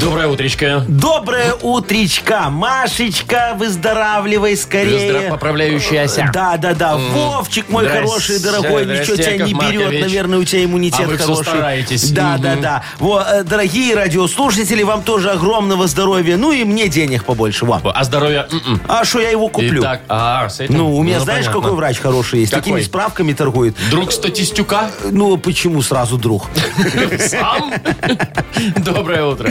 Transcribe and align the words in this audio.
Доброе 0.00 0.28
утречко. 0.28 0.84
Доброе 0.88 1.54
утречка, 1.62 2.50
Машечка, 2.50 3.54
выздоравливай 3.58 4.56
скорее. 4.56 5.10
Выздоров- 5.12 5.30
поправляющаяся. 5.30 6.30
Да, 6.34 6.56
да, 6.58 6.74
да. 6.74 6.96
Вовчик 6.96 7.68
мой 7.70 7.84
Здрасте, 7.84 8.06
хороший, 8.06 8.38
дорогой, 8.40 8.84
здрасте, 8.84 9.02
ничего 9.02 9.16
тебя 9.16 9.32
Яков 9.32 9.46
не 9.46 9.54
берет, 9.54 9.80
Маркович. 9.80 10.00
наверное, 10.02 10.38
у 10.38 10.44
тебя 10.44 10.64
иммунитет 10.64 11.00
А 11.00 11.06
вы 11.08 11.16
всё 11.16 11.24
хороший. 11.26 11.44
стараетесь. 11.44 12.10
Да, 12.10 12.36
да, 12.38 12.56
да. 12.56 12.82
Во, 12.98 13.22
э, 13.22 13.42
дорогие 13.44 13.94
радиослушатели, 13.94 14.82
вам 14.82 15.02
тоже 15.02 15.30
огромного 15.30 15.86
здоровья, 15.86 16.36
ну 16.36 16.52
и 16.52 16.64
мне 16.64 16.88
денег 16.88 17.24
побольше. 17.24 17.64
Во. 17.64 17.80
А 17.82 18.04
здоровье? 18.04 18.46
м-м. 18.50 18.80
А 18.88 19.04
что 19.04 19.20
я 19.20 19.30
его 19.30 19.48
куплю? 19.48 19.80
Итак, 19.80 20.02
а, 20.08 20.48
с 20.48 20.60
этим? 20.60 20.76
Ну, 20.76 20.94
у 20.96 21.02
меня 21.02 21.20
знаешь, 21.20 21.46
понятно. 21.46 21.62
какой 21.62 21.76
врач 21.76 21.98
хороший 22.00 22.40
есть? 22.40 22.50
Какой? 22.52 22.62
Такими 22.64 22.80
справками 22.82 23.32
торгует. 23.32 23.74
Друг 23.90 24.12
статистюка? 24.12 24.90
Ну, 25.10 25.36
почему 25.38 25.80
сразу 25.80 26.18
друг? 26.18 26.46
Сам? 27.18 27.72
Доброе 28.76 29.24
утро. 29.24 29.50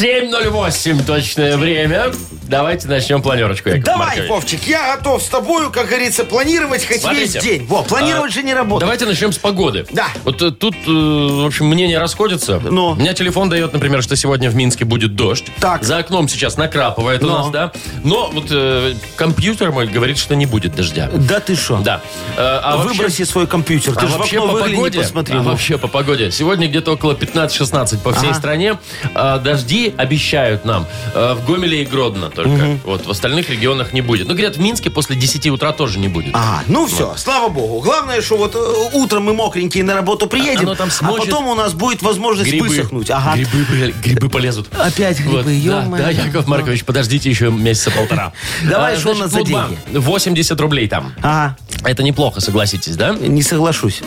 7.08 0.00 1.04
точное 1.04 1.58
время. 1.58 2.06
Давайте 2.48 2.88
начнем 2.88 3.20
планерочку, 3.20 3.68
Яков 3.68 3.84
Давай, 3.84 4.06
Маркович. 4.06 4.30
Вовчик, 4.30 4.62
я 4.66 4.96
готов 4.96 5.22
с 5.22 5.26
тобою, 5.26 5.70
как 5.70 5.88
говорится, 5.88 6.24
планировать 6.24 6.84
хоть 6.86 7.02
Смотрите. 7.02 7.34
весь 7.34 7.42
день. 7.44 7.66
Во, 7.66 7.82
планировать 7.82 8.30
А, 8.32 8.34
же 8.34 8.42
не 8.42 8.54
работает. 8.54 8.80
Давайте 8.80 9.04
начнем 9.04 9.30
с 9.30 9.36
погоды. 9.38 9.86
Да. 9.92 10.08
Вот 10.24 10.40
э, 10.40 10.50
тут, 10.52 10.74
э, 10.74 10.90
в 10.90 11.46
общем, 11.46 11.66
мнения 11.66 11.98
расходятся. 11.98 12.58
Ну. 12.58 12.88
У 12.88 12.94
меня 12.94 13.12
телефон 13.12 13.50
дает, 13.50 13.74
например, 13.74 14.02
что 14.02 14.16
сегодня 14.16 14.48
в 14.50 14.54
Минске 14.56 14.84
будет 14.86 15.14
дождь. 15.14 15.44
Так. 15.60 15.84
За 15.84 15.98
окном 15.98 16.28
сейчас 16.28 16.56
накрапывает 16.56 17.22
у 17.22 17.26
Ну. 17.26 17.38
нас, 17.38 17.50
да. 17.50 17.72
Но 18.02 18.30
вот 18.32 18.46
э, 18.50 18.94
компьютер 19.16 19.70
мой 19.70 19.86
говорит, 19.86 20.16
что 20.18 20.34
не 20.34 20.46
будет 20.46 20.74
дождя. 20.74 21.10
Да 21.12 21.40
ты 21.40 21.54
что? 21.54 21.78
Да. 21.78 22.00
Э, 22.36 22.58
а 22.62 22.78
вообще- 22.78 22.96
Выброси 22.96 23.24
свой 23.24 23.46
компьютер. 23.46 23.94
Ты 23.94 24.06
а 24.06 24.08
же 24.08 24.16
вообще 24.16 24.40
по 24.40 24.48
погоде, 24.58 25.00
посмотри. 25.00 25.36
а 25.36 25.42
ну. 25.42 25.50
вообще 25.50 25.76
по 25.78 25.88
погоде. 25.88 26.30
Сегодня 26.32 26.68
где-то 26.68 26.92
около 26.94 27.12
15-16 27.12 27.98
по 28.02 28.12
всей 28.14 28.30
Ага. 28.30 28.38
стране. 28.38 28.78
А, 29.14 29.38
дожди 29.38 29.89
обещают 29.96 30.64
нам 30.64 30.86
э, 31.14 31.34
в 31.34 31.44
Гомеле 31.46 31.82
и 31.82 31.84
Гродно 31.86 32.30
только. 32.30 32.78
Вот 32.84 33.06
в 33.06 33.10
остальных 33.10 33.50
регионах 33.50 33.92
не 33.92 34.00
будет. 34.00 34.26
Ну, 34.28 34.34
говорят, 34.34 34.56
в 34.56 34.60
Минске 34.60 34.90
после 34.90 35.16
10 35.16 35.46
утра 35.48 35.72
тоже 35.72 35.98
не 35.98 36.08
будет. 36.08 36.30
Ага, 36.34 36.62
ну 36.66 36.86
все, 36.86 37.14
слава 37.16 37.48
богу. 37.48 37.80
Главное, 37.80 38.20
что 38.22 38.36
вот 38.36 38.54
э, 38.54 38.96
утром 38.96 39.24
мы 39.24 39.34
мокренькие 39.34 39.84
на 39.84 39.94
работу 39.94 40.26
приедем, 40.26 40.60
Оно 40.62 40.74
там 40.74 40.88
а 40.88 40.90
смочит. 40.90 41.30
потом 41.30 41.46
у 41.48 41.54
нас 41.54 41.72
будет 41.74 42.02
возможность 42.02 42.52
высохнуть. 42.60 43.10
Ага. 43.10 43.34
Грибы, 43.36 43.66
бля, 43.70 43.90
грибы 44.02 44.28
полезут. 44.28 44.68
Опять 44.78 45.18
грибы, 45.20 45.36
Вот, 45.36 45.44
да, 45.46 45.50
ё-моё. 45.50 46.02
да, 46.02 46.10
Яков 46.10 46.46
Маркович, 46.46 46.84
подождите 46.84 47.30
еще 47.30 47.50
месяца 47.50 47.90
полтора. 47.90 48.32
Давай, 48.68 48.94
А, 48.94 48.98
что 48.98 49.10
у 49.10 49.14
значит, 49.14 49.20
нас 49.22 49.32
за 49.32 49.38
Мудбанк. 49.38 49.78
80 49.92 50.60
рублей 50.60 50.88
там. 50.88 51.12
Ага, 51.22 51.56
Это 51.84 52.02
неплохо, 52.02 52.40
согласитесь, 52.40 52.96
да? 52.96 53.14
не 53.14 53.42
соглашусь. 53.42 54.00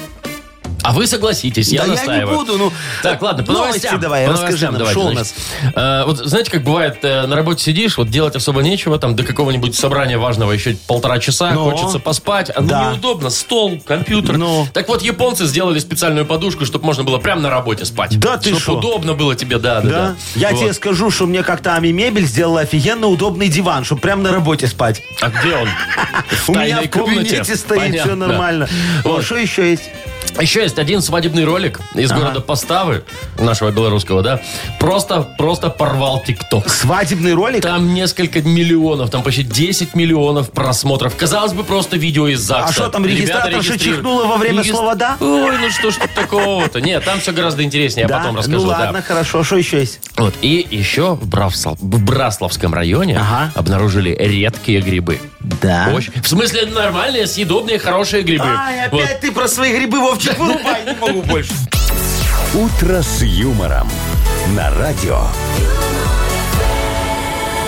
А 0.84 0.92
вы 0.94 1.08
согласитесь, 1.08 1.70
я 1.70 1.80
да 1.82 1.86
я 1.86 1.92
не 1.92 1.96
настаиваю. 1.98 2.38
буду, 2.38 2.58
ну. 2.58 2.72
Так, 3.02 3.22
ладно, 3.22 3.44
по 3.44 3.54
новости 3.54 3.78
новостям. 3.78 4.00
давай, 4.02 4.26
По 4.26 4.34
расскажи 4.34 4.66
новостям 4.66 4.72
нам, 4.74 4.80
давайте, 4.80 5.00
что 5.00 5.10
у 5.10 5.14
нас. 5.14 5.34
Э, 5.76 6.04
вот 6.06 6.18
знаете, 6.18 6.52
как 6.52 6.64
бывает, 6.64 6.98
э, 7.04 7.26
на 7.26 7.36
работе 7.36 7.64
сидишь, 7.64 7.98
вот 7.98 8.10
делать 8.10 8.36
особо 8.36 8.62
нечего, 8.62 9.00
там 9.00 9.16
до 9.16 9.24
какого-нибудь 9.24 9.76
собрания 9.76 10.18
важного 10.18 10.52
еще 10.52 10.76
полтора 10.88 11.20
часа, 11.20 11.52
Ну. 11.52 11.70
хочется 11.72 12.00
поспать, 12.00 12.52
а 12.54 12.62
ну 12.62 12.68
Да. 12.68 12.92
неудобно, 12.92 13.30
стол, 13.30 13.80
компьютер. 13.86 14.38
Ну. 14.38 14.68
Так 14.74 14.90
вот, 14.90 15.02
японцы 15.02 15.46
сделали 15.46 15.80
специальную 15.80 16.26
подушку, 16.26 16.66
чтобы 16.66 16.86
можно 16.86 17.04
было 17.04 17.18
прямо 17.18 17.42
на 17.42 17.50
работе 17.50 17.86
спать. 17.86 18.20
Да 18.20 18.38
ты 18.38 18.50
Чтоб 18.50 18.62
шо? 18.62 18.74
удобно 18.78 19.14
было 19.14 19.36
тебе, 19.36 19.58
да, 19.60 19.80
да, 19.82 19.90
Да? 19.90 19.90
да. 19.90 20.16
Я 20.36 20.50
Вот. 20.52 20.60
тебе 20.60 20.74
скажу, 20.74 21.10
что 21.12 21.26
мне 21.28 21.44
как-то 21.44 21.76
Ами 21.76 21.90
Мебель 21.90 22.26
сделала 22.26 22.60
офигенно 22.62 23.08
удобный 23.08 23.48
диван, 23.48 23.86
чтобы 23.86 24.02
прям 24.02 24.22
на 24.22 24.32
работе 24.32 24.68
спать. 24.68 25.02
А 25.22 25.30
где 25.30 25.56
он? 25.56 25.70
У 26.48 26.52
меня 26.54 26.82
в 26.82 26.90
кабинете 26.90 27.56
стоит, 27.56 28.02
все 28.02 28.16
нормально. 28.16 28.68
Что 29.22 29.38
еще 29.38 29.72
есть? 29.72 29.84
Еще 30.40 30.62
есть 30.62 30.78
один 30.80 31.02
свадебный 31.02 31.46
ролик 31.46 31.80
из 31.96 32.12
Ага. 32.12 32.22
города 32.22 32.42
Поставы, 32.42 33.04
нашего 33.40 33.72
белорусского, 33.72 34.22
да. 34.22 34.42
Просто, 34.80 35.22
просто 35.38 35.70
порвал 35.70 36.22
ТикТок. 36.26 36.70
Свадебный 36.70 37.34
ролик? 37.34 37.62
Там 37.62 37.94
несколько 37.94 38.42
миллионов, 38.42 39.10
там 39.10 39.24
почти 39.24 39.44
10 39.44 39.96
миллионов 39.96 40.52
просмотров. 40.52 41.16
Казалось 41.16 41.54
бы, 41.54 41.64
просто 41.64 41.98
видео 41.98 42.28
из 42.28 42.40
ЗАГСа. 42.42 42.70
А 42.70 42.72
что 42.74 42.90
там, 42.90 43.06
регистраторша 43.06 43.78
чихнула 43.80 44.26
во 44.26 44.38
время 44.38 44.62
Регис- 44.62 44.72
слова 44.72 44.96
«да»? 44.96 45.18
Ой, 45.20 45.58
ну 45.60 45.70
что 45.70 45.92
ж 45.92 45.96
тут 45.96 46.14
такого-то? 46.14 46.82
Нет, 46.82 47.04
там 47.06 47.20
все 47.20 47.32
гораздо 47.32 47.64
интереснее, 47.64 48.04
я 48.04 48.08
Да? 48.08 48.18
потом 48.20 48.38
расскажу. 48.38 48.58
Ну 48.64 48.70
да. 48.70 48.78
ладно, 48.80 49.02
хорошо. 49.02 49.44
Что 49.44 49.58
еще 49.58 49.80
есть? 49.80 50.00
Вот. 50.18 50.34
И 50.42 50.66
еще 50.70 51.16
в, 51.16 51.28
Бравслав- 51.28 51.78
в 51.80 52.04
Браславском 52.04 52.74
районе 52.74 53.18
Ага. 53.18 53.52
обнаружили 53.56 54.16
редкие 54.20 54.82
грибы. 54.82 55.20
Да. 55.40 55.90
Очень- 55.94 56.14
В 56.22 56.28
смысле, 56.28 56.66
нормальные, 56.68 57.28
съедобные, 57.28 57.78
хорошие 57.80 58.24
грибы. 58.24 58.46
Ай, 58.48 58.90
Вот. 58.90 59.04
опять 59.04 59.20
ты 59.22 59.32
про 59.32 59.48
свои 59.48 59.74
грибы, 59.76 60.00
Вовчик, 60.00 60.23
вырубай, 60.32 60.86
не 60.86 60.96
могу 60.96 61.22
больше. 61.22 61.54
«Утро 62.54 63.02
с 63.02 63.22
юмором» 63.22 63.90
на 64.56 64.70
радио. 64.76 65.22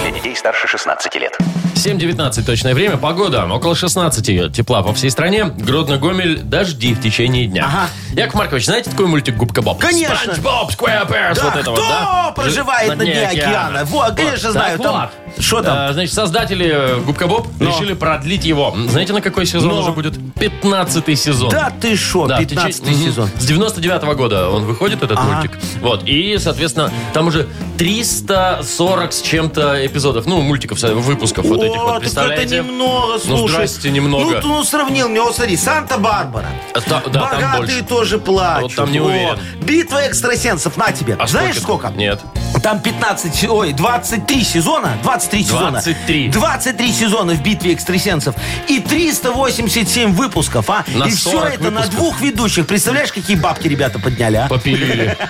Для 0.01 0.11
детей 0.11 0.35
старше 0.35 0.67
16 0.67 1.15
лет. 1.15 1.37
7.19 1.85 2.43
точное 2.43 2.73
время. 2.73 2.97
Погода. 2.97 3.45
Около 3.45 3.75
16 3.75 4.51
тепла 4.51 4.81
по 4.81 4.93
всей 4.93 5.11
стране. 5.11 5.45
Гродно-Гомель. 5.45 6.41
Дожди 6.41 6.93
в 6.95 7.01
течение 7.01 7.45
дня. 7.45 7.65
Ага. 7.67 7.89
Яков 8.15 8.35
Маркович, 8.35 8.65
знаете 8.65 8.89
такой 8.89 9.05
мультик 9.07 9.35
«Губка 9.37 9.61
Боб»? 9.61 9.79
Конечно. 9.79 10.15
Спанч 10.15 10.39
Боб, 10.39 10.71
Сквэрпэрс. 10.71 11.35
Да, 11.35 11.43
вот 11.43 11.53
это 11.53 11.61
кто 11.61 11.71
вот, 11.71 11.79
да? 11.81 12.31
проживает 12.35 12.91
Ж- 12.91 12.95
на 12.95 13.03
дне 13.03 13.27
океана? 13.27 13.85
Во, 13.85 14.09
конечно, 14.15 14.51
знаю, 14.51 14.77
Так 14.79 14.87
там- 14.87 15.09
вот. 15.35 15.43
Что 15.43 15.61
там? 15.61 15.77
А, 15.77 15.93
значит, 15.93 16.13
создатели 16.13 16.65
э, 16.71 16.99
«Губка 17.01 17.27
Боб» 17.27 17.47
Но. 17.59 17.67
решили 17.69 17.93
продлить 17.93 18.45
его. 18.45 18.73
Знаете, 18.87 19.11
на 19.13 19.21
какой 19.21 19.45
сезон 19.45 19.69
Но. 19.69 19.81
уже 19.81 19.91
будет? 19.91 20.13
15 20.39 21.15
сезон. 21.15 21.49
Да 21.49 21.71
ты 21.81 21.95
шо, 21.97 22.25
Да, 22.25 22.37
в 22.37 22.39
15 22.39 22.83
течение- 22.85 23.09
сезон. 23.09 23.29
С 23.37 23.45
99 23.45 24.15
года 24.15 24.49
он 24.49 24.63
выходит, 24.63 25.03
этот 25.03 25.17
Ага. 25.19 25.33
мультик. 25.33 25.51
Вот. 25.81 26.03
И, 26.07 26.37
соответственно, 26.39 26.89
там 27.13 27.27
уже 27.27 27.47
340 27.77 29.13
с 29.13 29.21
чем-то 29.21 29.85
эпизодов. 29.85 30.25
Ну, 30.25 30.41
мультиков, 30.41 30.83
э, 30.83 30.93
выпусков 30.93 31.45
вот 31.45 31.61
этих 31.61 31.75
вот, 31.81 31.99
представляете? 31.99 32.43
это 32.57 32.65
немного, 32.65 33.19
слушай. 33.19 33.41
Ну, 33.41 33.47
здрасте, 33.47 33.91
немного. 33.91 34.23
Ну, 34.23 34.41
ты, 34.41 34.47
ну, 34.47 34.63
сравнил 34.63 35.09
мне, 35.09 35.21
вот 35.21 35.35
смотри, 35.35 35.57
Санта-Барбара. 35.57 36.47
А 36.73 36.81
та- 36.81 37.01
да, 37.07 37.19
там 37.21 37.41
Богатые 37.41 37.59
больше. 37.81 37.83
тоже 37.83 38.17
плачут. 38.19 38.61
Вот 38.63 38.75
там 38.75 38.91
не 38.91 38.99
О, 38.99 39.03
уверен. 39.03 39.39
Битва 39.61 40.07
экстрасенсов, 40.07 40.77
на 40.77 40.91
тебе. 40.91 41.15
А 41.19 41.27
Знаешь 41.27 41.59
сколько? 41.59 41.89
Нет. 41.89 42.21
Там 42.63 42.79
15, 42.79 43.45
ой, 43.49 43.73
23 43.73 44.43
сезона, 44.43 44.97
23 45.03 45.43
сезона. 45.43 45.71
23. 45.71 46.29
23 46.29 46.91
сезона 46.93 47.33
в 47.33 47.41
битве 47.43 47.73
экстрасенсов. 47.73 48.35
И 48.67 48.79
387 48.79 50.13
выпусков, 50.13 50.69
а? 50.69 50.83
На 50.95 51.05
и 51.05 51.09
все 51.11 51.31
40 51.31 51.53
это 51.55 51.63
на 51.63 51.69
выпусков. 51.81 51.89
двух 51.95 52.21
ведущих. 52.21 52.67
Представляешь, 52.67 53.11
какие 53.11 53.35
бабки 53.35 53.67
ребята 53.67 53.99
подняли, 53.99 54.37
а? 54.37 54.47
Попилили. 54.47 55.17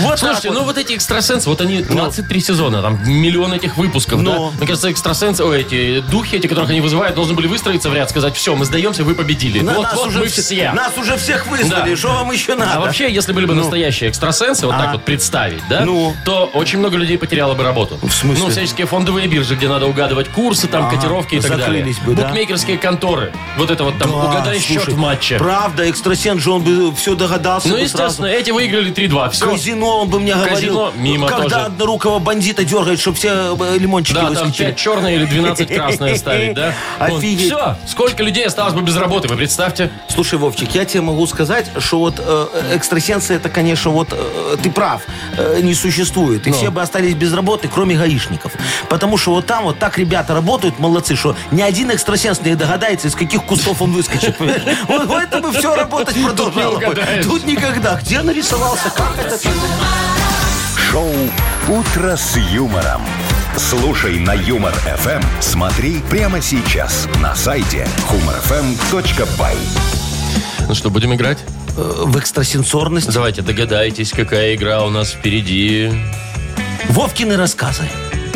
Вот 0.00 0.18
Слушайте, 0.18 0.50
ну 0.50 0.64
вот 0.64 0.76
эти 0.76 0.94
экстрасенсы, 0.94 1.37
вот 1.46 1.60
они 1.60 1.80
23 1.82 2.40
сезона, 2.40 2.82
там 2.82 2.98
миллион 3.06 3.52
этих 3.52 3.76
выпусков, 3.76 4.22
да? 4.24 4.34
Ну. 4.34 4.50
Мне 4.56 4.66
кажется, 4.66 4.90
экстрасенсы, 4.90 5.44
ой, 5.44 5.60
эти 5.60 6.00
духи, 6.00 6.36
эти, 6.36 6.46
которых 6.46 6.70
они 6.70 6.80
вызывают, 6.80 7.14
должны 7.14 7.34
были 7.34 7.46
выстроиться 7.46 7.90
в 7.90 7.94
ряд, 7.94 8.10
сказать, 8.10 8.36
все, 8.36 8.54
мы 8.54 8.64
сдаемся, 8.64 9.04
вы 9.04 9.14
победили. 9.14 9.60
На- 9.60 9.74
вот, 9.74 9.82
нас, 9.84 9.94
вот 9.96 10.08
уже 10.08 10.20
мы 10.20 10.26
все, 10.26 10.72
нас 10.72 10.96
уже 10.96 11.16
всех 11.16 11.46
Да. 11.68 11.96
что 11.96 12.08
вам 12.08 12.30
еще 12.32 12.54
надо? 12.54 12.72
А 12.74 12.80
вообще, 12.80 13.12
если 13.12 13.32
были 13.32 13.46
бы 13.46 13.54
настоящие 13.54 14.10
экстрасенсы, 14.10 14.66
вот 14.66 14.76
так 14.76 14.88
А. 14.88 14.92
вот 14.92 15.04
представить, 15.04 15.62
да, 15.68 15.82
Ну. 15.84 16.14
то 16.24 16.50
очень 16.54 16.78
много 16.78 16.96
людей 16.96 17.18
потеряло 17.18 17.54
бы 17.54 17.62
работу. 17.62 17.98
В 18.02 18.10
смысле? 18.12 18.44
Ну, 18.44 18.50
всяческие 18.50 18.86
фондовые 18.86 19.26
биржи, 19.28 19.54
где 19.54 19.68
надо 19.68 19.86
угадывать 19.86 20.28
курсы, 20.28 20.66
там, 20.68 20.86
Ага. 20.86 20.96
котировки 20.96 21.36
и 21.36 21.40
так 21.40 21.56
далее. 21.58 21.84
Бы, 22.04 22.14
да? 22.14 22.28
Букмекерские 22.28 22.78
конторы. 22.78 23.32
Вот 23.56 23.70
это 23.70 23.84
вот 23.84 23.98
там, 23.98 24.10
Да, 24.10 24.16
угадай 24.16 24.58
счет 24.60 24.82
слушай, 24.82 24.94
в 24.94 24.98
матче. 24.98 25.38
Правда, 25.38 25.88
экстрасенс 25.88 26.42
же 26.42 26.50
он 26.50 26.62
бы 26.62 26.94
все 26.94 27.14
догадался 27.14 27.68
Ну, 27.68 27.76
естественно, 27.76 28.10
сразу. 28.10 28.26
эти 28.26 28.50
выиграли 28.50 28.90
3-2. 28.92 29.30
Все. 29.30 29.50
Казино, 29.50 30.00
он 30.00 30.08
бы 30.08 30.20
мне 30.20 30.34
говорил. 30.34 30.54
Казино 30.54 30.92
мимо 30.96 31.27
когда 31.36 31.48
тоже. 31.56 31.66
однорукого 31.66 32.18
бандита 32.18 32.64
дергает, 32.64 33.00
чтобы 33.00 33.16
все 33.16 33.56
э, 33.58 33.78
лимончики 33.78 34.14
Да, 34.14 34.20
там 34.22 34.30
выскочили. 34.30 34.66
5 34.66 34.76
черные 34.76 35.16
или 35.16 35.24
12 35.26 35.74
красные 35.74 36.16
ставить, 36.16 36.54
да? 36.54 36.72
Офигеть. 36.98 37.46
Все, 37.46 37.76
сколько 37.86 38.22
людей 38.22 38.46
осталось 38.46 38.74
бы 38.74 38.82
без 38.82 38.96
работы, 38.96 39.28
вы 39.28 39.36
представьте. 39.36 39.90
Слушай, 40.08 40.38
Вовчик, 40.38 40.74
я 40.74 40.84
тебе 40.84 41.00
могу 41.02 41.26
сказать, 41.26 41.66
что 41.78 41.98
вот 41.98 42.14
э, 42.18 42.46
экстрасенсы, 42.74 43.34
это, 43.34 43.48
конечно, 43.48 43.90
вот 43.90 44.08
э, 44.12 44.56
ты 44.62 44.70
прав, 44.70 45.02
э, 45.36 45.60
не 45.62 45.74
существует. 45.74 46.46
И 46.46 46.50
Ну. 46.50 46.56
все 46.56 46.70
бы 46.70 46.82
остались 46.82 47.14
без 47.14 47.32
работы, 47.32 47.68
кроме 47.72 47.96
гаишников. 47.96 48.52
Потому 48.88 49.16
что 49.18 49.32
вот 49.34 49.46
там 49.46 49.64
вот 49.64 49.78
так 49.78 49.98
ребята 49.98 50.34
работают, 50.34 50.78
молодцы, 50.78 51.16
что 51.16 51.36
ни 51.50 51.62
один 51.62 51.90
экстрасенс 51.90 52.40
не 52.40 52.54
догадается, 52.54 53.08
из 53.08 53.14
каких 53.14 53.44
кустов 53.44 53.82
он 53.82 53.92
выскочит. 53.92 54.36
Вот 54.88 55.10
это 55.10 55.40
бы 55.40 55.52
все 55.52 55.74
работать 55.74 56.14
продолжало. 56.22 56.78
бы. 56.78 56.96
Тут 57.22 57.44
никогда. 57.46 57.96
Где 58.00 58.22
нарисовался? 58.22 58.90
Как 58.90 59.18
это? 59.18 59.38
Шоу 60.90 61.12
«Утро 61.68 62.16
с 62.16 62.36
юмором». 62.36 63.02
Слушай 63.58 64.18
на 64.20 64.32
Юмор 64.32 64.72
ФМ. 64.72 65.20
Смотри 65.40 66.00
прямо 66.08 66.40
сейчас 66.40 67.06
на 67.20 67.34
сайте 67.34 67.86
humorfm.by. 68.10 69.56
Ну 70.66 70.74
что, 70.74 70.88
будем 70.88 71.14
играть? 71.14 71.38
Э, 71.76 72.04
В 72.06 72.18
экстрасенсорность. 72.18 73.12
Давайте 73.12 73.42
догадайтесь, 73.42 74.12
какая 74.12 74.54
игра 74.54 74.82
у 74.82 74.88
нас 74.88 75.10
впереди 75.12 75.90
Вовкины 76.88 77.36
рассказы. 77.36 77.82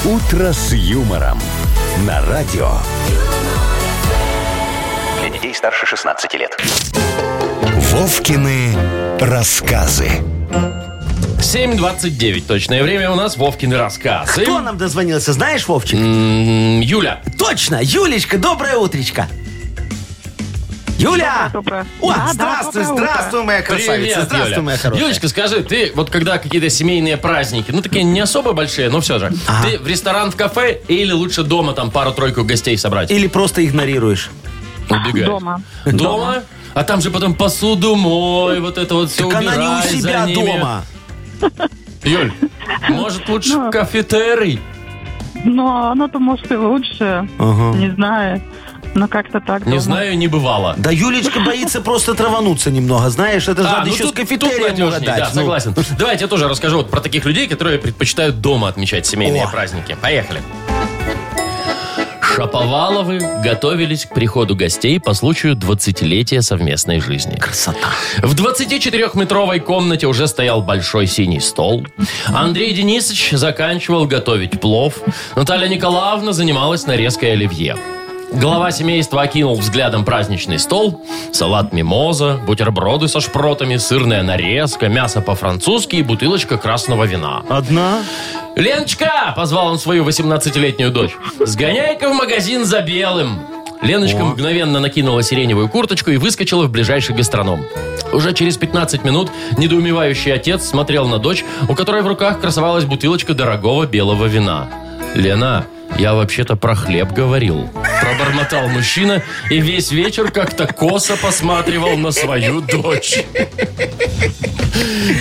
«Утро 0.05 0.53
с 0.53 0.73
юмором» 0.73 1.39
на 2.05 2.21
радио. 2.25 2.71
Для 5.21 5.29
детей 5.29 5.53
старше 5.53 5.85
16 5.85 6.33
лет. 6.35 6.57
Вовкины 7.91 8.73
рассказы. 9.19 10.09
7.29 11.39 12.41
точное 12.47 12.83
время 12.83 13.11
у 13.11 13.15
нас 13.15 13.37
Вовкины 13.37 13.77
рассказы. 13.77 14.41
Кто 14.43 14.59
нам 14.59 14.77
дозвонился, 14.77 15.33
знаешь, 15.33 15.67
Вовчик? 15.67 15.99
М, 15.99 16.81
Юля. 16.81 17.21
Точно, 17.37 17.79
Юлечка, 17.81 18.37
доброе 18.37 18.75
утречко. 18.77 19.27
Юля! 20.97 21.49
Доброе. 21.53 21.85
О, 22.01 22.11
Да, 22.11 22.15
да, 22.25 22.33
здравствуй, 22.33 22.83
доброе 22.83 22.93
утро. 22.95 23.05
здравствуй, 23.13 23.43
моя 23.43 23.61
красавица. 23.61 23.91
Привет, 23.97 24.23
здравствуй, 24.25 24.49
Юля. 24.49 24.61
моя 24.63 24.77
хорошая. 24.77 25.03
Юлечка, 25.05 25.27
скажи, 25.29 25.63
ты 25.63 25.91
вот 25.93 26.09
когда 26.09 26.37
какие-то 26.39 26.69
семейные 26.71 27.17
праздники, 27.17 27.69
ну 27.71 27.81
такие 27.83 28.03
не 28.03 28.19
особо 28.19 28.53
большие, 28.53 28.89
но 28.89 28.99
все 29.01 29.19
же, 29.19 29.31
Ага. 29.47 29.69
ты 29.69 29.77
в 29.79 29.87
ресторан, 29.87 30.31
в 30.31 30.35
кафе 30.35 30.81
или 30.87 31.11
лучше 31.11 31.43
дома 31.43 31.73
там 31.73 31.91
пару-тройку 31.91 32.43
гостей 32.43 32.75
собрать? 32.79 33.11
Или 33.11 33.27
просто 33.27 33.63
игнорируешь? 33.63 34.31
Убегаешь. 34.89 35.25
Дома. 35.27 35.61
Дома? 35.85 36.35
А 36.73 36.83
там 36.83 37.01
же 37.01 37.09
потом 37.11 37.33
посуду 37.33 37.95
мой, 37.95 38.59
вот 38.59 38.77
это 38.77 38.93
вот 38.95 39.09
все 39.09 39.27
Так 39.29 39.39
она 39.41 39.55
не 39.55 39.61
у 39.67 39.71
убирай 39.71 39.89
за 39.89 39.97
себя 39.97 40.25
ними. 40.25 40.35
дома. 40.35 40.81
Юль, 42.03 42.31
может 42.89 43.27
лучше 43.29 43.53
Ну. 43.55 43.67
в 43.67 43.71
кафетерий? 43.71 44.59
Но 45.43 45.91
оно-то 45.91 46.19
может 46.19 46.51
и 46.51 46.55
лучше. 46.55 47.27
Ага. 47.37 47.77
Не 47.77 47.89
знаю. 47.91 48.41
Но 48.95 49.07
как-то 49.07 49.39
так. 49.39 49.59
Не 49.65 49.71
дома. 49.71 49.79
знаю, 49.81 50.17
не 50.17 50.27
бывало. 50.27 50.73
Да 50.77 50.89
Юлечка 50.91 51.39
боится 51.41 51.81
просто 51.81 52.15
травануться 52.15 52.71
немного, 52.71 53.09
знаешь, 53.09 53.47
это 53.47 53.61
же 53.63 53.67
А, 53.69 53.71
надо 53.79 53.87
ну 53.87 53.93
еще 53.93 54.03
тут- 54.05 54.13
с 54.13 54.15
кафетерием 54.15 54.57
тут 54.59 54.61
надежнее, 54.69 54.87
угадать. 54.87 55.19
Да, 55.19 55.29
Ну, 55.33 55.41
согласен. 55.41 55.75
Давайте 55.99 56.23
я 56.23 56.27
тоже 56.27 56.47
расскажу 56.47 56.77
вот 56.77 56.89
про 56.89 57.01
таких 57.01 57.25
людей, 57.25 57.47
которые 57.47 57.77
предпочитают 57.79 58.41
дома 58.41 58.67
отмечать 58.69 59.05
семейные 59.05 59.43
О. 59.43 59.47
праздники. 59.49 59.95
Поехали. 60.01 60.41
Шаповаловы 62.37 63.17
готовились 63.43 64.05
к 64.05 64.13
приходу 64.13 64.55
гостей 64.55 64.99
по 64.99 65.15
случаю 65.15 65.55
20-летия 65.55 66.43
совместной 66.43 66.99
жизни. 66.99 67.35
Красота. 67.35 67.89
В 68.19 68.35
24-метровой 68.35 69.59
комнате 69.59 70.05
уже 70.05 70.27
стоял 70.27 70.61
большой 70.61 71.07
синий 71.07 71.39
стол. 71.39 71.87
Андрей 72.27 72.73
Денисович 72.73 73.31
заканчивал 73.31 74.05
готовить 74.05 74.61
плов. 74.61 74.99
Наталья 75.35 75.67
Николаевна 75.67 76.31
занималась 76.31 76.85
нарезкой 76.85 77.31
оливье. 77.31 77.75
Глава 78.31 78.71
семейства 78.71 79.21
окинул 79.21 79.55
взглядом 79.55 80.03
праздничный 80.03 80.59
стол. 80.59 81.01
Салат 81.31 81.71
мимоза, 81.71 82.39
бутерброды 82.45 83.07
со 83.07 83.21
шпротами, 83.21 83.77
сырная 83.77 84.21
нарезка, 84.21 84.89
мясо 84.89 85.21
по-французски 85.21 85.97
и 85.97 86.03
бутылочка 86.03 86.57
красного 86.57 87.05
вина. 87.05 87.43
Одна? 87.49 88.03
«Леночка!»– 88.55 89.33
позвал 89.35 89.67
он 89.67 89.79
свою 89.79 90.03
18-летнюю 90.03 90.91
дочь. 90.91 91.11
«Сгоняй-ка 91.39 92.09
в 92.09 92.13
магазин 92.13 92.65
за 92.65 92.81
белым!» 92.81 93.39
Леночка 93.81 94.25
мгновенно 94.25 94.79
накинула 94.79 95.21
сиреневую 95.21 95.69
курточку 95.69 96.11
и 96.11 96.17
выскочила 96.17 96.65
в 96.65 96.71
ближайший 96.71 97.15
гастроном. 97.15 97.65
Уже 98.11 98.33
через 98.33 98.57
15 98.57 99.03
минут 99.03 99.31
недоумевающий 99.57 100.33
отец 100.33 100.65
смотрел 100.65 101.07
на 101.07 101.19
дочь, 101.19 101.45
у 101.69 101.75
которой 101.75 102.01
в 102.01 102.07
руках 102.07 102.41
красовалась 102.41 102.85
бутылочка 102.85 103.33
дорогого 103.33 103.85
белого 103.85 104.25
вина. 104.25 104.67
«Лена, 105.13 105.65
я 105.97 106.13
вообще-то 106.13 106.55
про 106.55 106.75
хлеб 106.75 107.11
говорил»,– 107.11 107.69
пробормотал 108.01 108.67
мужчина 108.69 109.23
и 109.49 109.59
весь 109.59 109.91
вечер 109.91 110.31
как-то 110.31 110.67
косо 110.67 111.17
посматривал 111.17 111.97
на 111.97 112.11
свою 112.11 112.61
дочь. 112.61 113.19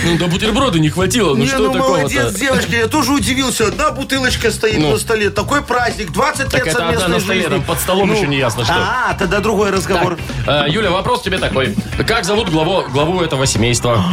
Ну, 0.05 0.17
до 0.17 0.27
бутерброда 0.27 0.79
не 0.79 0.89
хватило, 0.89 1.33
ну 1.35 1.41
не, 1.43 1.47
что 1.47 1.59
ну 1.59 1.73
такого-то? 1.73 1.99
молодец, 2.01 2.33
девочка, 2.35 2.75
я 2.75 2.87
тоже 2.87 3.11
удивился. 3.13 3.67
Одна 3.67 3.91
бутылочка 3.91 4.51
стоит 4.51 4.77
Ну. 4.79 4.91
на 4.91 4.97
столе, 4.97 5.29
такой 5.29 5.63
праздник, 5.63 6.11
20 6.11 6.49
Так 6.49 6.65
лет 6.65 6.75
это 6.75 6.77
одна 6.89 6.99
совместной 6.99 7.15
на 7.15 7.19
столе, 7.21 7.39
жизни. 7.41 7.53
там 7.55 7.63
под 7.63 7.79
столом 7.79 8.13
еще 8.13 8.27
не 8.27 8.37
ясно, 8.37 8.63
что. 8.63 8.73
А, 8.75 9.13
тогда 9.17 9.39
другой 9.39 9.71
разговор. 9.71 10.17
Так, 10.45 10.67
э, 10.67 10.71
Юля, 10.71 10.91
вопрос 10.91 11.21
тебе 11.23 11.37
такой. 11.37 11.75
Как 12.07 12.25
зовут 12.25 12.49
главу, 12.49 12.83
главу 12.89 13.21
этого 13.21 13.45
семейства? 13.45 14.03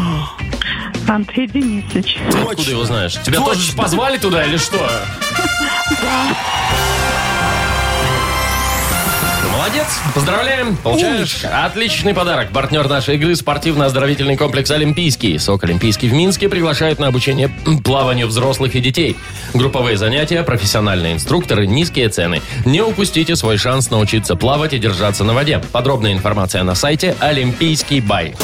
Андрей 1.06 1.46
Денисович. 1.46 2.18
Ты 2.30 2.38
откуда 2.38 2.70
его 2.70 2.84
знаешь? 2.84 3.12
Тебя 3.22 3.38
Точно. 3.38 3.54
тоже 3.54 3.72
позвали 3.72 4.16
туда 4.16 4.44
или 4.44 4.56
что? 4.56 4.78
Молодец, 9.52 9.86
поздравляем. 10.14 10.76
Получаешь 10.76 11.44
отличный 11.44 12.12
подарок. 12.12 12.50
Партнер 12.50 12.86
нашей 12.88 13.16
игры– 13.16 13.34
спортивно-оздоровительный 13.36 14.36
комплекс 14.36 14.70
«Олимпийский». 14.70 15.38
СОК 15.38 15.64
«Олимпийский» 15.64 16.08
в 16.08 16.12
Минске 16.12 16.48
приглашает 16.48 16.98
на 16.98 17.06
обучение 17.06 17.48
плаванию 17.82 18.26
взрослых 18.26 18.74
и 18.74 18.80
детей. 18.80 19.16
Групповые 19.54 19.96
занятия, 19.96 20.42
профессиональные 20.42 21.14
инструкторы, 21.14 21.66
низкие 21.66 22.08
цены. 22.08 22.42
Не 22.64 22.82
упустите 22.82 23.36
свой 23.36 23.56
шанс 23.56 23.90
научиться 23.90 24.36
плавать 24.36 24.74
и 24.74 24.78
держаться 24.78 25.24
на 25.24 25.34
воде. 25.34 25.62
Подробная 25.72 26.12
информация 26.12 26.62
на 26.62 26.74
сайте 26.74 27.16
«Олимпийский 27.20 28.00
бай». 28.00 28.34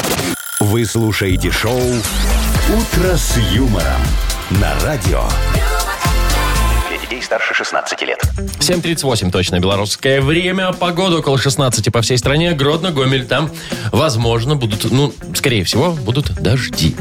Вы 0.59 0.85
слушаете 0.85 1.51
шоу 1.51 1.79
«Утро 1.79 3.15
с 3.15 3.37
юмором» 3.53 4.01
на 4.49 4.73
радио. 4.83 5.23
Детей 7.11 7.23
старше 7.23 7.53
16 7.53 8.01
лет. 8.03 8.23
7.38 8.37 9.31
точно 9.31 9.59
белорусское 9.59 10.21
время. 10.21 10.71
Погода 10.71 11.17
около 11.17 11.37
16 11.37 11.91
по 11.91 12.01
всей 12.01 12.17
стране. 12.17 12.53
Гродно, 12.53 12.91
Гомель. 12.91 13.25
Там, 13.25 13.51
возможно, 13.91 14.55
будут, 14.55 14.89
ну, 14.89 15.13
скорее 15.35 15.65
всего, 15.65 15.91
будут 15.91 16.31
дожди. 16.41 16.95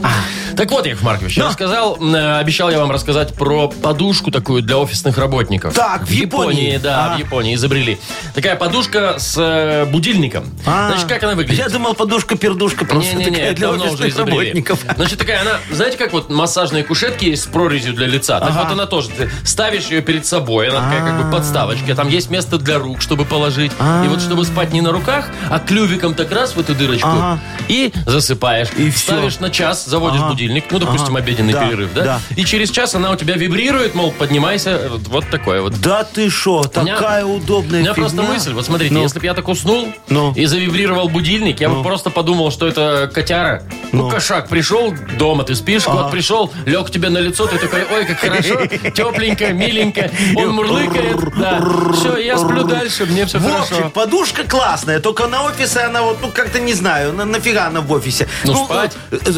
Так 0.56 0.70
вот, 0.70 0.86
Яков 0.86 1.02
Маркович, 1.02 1.36
я 1.38 1.46
рассказал, 1.46 1.96
э, 2.00 2.38
обещал 2.38 2.70
я 2.70 2.78
вам 2.78 2.90
рассказать 2.90 3.34
про 3.34 3.68
подушку 3.68 4.30
такую 4.30 4.62
для 4.62 4.78
офисных 4.78 5.16
работников. 5.18 5.74
Так, 5.74 6.02
в 6.06 6.10
Японии. 6.10 6.76
да, 6.78 7.12
А. 7.12 7.16
в 7.16 7.18
Японии 7.18 7.54
изобрели. 7.54 7.98
Такая 8.34 8.56
подушка 8.56 9.16
с 9.18 9.34
э, 9.38 9.84
будильником. 9.86 10.44
А, 10.66 10.88
Значит, 10.90 11.08
как 11.08 11.22
она 11.22 11.34
выглядит? 11.34 11.58
Я 11.64 11.68
думал, 11.70 11.94
подушка-пердушка 11.94 12.84
просто 12.84 13.16
Не-не-не, 13.16 13.30
такая 13.36 13.54
для 13.54 13.66
давно 13.68 13.84
уже 13.84 13.92
офисных 13.94 14.14
изобрели. 14.14 14.38
работников. 14.38 14.78
Значит, 14.96 15.18
такая 15.18 15.40
она, 15.42 15.52
знаете, 15.70 15.96
как 15.96 16.12
вот 16.12 16.30
массажные 16.30 16.84
кушетки 16.84 17.26
есть 17.26 17.44
с 17.44 17.46
прорезью 17.46 17.94
для 17.94 18.06
лица. 18.06 18.40
Так 18.40 18.52
вот 18.54 18.70
она 18.70 18.86
тоже. 18.86 19.10
Ты 19.10 19.30
ставишь 19.44 19.86
ее 19.86 20.02
перед 20.02 20.26
собой, 20.26 20.68
она 20.68 20.80
такая 20.80 21.00
как 21.06 21.24
бы 21.24 21.30
подставочка. 21.32 21.94
Там 21.94 22.08
есть 22.08 22.30
место 22.30 22.58
для 22.58 22.78
рук, 22.78 23.00
чтобы 23.00 23.24
положить. 23.24 23.72
И 24.04 24.08
вот 24.08 24.20
чтобы 24.20 24.44
спать 24.44 24.72
не 24.72 24.80
на 24.80 24.92
руках, 24.92 25.28
а 25.48 25.58
клювиком 25.58 26.14
так 26.14 26.30
раз 26.32 26.54
в 26.56 26.60
эту 26.60 26.74
дырочку. 26.74 27.08
Ага. 27.08 27.38
И 27.68 27.92
засыпаешь. 28.06 28.68
И 28.76 28.90
всё. 28.90 29.12
Ставишь 29.12 29.40
на 29.40 29.50
час, 29.50 29.84
заводишь 29.86 30.20
Ага. 30.20 30.32
Будильник. 30.40 30.64
Ну, 30.70 30.78
допустим, 30.78 31.16
Ага. 31.16 31.18
обеденный 31.24 31.52
Да, 31.52 31.66
перерыв, 31.66 31.90
да? 31.94 32.04
да. 32.04 32.20
И 32.36 32.44
через 32.44 32.70
час 32.70 32.94
она 32.94 33.10
у 33.10 33.16
тебя 33.16 33.34
вибрирует, 33.34 33.94
мол, 33.94 34.10
поднимайся. 34.12 34.88
Вот, 34.90 35.08
вот 35.08 35.30
такое 35.30 35.60
вот. 35.60 35.78
Да 35.80 36.04
ты 36.04 36.30
шо, 36.30 36.62
меня- 36.76 36.94
такая 36.96 37.24
удобная 37.24 37.80
У 37.80 37.82
меня 37.82 37.94
просто 37.94 38.18
фигня. 38.18 38.32
мысль, 38.34 38.52
вот 38.54 38.64
смотрите, 38.64 38.94
Ну. 38.94 39.02
если 39.02 39.18
бы 39.18 39.26
я 39.26 39.34
так 39.34 39.48
уснул 39.48 39.88
Ну. 40.08 40.32
и 40.34 40.46
завибрировал 40.46 41.08
будильник, 41.08 41.60
я 41.60 41.68
бы 41.68 41.82
просто 41.82 42.10
подумал, 42.10 42.50
что 42.50 42.66
это 42.66 43.10
котяра. 43.12 43.62
Ну, 43.92 44.04
Ну. 44.04 44.10
кошак 44.10 44.48
пришел, 44.48 44.94
дома 45.18 45.44
ты 45.44 45.54
спишь, 45.54 45.84
кот 45.84 46.10
пришел, 46.10 46.50
лег 46.64 46.90
тебе 46.90 47.10
на 47.10 47.18
лицо, 47.18 47.46
ты 47.46 47.58
такой, 47.58 47.84
ой, 47.92 48.04
как 48.06 48.18
хорошо, 48.18 48.66
тепленько, 48.94 49.52
миленько, 49.52 50.10
он 50.36 50.50
мурлыкает, 50.54 51.16
да. 51.38 51.60
Все, 51.94 52.16
я 52.16 52.38
сплю 52.38 52.64
дальше, 52.64 53.04
мне 53.06 53.26
все 53.26 53.38
Вовчик, 53.38 53.68
хорошо. 53.74 53.90
подушка 53.90 54.44
классная, 54.44 55.00
только 55.00 55.26
на 55.26 55.42
офисе 55.44 55.80
она 55.80 56.02
вот, 56.02 56.18
ну, 56.22 56.28
как-то 56.28 56.60
не 56.60 56.72
знаю, 56.74 57.12
на, 57.12 57.24
нафига 57.24 57.66
она 57.66 57.80
в 57.80 57.92
офисе. 57.92 58.28
Ну, 58.44 58.64
спать. 58.64 58.92
э, 59.10 59.18
э, 59.26 59.30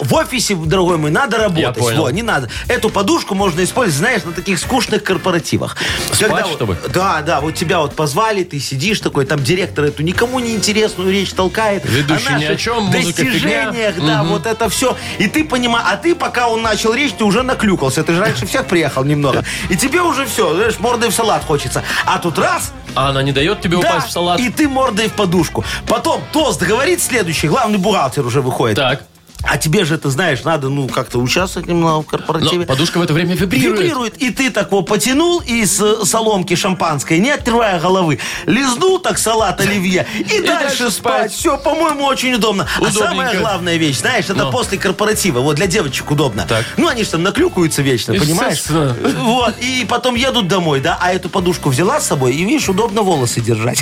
В 0.00 0.14
офисе, 0.14 0.47
дорогой 0.54 0.96
мой, 0.98 1.10
надо 1.10 1.38
работать. 1.38 1.76
понял. 1.78 2.02
Во, 2.02 2.10
не 2.10 2.22
надо. 2.22 2.48
Эту 2.68 2.90
подушку 2.90 3.34
можно 3.34 3.62
использовать, 3.64 3.98
знаешь, 3.98 4.24
на 4.24 4.32
таких 4.32 4.58
скучных 4.58 5.02
корпоративах. 5.02 5.76
Когда 6.18 6.44
вот- 6.44 6.52
чтобы? 6.52 6.78
Да, 6.92 7.22
да, 7.22 7.40
вот 7.40 7.54
тебя 7.54 7.80
вот 7.80 7.94
позвали, 7.94 8.44
ты 8.44 8.58
сидишь 8.60 9.00
такой, 9.00 9.26
там 9.26 9.42
директор 9.42 9.84
эту 9.84 10.02
никому 10.02 10.38
не 10.40 10.54
интересную 10.54 11.10
речь 11.12 11.32
толкает. 11.32 11.84
Ведущий 11.84 12.28
о 12.34 12.38
ни 12.38 12.44
о 12.44 12.56
чем, 12.56 12.84
музыка 12.84 13.22
фигня. 13.24 13.70
достижениях, 13.70 13.94
да, 14.06 14.22
вот 14.24 14.46
это 14.46 14.68
все. 14.68 14.96
И 15.18 15.26
ты 15.28 15.44
понимаешь, 15.44 15.86
а 15.90 15.96
ты, 15.96 16.14
пока 16.14 16.48
он 16.48 16.62
начал 16.62 16.92
речь, 16.94 17.12
ты 17.12 17.24
уже 17.24 17.42
наклюкался. 17.42 18.02
Ты 18.04 18.14
же 18.14 18.20
раньше 18.20 18.46
всех 18.46 18.66
приехал 18.66 19.04
немного. 19.04 19.44
И 19.68 19.76
тебе 19.76 20.02
уже 20.02 20.26
все, 20.26 20.54
знаешь, 20.54 20.78
мордой 20.78 21.10
в 21.10 21.14
салат 21.14 21.44
хочется. 21.44 21.82
А 22.04 22.18
тут 22.18 22.38
раз, 22.38 22.72
А 22.94 23.10
она 23.10 23.22
не 23.22 23.32
дает 23.32 23.60
тебе 23.60 23.76
Да, 23.78 23.88
упасть 23.90 24.08
в 24.08 24.10
салат? 24.12 24.40
и 24.40 24.48
ты 24.50 24.68
мордой 24.68 25.08
в 25.08 25.12
подушку. 25.12 25.64
Потом 25.86 26.22
тост 26.32 26.62
говорит 26.62 27.00
следующий, 27.02 27.46
главный 27.48 27.78
бухгалтер 27.78 28.26
уже 28.26 28.40
выходит. 28.40 28.76
Так. 28.76 29.02
А 29.44 29.56
тебе 29.56 29.84
же, 29.84 29.96
ты 29.98 30.10
знаешь, 30.10 30.42
надо, 30.42 30.68
ну, 30.68 30.88
как-то 30.88 31.18
участвовать 31.18 31.68
немного 31.68 32.02
в 32.02 32.04
Но 32.06 32.18
корпоративе. 32.18 32.66
подушка 32.66 32.98
в 32.98 33.02
это 33.02 33.12
время 33.14 33.34
вибрирует. 33.36 33.78
Вибрирует. 33.80 34.16
И 34.18 34.30
ты 34.30 34.50
так 34.50 34.72
вот 34.72 34.82
потянул 34.82 35.38
из 35.40 35.80
соломки 36.04 36.54
шампанской, 36.56 37.18
не 37.18 37.30
отрывая 37.30 37.80
головы. 37.80 38.18
Лизнул 38.46 38.98
так 38.98 39.16
салат 39.16 39.60
оливье 39.60 40.06
и, 40.18 40.40
дальше 40.40 40.44
дальше 40.44 40.90
спать. 40.90 40.92
спать. 40.92 41.32
Все, 41.32 41.56
по-моему, 41.56 42.04
очень 42.04 42.34
удобно. 42.34 42.66
А 42.80 42.90
самая 42.90 43.38
главная 43.38 43.76
вещь, 43.76 43.98
знаешь, 44.00 44.24
это 44.24 44.44
Ну. 44.44 44.50
после 44.50 44.76
корпоратива. 44.76 45.38
Вот 45.40 45.54
для 45.56 45.66
девочек 45.68 46.10
удобно. 46.10 46.44
Так. 46.48 46.64
Ну, 46.76 46.88
они 46.88 47.04
же 47.04 47.10
там 47.10 47.22
наклюкаются 47.22 47.80
вечно, 47.80 48.14
понимаешь? 48.14 48.54
Естественно. 48.58 48.96
Вот. 49.20 49.54
И 49.60 49.86
потом 49.88 50.16
едут 50.16 50.48
домой, 50.48 50.80
да, 50.80 50.98
а 51.00 51.12
эту 51.12 51.28
подушку 51.30 51.70
взяла 51.70 52.00
с 52.00 52.06
собой, 52.08 52.34
и, 52.34 52.44
видишь, 52.44 52.68
удобно 52.68 53.02
волосы 53.02 53.40
держать. 53.40 53.78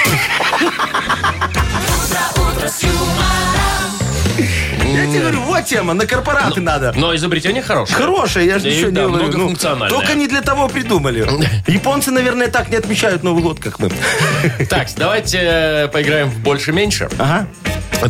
Тебе 5.17 5.31
говорю, 5.31 5.43
вот 5.43 5.65
тема, 5.65 5.95
на 5.95 6.07
корпораты 6.07 6.61
надо. 6.61 6.93
Но 6.97 7.15
изобретение 7.15 7.63
хорошее. 7.63 7.97
Хорошая, 7.99 8.45
я 8.45 8.59
же 8.59 8.69
И, 8.69 8.73
ничего 8.77 8.91
да, 8.91 9.05
не 9.05 9.09
говорю. 9.09 9.39
Ну. 9.39 9.55
Только 9.89 10.15
не 10.15 10.27
для 10.27 10.43
того 10.43 10.69
придумали. 10.69 11.27
Японцы, 11.67 12.11
наверное, 12.11 12.49
так 12.49 12.69
не 12.71 12.77
отмечают 12.77 13.23
Новый 13.23 13.43
год, 13.43 13.59
как 13.61 13.79
мы. 13.79 13.91
Так, 14.69 14.89
давайте 14.97 15.39
э, 15.43 15.89
поиграем 15.89 16.29
в 16.31 16.39
больше-меньше. 16.41 17.09
Ага. 17.19 17.47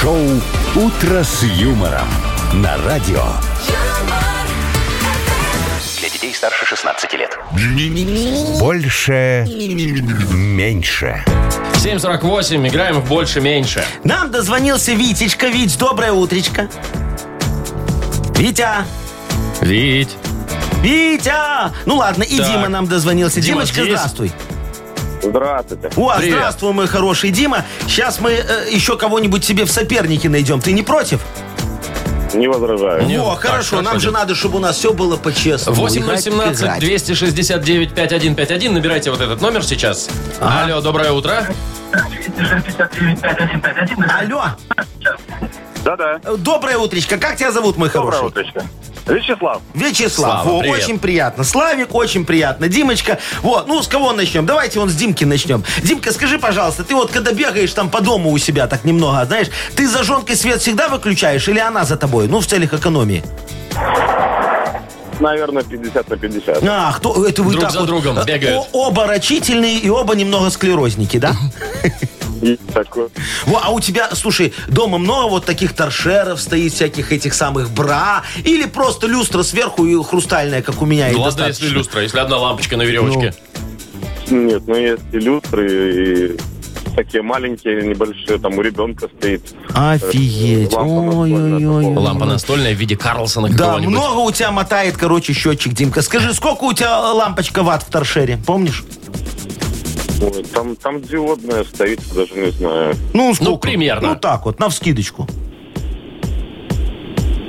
Шоу 0.00 0.40
«Утро 0.74 1.22
с 1.22 1.42
юмором» 1.42 2.08
на 2.54 2.76
радио. 2.84 3.22
Старше 6.44 6.66
16 6.66 7.12
лет. 7.14 7.38
Больше. 8.60 9.46
Меньше. 10.30 11.24
748. 11.76 12.68
Играем 12.68 13.00
в 13.00 13.08
больше-меньше. 13.08 13.82
Нам 14.04 14.30
дозвонился 14.30 14.92
Витечка. 14.92 15.46
Вить, 15.46 15.78
доброе 15.78 16.12
утречко. 16.12 16.68
Витя! 18.36 18.68
Вить. 19.62 20.18
Витя! 20.82 21.72
Ну 21.86 21.96
ладно, 21.96 22.24
и 22.24 22.36
Так. 22.36 22.46
Дима 22.46 22.68
нам 22.68 22.88
дозвонился. 22.88 23.40
Дима 23.40 23.62
Димочка, 23.62 23.80
здесь? 23.80 23.94
здравствуй. 23.94 24.32
Здравствуйте. 25.22 25.90
О, 25.96 26.14
Привет. 26.18 26.34
здравствуй, 26.34 26.72
мой 26.74 26.88
хороший 26.88 27.30
Дима. 27.30 27.64
Сейчас 27.86 28.20
мы 28.20 28.32
э, 28.32 28.68
еще 28.70 28.98
кого-нибудь 28.98 29.42
себе 29.46 29.64
в 29.64 29.70
соперники 29.70 30.26
найдем. 30.26 30.60
Ты 30.60 30.72
не 30.72 30.82
против? 30.82 31.22
Не 32.34 32.48
возражаю. 32.48 33.04
Не, 33.06 33.18
О, 33.18 33.30
так, 33.34 33.40
хорошо. 33.50 33.80
Нам 33.82 34.00
же 34.00 34.10
надо, 34.10 34.34
чтобы 34.34 34.56
у 34.56 34.60
нас 34.60 34.76
все 34.76 34.92
было 34.92 35.16
по-честному. 35.16 35.86
Играть, 35.88 36.26
играть. 36.28 36.82
8017-269-5151. 36.82 38.70
Набирайте 38.70 39.10
вот 39.10 39.20
этот 39.20 39.40
номер 39.40 39.64
сейчас. 39.64 40.08
Алло, 40.40 40.80
доброе 40.80 41.12
утро. 41.12 41.46
Алло, 44.20 44.44
Да-да. 45.84 46.18
доброе 46.38 46.78
утречко. 46.78 47.18
Как 47.18 47.36
тебя 47.36 47.52
зовут, 47.52 47.76
мой 47.76 47.88
Доброе 47.90 48.16
хороший? 48.18 48.28
утречко. 48.28 48.64
Вячеслав. 49.06 49.60
Вячеслав. 49.74 50.10
Слава, 50.42 50.50
Во, 50.56 50.60
привет. 50.60 50.82
очень 50.82 50.98
приятно. 50.98 51.44
Славик, 51.44 51.94
очень 51.94 52.24
приятно. 52.24 52.68
Димочка. 52.68 53.18
Вот, 53.42 53.66
ну 53.68 53.82
с 53.82 53.88
кого 53.88 54.12
начнем? 54.12 54.46
Давайте 54.46 54.78
вон 54.80 54.88
с 54.88 54.94
Димки 54.94 55.24
начнем. 55.24 55.62
Димка, 55.82 56.12
скажи, 56.12 56.38
пожалуйста, 56.38 56.84
ты 56.84 56.94
вот 56.94 57.10
когда 57.10 57.32
бегаешь 57.32 57.72
там 57.72 57.90
по 57.90 58.00
дому 58.00 58.30
у 58.32 58.38
себя 58.38 58.66
так 58.66 58.84
немного, 58.84 59.24
знаешь, 59.26 59.48
ты 59.76 59.86
зажженкой 59.88 60.36
свет 60.36 60.60
всегда 60.62 60.88
выключаешь 60.88 61.46
или 61.48 61.58
она 61.58 61.84
за 61.84 61.96
тобой? 61.96 62.28
Ну, 62.28 62.40
в 62.40 62.46
целях 62.46 62.72
экономии. 62.72 63.22
Наверное, 65.20 65.62
50 65.62 66.08
на 66.10 66.16
50. 66.16 66.64
А, 66.68 66.92
кто 66.92 67.24
это 67.26 67.42
вы 67.44 67.52
Друг 67.52 67.62
так 67.64 67.72
за 67.72 67.80
вот, 67.80 67.86
другом 67.86 68.18
э, 68.18 68.24
бегают. 68.24 68.66
о- 68.72 68.86
оба 68.88 69.06
рачительные 69.06 69.76
и 69.78 69.88
оба 69.88 70.16
немного 70.16 70.50
склерозники, 70.50 71.18
да? 71.18 71.32
Есть 72.44 72.66
такое. 72.72 73.08
Во, 73.46 73.60
а 73.64 73.70
у 73.70 73.80
тебя, 73.80 74.10
слушай, 74.14 74.52
дома 74.68 74.98
много 74.98 75.28
вот 75.30 75.44
таких 75.46 75.72
торшеров 75.72 76.40
стоит, 76.40 76.72
всяких 76.74 77.10
этих 77.12 77.32
самых 77.34 77.70
бра, 77.70 78.22
или 78.44 78.66
просто 78.66 79.06
люстра 79.06 79.42
сверху 79.42 79.86
и 79.86 80.02
хрустальная, 80.02 80.60
как 80.62 80.82
у 80.82 80.86
меня. 80.86 81.08
и 81.08 81.14
Ну 81.14 81.20
ладно, 81.22 81.44
если 81.46 81.48
достаточно? 81.62 81.74
люстра, 81.78 82.02
если 82.02 82.18
одна 82.18 82.36
лампочка 82.38 82.76
на 82.76 82.82
веревочке. 82.82 83.34
Нет, 84.30 84.62
ну 84.66 84.74
есть 84.76 85.02
и 85.12 85.18
люстры, 85.18 86.32
и 86.32 86.36
такие 86.96 87.22
маленькие, 87.22 87.82
небольшие, 87.82 88.38
там 88.38 88.56
у 88.58 88.62
ребенка 88.62 89.08
стоит. 89.18 89.42
Офигеть. 89.74 90.72
Лампа 90.72 90.94
настольная 91.02 91.16
Ой-ой-ой. 91.58 91.82
такого. 91.84 91.98
Лампа 92.04 92.24
настольная 92.26 92.74
в 92.74 92.78
виде 92.78 92.96
Карлсона 92.96 93.48
Да, 93.48 93.56
какого-нибудь. 93.56 93.94
много 93.94 94.18
у 94.20 94.30
тебя 94.32 94.50
мотает, 94.50 94.96
короче, 94.96 95.32
счетчик, 95.32 95.72
Димка. 95.72 96.02
Скажи, 96.02 96.32
сколько 96.34 96.64
у 96.64 96.72
тебя 96.72 96.98
лампочка 97.12 97.62
ватт 97.62 97.82
в 97.84 97.90
торшере, 97.90 98.38
помнишь? 98.46 98.84
Ой, 100.20 100.44
Там, 100.52 100.76
там 100.76 101.02
диодная 101.02 101.64
стоит, 101.64 102.00
даже 102.14 102.34
не 102.34 102.50
знаю. 102.50 102.94
Ну, 103.12 103.34
сколько? 103.34 103.56
примерно. 103.68 104.10
Ну, 104.10 104.16
так 104.16 104.46
вот, 104.46 104.58
на 104.58 104.68
вскидочку. 104.68 105.26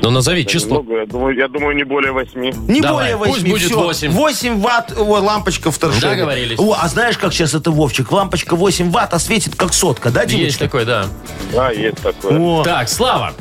Ну 0.02 0.12
назови 0.12 0.46
число. 0.46 0.84
Много, 0.84 1.00
я 1.00 1.06
думаю, 1.08 1.36
я 1.36 1.48
думаю, 1.48 1.76
не 1.76 1.84
более 1.84 2.12
восьми. 2.12 2.54
Не 2.68 2.80
Давай, 2.80 3.16
более 3.16 3.18
8. 3.18 3.32
пусть 3.34 3.48
будет 3.48 3.62
всё. 3.64 3.80
8. 3.82 4.12
8 4.12 4.62
ватт 4.62 4.94
о, 4.96 5.04
лампочка 5.04 5.72
в 5.72 5.78
торшере. 5.80 6.10
Договорились. 6.12 6.60
О, 6.60 6.78
а 6.80 6.88
знаешь, 6.88 7.18
как 7.18 7.34
сейчас 7.34 7.56
это, 7.56 7.72
Вовчик? 7.72 8.12
Лампочка 8.12 8.56
8 8.56 8.92
ватт, 8.92 9.16
а 9.16 9.20
светит 9.20 9.56
как 9.56 9.74
сотка, 9.74 10.12
да, 10.12 10.26
Димочка? 10.28 10.46
Есть 10.46 10.60
такой, 10.60 10.86
да. 10.86 11.08
Да, 11.52 11.72
есть 11.72 11.98
такое. 12.04 12.38
О, 12.38 12.64
Так, 12.64 12.88
Слава. 12.88 13.34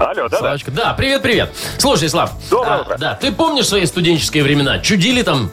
Алло, 0.00 0.14
да, 0.14 0.28
да. 0.30 0.38
Славочка. 0.38 0.70
Да, 0.72 0.94
привет-привет. 0.94 1.54
Слушай, 1.78 2.08
Слав. 2.08 2.32
Доброе 2.50 2.78
а, 2.78 2.80
утро. 2.80 2.96
Да, 2.98 3.14
ты 3.14 3.30
помнишь 3.30 3.68
свои 3.68 3.86
студенческие 3.86 4.42
времена? 4.42 4.80
Чудили 4.80 5.22
там 5.22 5.50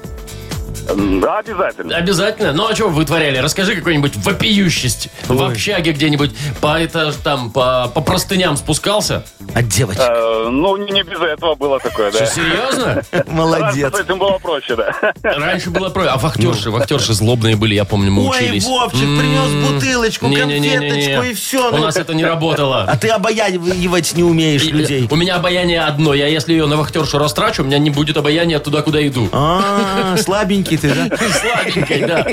Да, 0.95 1.39
обязательно. 1.39 1.95
обязательно? 1.95 2.53
Ну, 2.53 2.67
а 2.67 2.75
что 2.75 2.85
вы 2.85 2.95
вытворяли? 2.95 3.37
Расскажи 3.37 3.75
какую-нибудь 3.75 4.15
вопиющесть. 4.17 5.09
В 5.27 5.41
общаге 5.43 5.91
где-нибудь 5.91 6.31
по, 6.61 6.83
этаж, 6.83 7.15
там, 7.23 7.51
по, 7.51 7.91
по 7.93 8.01
простыням 8.01 8.57
спускался? 8.57 9.23
от 9.55 9.67
девочек. 9.67 10.01
Э, 10.01 10.47
ну, 10.49 10.77
не, 10.77 10.91
не 10.91 11.03
без 11.03 11.19
этого 11.19 11.55
было 11.55 11.79
такое, 11.79 12.11
Что, 12.11 12.19
да. 12.19 12.25
серьезно? 12.27 13.01
Молодец. 13.27 13.83
Раньше 13.83 13.97
с 13.97 14.01
этим 14.01 14.19
было 14.19 14.37
проще, 14.37 14.75
да. 14.75 14.93
Раньше 15.23 15.69
было 15.69 15.89
про... 15.89 16.13
А 16.13 16.17
вахтерши, 16.17 16.69
вахтерши 16.69 17.13
злобные 17.13 17.55
были, 17.55 17.73
я 17.75 17.85
помню, 17.85 18.11
мы 18.11 18.27
Ой, 18.27 18.37
учились. 18.37 18.65
Вовчик 18.65 19.01
М-м-м. 19.01 19.19
принес 19.19 19.71
бутылочку, 19.71 20.27
Не-не-не-не-не. 20.27 20.77
конфеточку 20.79 21.23
и 21.23 21.33
все. 21.33 21.71
У 21.73 21.77
нас 21.77 21.97
это 21.97 22.13
не 22.13 22.25
работало. 22.25 22.83
А 22.83 22.97
ты 22.97 23.09
обаянивать 23.09 24.13
не 24.15 24.23
умеешь 24.23 24.65
людей. 24.65 25.07
У 25.09 25.15
меня 25.15 25.35
обаяние 25.35 25.81
одно. 25.81 26.13
Я 26.13 26.27
если 26.27 26.53
ее 26.53 26.65
на 26.67 26.77
вахтершу 26.77 27.17
растрачу, 27.17 27.63
у 27.63 27.65
меня 27.65 27.79
не 27.79 27.89
будет 27.89 28.17
обаяния 28.17 28.59
туда, 28.59 28.81
куда 28.81 29.05
иду. 29.05 29.29
А, 29.31 30.15
слабенький 30.17 30.77
ты, 30.79 30.93
да? 30.93 31.17
Слабенькой, 31.17 32.01
да. 32.05 32.25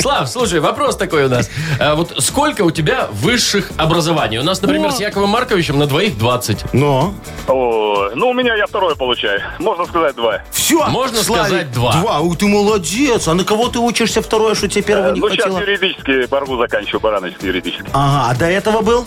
Слав, 0.00 0.28
слушай, 0.28 0.60
вопрос 0.60 0.96
такой 0.96 1.24
у 1.24 1.28
нас. 1.28 1.50
А 1.78 1.94
вот 1.94 2.14
сколько 2.18 2.62
у 2.62 2.70
тебя 2.70 3.08
высших 3.10 3.70
образований? 3.76 4.38
У 4.38 4.42
нас, 4.42 4.62
например, 4.62 4.92
с 4.92 5.00
Яковом 5.00 5.30
Марковичем 5.30 5.78
на 5.78 5.86
двоих 5.86 6.18
20. 6.18 6.74
Но. 6.74 7.14
О, 7.46 8.10
ну, 8.14 8.30
у 8.30 8.32
меня 8.34 8.54
я 8.54 8.66
второе 8.66 8.94
получаю. 8.94 9.42
Можно 9.58 9.84
сказать, 9.86 10.14
два. 10.16 10.42
Все. 10.50 10.86
Можно 10.88 11.22
сказать 11.22 11.72
два. 11.72 11.92
Два. 12.00 12.20
Уй, 12.20 12.36
ты 12.36 12.46
молодец. 12.46 13.28
А 13.28 13.34
на 13.34 13.44
кого 13.44 13.68
ты 13.68 13.78
учишься 13.78 14.22
второе, 14.22 14.54
что 14.54 14.68
тебе 14.68 14.82
первого 14.82 15.12
не 15.14 15.20
ну, 15.20 15.28
сейчас 15.30 15.46
хватило? 15.46 15.60
юридически 15.70 16.26
борьбу 16.26 16.56
заканчиваю, 16.58 17.00
барановичский 17.00 17.48
юридический. 17.48 17.86
Ага, 17.92 18.30
а 18.30 18.34
до 18.34 18.46
этого 18.46 18.82
был? 18.82 19.06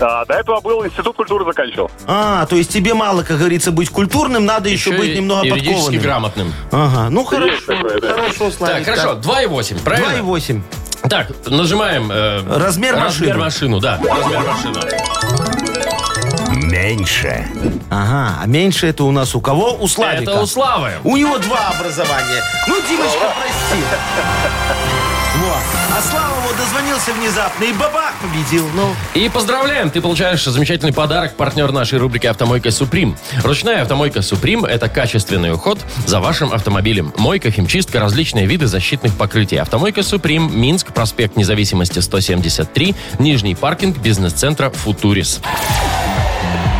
А, 0.00 0.24
до 0.24 0.34
этого 0.34 0.60
был 0.60 0.84
институт 0.86 1.16
культуры 1.16 1.44
заканчивал. 1.44 1.90
А, 2.06 2.46
то 2.46 2.56
есть 2.56 2.72
тебе 2.72 2.94
мало, 2.94 3.22
как 3.22 3.38
говорится, 3.38 3.72
быть 3.72 3.90
культурным, 3.90 4.44
надо 4.44 4.68
еще, 4.68 4.92
быть 4.92 5.10
и 5.10 5.16
немного 5.16 5.48
подкованным. 5.48 6.00
грамотным. 6.00 6.54
Ага, 6.70 7.10
ну 7.10 7.24
хорошо, 7.24 7.60
такое, 7.66 8.00
да. 8.00 8.12
хорошо, 8.14 8.50
Славик. 8.50 8.86
Так, 8.86 8.96
хорошо, 8.96 9.18
2,8, 9.20 9.82
правильно? 9.82 10.22
2,8. 10.22 10.62
Так, 11.08 11.30
нажимаем... 11.46 12.10
э, 12.12 12.42
Размер 12.58 12.94
Размер 12.96 13.36
машины. 13.36 13.36
машину, 13.38 13.80
да. 13.80 13.98
Размер 14.02 14.40
машины. 14.42 14.80
Меньше. 16.70 17.46
Ага, 17.90 18.38
а 18.42 18.46
меньше 18.46 18.86
это 18.88 19.04
у 19.04 19.10
нас 19.10 19.34
у 19.34 19.40
кого? 19.40 19.74
У 19.80 19.88
Славика. 19.88 20.30
Это 20.30 20.40
у 20.42 20.46
Славы. 20.46 20.92
У 21.04 21.16
него 21.16 21.38
два 21.38 21.68
образования. 21.78 22.42
Ну, 22.66 22.76
Димочка, 22.88 23.32
прости. 23.38 23.84
Во. 25.36 25.56
А 25.96 26.02
Слава 26.02 26.34
вот 26.46 26.56
дозвонился 26.56 27.12
внезапно 27.12 27.64
и 27.64 27.72
бабах 27.72 28.14
победил. 28.20 28.66
Ну, 28.74 28.94
И 29.14 29.28
поздравляем, 29.28 29.90
ты 29.90 30.00
получаешь 30.00 30.44
замечательный 30.44 30.92
подарок, 30.92 31.36
партнер 31.36 31.70
нашей 31.72 31.98
рубрики 31.98 32.26
«Автомойка 32.26 32.70
Суприм». 32.70 33.16
Ручная 33.42 33.82
автомойка 33.82 34.22
Суприм– 34.22 34.64
это 34.66 34.88
качественный 34.88 35.52
уход 35.52 35.78
за 36.06 36.20
вашим 36.20 36.52
автомобилем. 36.52 37.12
Мойка, 37.16 37.50
химчистка, 37.50 38.00
различные 38.00 38.46
виды 38.46 38.66
защитных 38.66 39.16
покрытий. 39.16 39.56
Автомойка 39.56 40.02
Суприм, 40.02 40.58
Минск, 40.58 40.92
проспект 40.92 41.36
Независимости 41.36 41.98
173, 41.98 42.94
Нижний 43.18 43.54
паркинг 43.54 43.98
бизнес-центра 43.98 44.70
«Футурис». 44.70 45.40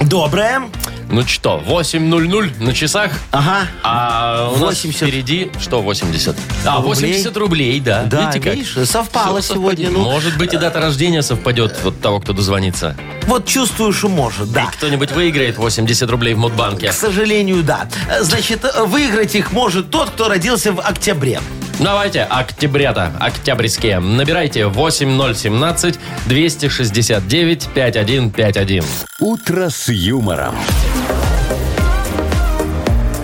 Доброе. 0.00 0.62
Ну 1.10 1.22
что, 1.26 1.62
8.00 1.66 2.62
на 2.62 2.72
часах, 2.74 3.12
Ага. 3.30 3.66
а 3.82 4.48
у 4.54 4.56
нас 4.58 4.82
80. 4.82 4.96
впереди 5.08 5.50
что 5.60 5.80
80? 5.82 6.34
А, 6.64 6.76
Рублей? 6.76 6.88
80 6.88 7.36
рублей, 7.36 7.80
да. 7.80 8.02
Да, 8.04 8.20
Видите 8.30 8.40
как? 8.40 8.54
видишь, 8.54 8.88
совпало 8.88 9.40
Всё 9.40 9.54
сегодня. 9.54 9.86
совпадет. 9.86 9.92
Ну, 10.06 10.10
Может 10.12 10.38
быть 10.38 10.54
и 10.54 10.56
дата 10.56 10.80
рождения 10.80 11.22
совпадет 11.22 11.78
вот 11.84 12.00
того, 12.00 12.20
кто 12.20 12.32
дозвонится. 12.32 12.96
вот 13.26 13.46
чувствую, 13.46 13.92
что 13.92 14.08
может, 14.08 14.50
да. 14.50 14.64
И 14.64 14.66
кто-нибудь 14.76 15.12
выиграет 15.12 15.56
80 15.58 16.10
рублей 16.10 16.34
в 16.34 16.38
Мудбанке. 16.38 16.88
К 16.88 16.92
сожалению, 16.92 17.62
да. 17.62 17.86
Значит, 18.20 18.64
выиграть 18.86 19.34
их 19.34 19.52
может 19.52 19.90
тот, 19.90 20.10
кто 20.10 20.28
родился 20.28 20.72
в 20.72 20.80
октябре. 20.80 21.40
Давайте, 21.80 22.22
октябрята, 22.22 23.12
октябрьские. 23.18 23.98
Набирайте 23.98 24.66
8017 24.66 25.98
269 26.26 27.68
5151. 27.74 28.84
«Утро 29.18 29.68
с 29.68 29.88
юмором». 29.88 30.54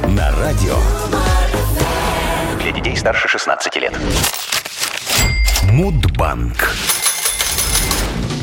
На 0.08 0.30
радио 0.36 0.76
Для 2.60 2.72
детей 2.72 2.96
старше 2.96 3.28
16 3.28 3.76
лет. 3.76 3.94
Мудбанк. 5.70 6.74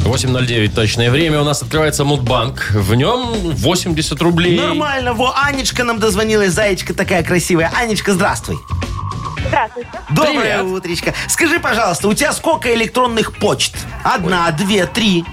8.09 0.06 0.74
точное 0.74 1.12
время. 1.12 1.42
У 1.42 1.44
нас 1.44 1.62
открывается 1.62 2.06
Мудбанк. 2.06 2.72
В 2.72 2.96
нем 2.96 3.34
80 3.34 4.22
рублей. 4.22 4.58
Нормально. 4.58 5.14
Во, 5.14 5.34
Анечка 5.36 5.84
нам 5.84 6.00
дозвонилась. 6.00 6.54
Заячка 6.54 6.94
такая 6.94 7.24
красивая. 7.24 7.70
Анечка, 7.76 8.14
здравствуй. 8.14 8.56
Здравствуйте. 9.48 9.90
Доброе 10.10 10.60
Привет. 10.60 10.64
утречко. 10.64 11.14
Скажи, 11.28 11.60
пожалуйста, 11.60 12.08
у 12.08 12.14
тебя 12.14 12.34
сколько 12.34 12.74
электронных 12.74 13.38
почт? 13.38 13.76
Одна, 14.04 14.52
две, 14.52 14.86
три. 14.86 15.26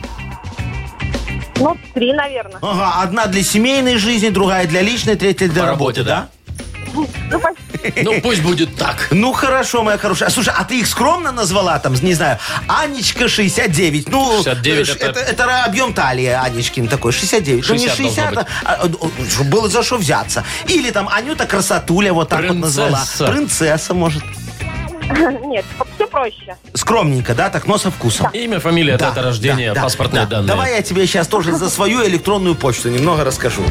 Ну, 1.57 1.77
три, 1.95 2.13
наверное. 2.13 2.59
Ага, 2.63 3.03
одна 3.03 3.27
для 3.27 3.43
семейной 3.43 3.97
жизни, 3.97 4.29
другая 4.29 4.67
для 4.67 4.83
личной, 4.83 5.17
третья 5.17 5.49
для 5.49 5.63
По 5.63 5.69
работы, 5.69 6.01
работе, 6.01 6.03
да? 6.03 6.29
Ну, 7.31 7.41
почти. 7.41 7.74
Ну, 8.03 8.21
пусть 8.21 8.43
будет 8.43 8.77
так. 8.77 9.09
Ну, 9.11 9.33
хорошо, 9.33 9.83
моя 9.83 9.99
хорошая. 9.99 10.29
А, 10.29 10.33
Слушай, 10.33 10.55
а 10.57 10.65
ты 10.65 10.81
их 10.81 10.87
скромно 10.87 11.33
назвала 11.33 11.79
там, 11.79 11.95
не 11.95 12.15
знаю, 12.15 12.39
Анечка 12.69 13.29
69. 13.29 14.09
Ну, 14.09 14.37
69 14.43 14.89
э, 14.89 14.93
это- 14.93 15.07
это, 15.07 15.21
это 15.21 15.65
объем 15.65 15.93
талии 15.95 16.27
Анечкин 16.27 16.89
такой, 16.89 17.13
69. 17.13 17.69
ну, 17.69 17.75
не 17.75 17.89
60 17.89 17.97
должно 18.35 18.43
60, 18.43 18.49
а, 18.65 18.73
а, 18.73 18.87
а, 18.87 19.31
чтобы 19.31 19.51
было 19.51 19.69
за 19.69 19.83
что 19.83 19.97
взяться. 19.97 20.45
Или 20.69 20.91
там 20.91 21.09
Анюта 21.09 21.47
Красотуля 21.47 22.13
вот 22.13 22.29
так 22.29 22.45
вот 22.47 22.57
назвала. 22.57 22.99
Принцесса. 22.99 23.27
Принцесса, 23.27 23.95
может. 23.95 24.23
Нет, 25.45 25.65
все 25.97 26.07
проще. 26.07 26.57
Скромненько, 26.73 27.35
да, 27.35 27.51
так, 27.51 27.67
но 27.67 27.77
со 27.79 27.91
вкусом. 27.91 28.31
Имя, 28.33 28.59
фамилия, 28.61 28.97
Да, 28.97 29.09
дата 29.11 29.23
рождения, 29.23 29.69
да, 29.69 29.75
да, 29.75 29.83
паспортные 29.83 30.25
да. 30.25 30.31
данные. 30.37 30.49
Давай 30.49 30.75
я 30.77 30.83
тебе 30.83 31.07
сейчас 31.07 31.29
тоже 31.29 31.53
за 31.53 31.69
свою 31.69 32.05
электронную 32.07 32.55
почту 32.55 32.89
немного 32.89 33.25
расскажу. 33.25 33.63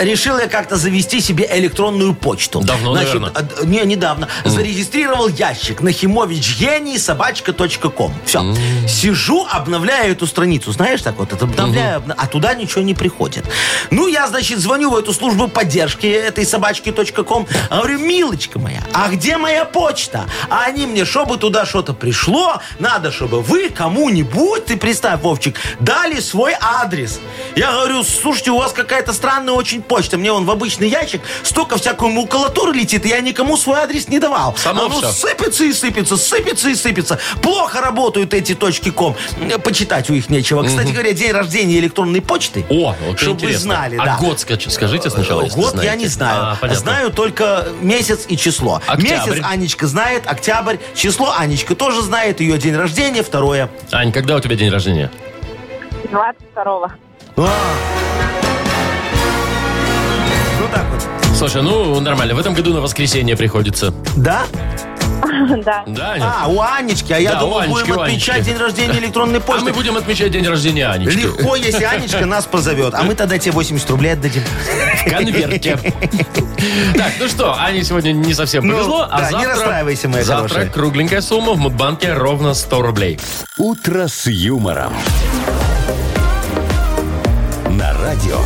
Решил 0.00 0.38
я 0.38 0.48
как-то 0.48 0.76
завести 0.76 1.20
себе 1.20 1.48
электронную 1.52 2.14
почту. 2.14 2.60
Давно, 2.60 2.94
наверное. 2.94 3.30
а, 3.34 3.42
д- 3.42 3.66
Не, 3.66 3.82
недавно. 3.84 4.28
Зарегистрировал 4.44 5.28
ящик 5.28 5.80
нахимович 5.80 6.58
гений 6.58 6.98
собачка.ком. 6.98 8.14
Все. 8.24 8.54
Сижу, 8.88 9.46
обновляю 9.50 10.12
эту 10.12 10.26
страницу. 10.26 10.72
Знаешь, 10.72 11.02
так 11.02 11.18
вот, 11.18 11.32
это 11.32 11.44
обновляю, 11.44 12.00
обна- 12.00 12.14
а 12.16 12.26
туда 12.26 12.54
ничего 12.54 12.82
не 12.82 12.94
приходит. 12.94 13.44
Ну, 13.90 14.06
я, 14.08 14.26
значит, 14.28 14.58
звоню 14.58 14.90
в 14.90 14.96
эту 14.96 15.12
службу 15.12 15.48
поддержки 15.48 16.06
этой 16.06 16.44
собачки.ком. 16.46 17.46
Говорю, 17.70 17.98
милочка 17.98 18.58
моя, 18.58 18.82
а 18.92 19.08
где 19.08 19.36
моя 19.36 19.64
почта? 19.64 20.24
А 20.48 20.64
они 20.64 20.86
мне, 20.86 21.04
чтобы 21.04 21.36
туда 21.36 21.66
что-то 21.66 21.92
пришло, 21.92 22.60
надо, 22.78 23.12
чтобы 23.12 23.42
вы 23.42 23.68
кому-нибудь, 23.68 24.66
ты 24.66 24.76
представь, 24.76 25.20
Вовчик, 25.20 25.56
дали 25.80 26.20
свой 26.20 26.54
адрес. 26.60 27.20
Я 27.54 27.72
говорю, 27.72 28.02
слушайте, 28.04 28.50
у 28.50 28.58
вас 28.58 28.72
какая-то 28.72 29.12
странная 29.12 29.54
очень 29.66 29.82
почта. 29.82 30.16
Мне 30.16 30.30
он 30.32 30.44
в 30.44 30.50
обычный 30.50 30.88
ящик 30.88 31.20
столько 31.42 31.76
всякой 31.76 32.10
макулатуры 32.10 32.72
летит, 32.72 33.04
и 33.04 33.08
я 33.08 33.20
никому 33.20 33.56
свой 33.56 33.80
адрес 33.80 34.06
не 34.08 34.20
давал. 34.20 34.54
Само 34.56 34.84
Оно 34.84 34.98
всё. 35.00 35.10
сыпется 35.10 35.64
и 35.64 35.72
сыпется, 35.72 36.16
сыпется 36.16 36.68
и 36.68 36.74
сыпется. 36.76 37.18
Плохо 37.42 37.80
работают 37.80 38.32
эти 38.32 38.54
точки 38.54 38.90
ком. 38.90 39.16
Почитать 39.64 40.08
у 40.08 40.12
них 40.12 40.30
нечего. 40.30 40.62
Кстати 40.62 40.92
говоря, 40.92 41.12
день 41.12 41.32
рождения 41.32 41.78
электронной 41.78 42.20
почты. 42.22 42.64
О, 42.68 42.94
вот 43.08 43.18
Чтобы 43.18 43.40
вы 43.40 43.46
интересно. 43.46 43.60
знали, 43.74 43.96
а 43.96 44.04
да. 44.04 44.16
год 44.18 44.38
скаж- 44.38 44.70
скажите 44.70 45.10
сначала, 45.10 45.42
если 45.42 45.56
Год 45.60 45.70
знаете. 45.72 45.90
я 45.90 45.96
не 45.96 46.06
знаю. 46.06 46.56
А, 46.62 46.74
знаю 46.74 47.10
только 47.10 47.66
месяц 47.80 48.26
и 48.28 48.36
число. 48.36 48.80
Октябрь. 48.86 49.30
Месяц 49.36 49.44
Анечка 49.44 49.86
знает, 49.88 50.22
октябрь. 50.26 50.76
Число 50.94 51.34
Анечка 51.36 51.74
тоже 51.74 52.02
знает. 52.02 52.40
Ее 52.40 52.56
день 52.58 52.76
рождения 52.76 53.24
второе. 53.24 53.68
Ань, 53.90 54.12
когда 54.12 54.36
у 54.36 54.40
тебя 54.40 54.54
день 54.54 54.70
рождения? 54.70 55.10
22-го. 56.12 56.90
А. 57.38 57.48
Ну 60.66 60.72
так 60.72 60.84
вот. 60.92 61.36
Слушай, 61.36 61.62
ну 61.62 62.00
нормально. 62.00 62.34
В 62.34 62.38
этом 62.38 62.54
году 62.54 62.72
на 62.74 62.80
воскресенье 62.80 63.36
приходится. 63.36 63.92
Да? 64.16 64.44
Да. 65.64 65.84
Да, 65.86 66.12
Аня? 66.12 66.32
А, 66.42 66.48
у 66.48 66.60
Анечки. 66.60 67.12
А 67.12 67.18
я 67.18 67.32
Да, 67.32 67.38
у 67.38 67.40
думал, 67.46 67.58
Анечки, 67.60 67.80
будем 67.88 67.96
у 67.98 68.00
отмечать 68.02 68.36
Анечки. 68.36 68.50
день 68.50 68.58
рождения 68.58 68.98
электронной 68.98 69.38
А 69.38 69.40
почты. 69.42 69.64
мы 69.64 69.72
будем 69.72 69.96
отмечать 69.96 70.30
день 70.32 70.46
рождения 70.46 70.86
Анечки. 70.88 71.16
Легко, 71.18 71.56
если 71.56 71.84
Анечка 71.84 72.26
нас 72.26 72.44
позовет. 72.46 72.94
А 72.94 73.02
мы 73.02 73.14
тогда 73.14 73.38
тебе 73.38 73.52
80 73.52 73.88
рублей 73.90 74.12
отдадим. 74.12 74.42
В 74.42 75.10
конверте. 75.10 75.78
Так, 76.96 77.12
ну 77.20 77.28
что, 77.28 77.54
Ане 77.58 77.84
сегодня 77.84 78.12
не 78.12 78.34
совсем 78.34 78.66
Ну, 78.66 78.74
повезло, 78.74 79.06
а 79.10 79.18
да, 79.20 79.26
не 79.26 79.30
завтра... 79.32 79.50
расстраивайся, 79.50 80.08
моя 80.08 80.24
Завтра 80.24 80.48
хорошая. 80.48 80.72
кругленькая 80.72 81.20
сумма 81.20 81.52
в 81.52 81.58
Мудбанке 81.58 82.12
ровно 82.12 82.54
100 82.54 82.82
рублей. 82.82 83.20
«Утро 83.58 84.08
с 84.08 84.26
юмором». 84.26 84.92
На 87.70 87.92
радио 88.02 88.38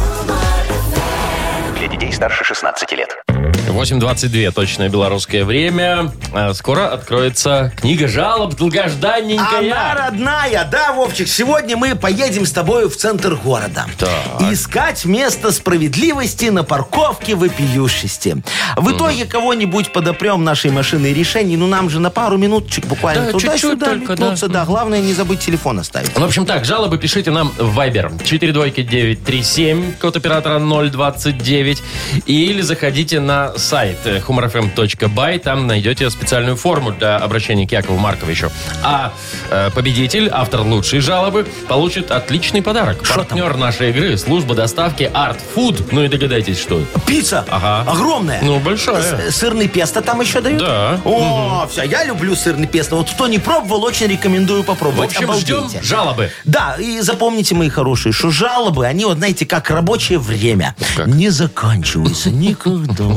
старше 2.21 2.45
16 2.45 2.93
лет. 2.93 3.30
8.22 3.49 4.51
точное 4.53 4.89
белорусское 4.89 5.45
время. 5.45 6.13
А, 6.35 6.53
Скоро 6.53 6.89
откроется 6.93 7.73
книга 7.77 8.07
жалоб 8.09 8.55
долгожданненькая. 8.57 9.59
Она 9.61 9.95
родная, 9.95 10.69
да, 10.71 10.93
Вовчик? 10.93 11.27
Сегодня 11.29 11.77
мы 11.77 11.95
поедем 11.95 12.45
с 12.45 12.53
тобой 12.53 12.89
в 12.89 12.97
центр 12.97 13.37
города. 13.37 13.87
Так. 13.99 14.11
Искать 14.53 15.05
место 15.07 15.53
справедливости 15.53 16.47
на 16.47 16.65
парковке 16.65 17.35
вопиющести. 17.35 18.43
В 18.77 18.91
итоге 18.95 19.25
кого-нибудь 19.25 19.93
подопрем 19.93 20.45
нашей 20.45 20.71
машиной 20.71 21.15
решений. 21.15 21.57
Ну, 21.57 21.67
нам 21.67 21.89
же 21.89 21.99
на 22.01 22.11
пару 22.11 22.37
минуточек 22.37 22.87
буквально 22.87 23.27
Да, 23.27 23.33
туда-сюда 23.33 23.95
метнуться. 23.95 24.49
да. 24.49 24.61
Да. 24.61 24.65
главное 24.67 25.01
не 25.01 25.15
забыть 25.15 25.41
телефон 25.41 25.79
оставить. 25.79 26.17
В 26.17 26.23
общем 26.23 26.45
так, 26.45 26.65
жалобы 26.67 26.99
пишите 26.99 27.31
нам 27.31 27.51
в 27.57 27.79
Viber 27.79 28.23
42937, 28.23 29.95
код 30.01 30.17
оператора 30.17 30.59
029, 30.59 31.83
или 32.27 32.61
заходите 32.61 33.21
на 33.21 33.30
сайт 33.57 33.99
э, 34.05 34.19
humorfm.by, 34.21 35.39
там 35.39 35.67
найдете 35.67 36.11
специальную 36.11 36.57
форму 36.57 36.93
для 36.93 37.17
обращения 37.17 37.67
к 37.67 37.73
Якову 37.73 37.99
Марковичу. 37.99 38.51
А 38.83 39.13
э, 39.51 39.71
победитель, 39.75 40.29
автор 40.33 40.61
лучшей 40.63 41.01
жалобы, 41.01 41.47
получит 41.69 42.11
отличный 42.11 42.63
подарок. 42.63 43.05
Шо 43.05 43.15
там? 43.15 43.25
Партнер 43.27 43.57
нашей 43.57 43.91
игры, 43.91 44.17
служба 44.19 44.55
доставки 44.55 45.11
Art 45.15 45.39
Food. 45.55 45.89
Ну 45.93 46.05
и 46.05 46.09
догадайтесь, 46.09 46.59
что. 46.61 46.83
Пицца 47.07 47.45
Ага. 47.49 47.91
огромная. 47.91 48.41
Ну, 48.43 48.59
большая. 48.61 49.31
С- 49.31 49.37
Сырный 49.37 49.69
песто 49.69 50.03
там 50.03 50.21
еще 50.21 50.41
дают? 50.41 50.59
Да. 50.61 51.01
О, 51.05 51.67
все, 51.71 51.83
я 51.85 52.05
люблю 52.05 52.35
сырный 52.37 52.67
песто. 52.67 52.97
Вот 52.97 53.11
кто 53.11 53.27
не 53.29 53.39
пробовал, 53.39 53.85
очень 53.85 54.07
рекомендую 54.07 54.63
В 54.63 54.67
попробовать. 54.67 55.11
общем, 55.17 55.33
ждем 55.35 55.57
Обалдейте. 55.59 55.85
жалобы. 55.87 56.31
Да, 56.45 56.77
и 56.79 57.01
запомните, 57.01 57.55
мои 57.55 57.69
хорошие, 57.69 58.13
что 58.13 58.31
жалобы, 58.31 58.87
они, 58.87 59.05
вот 59.05 59.19
знаете, 59.19 59.47
как 59.47 59.71
рабочее 59.71 60.19
время. 60.19 60.75
Как? 60.97 61.07
Не 61.07 61.31
заканчиваются 61.31 62.31
никогда. 62.31 63.05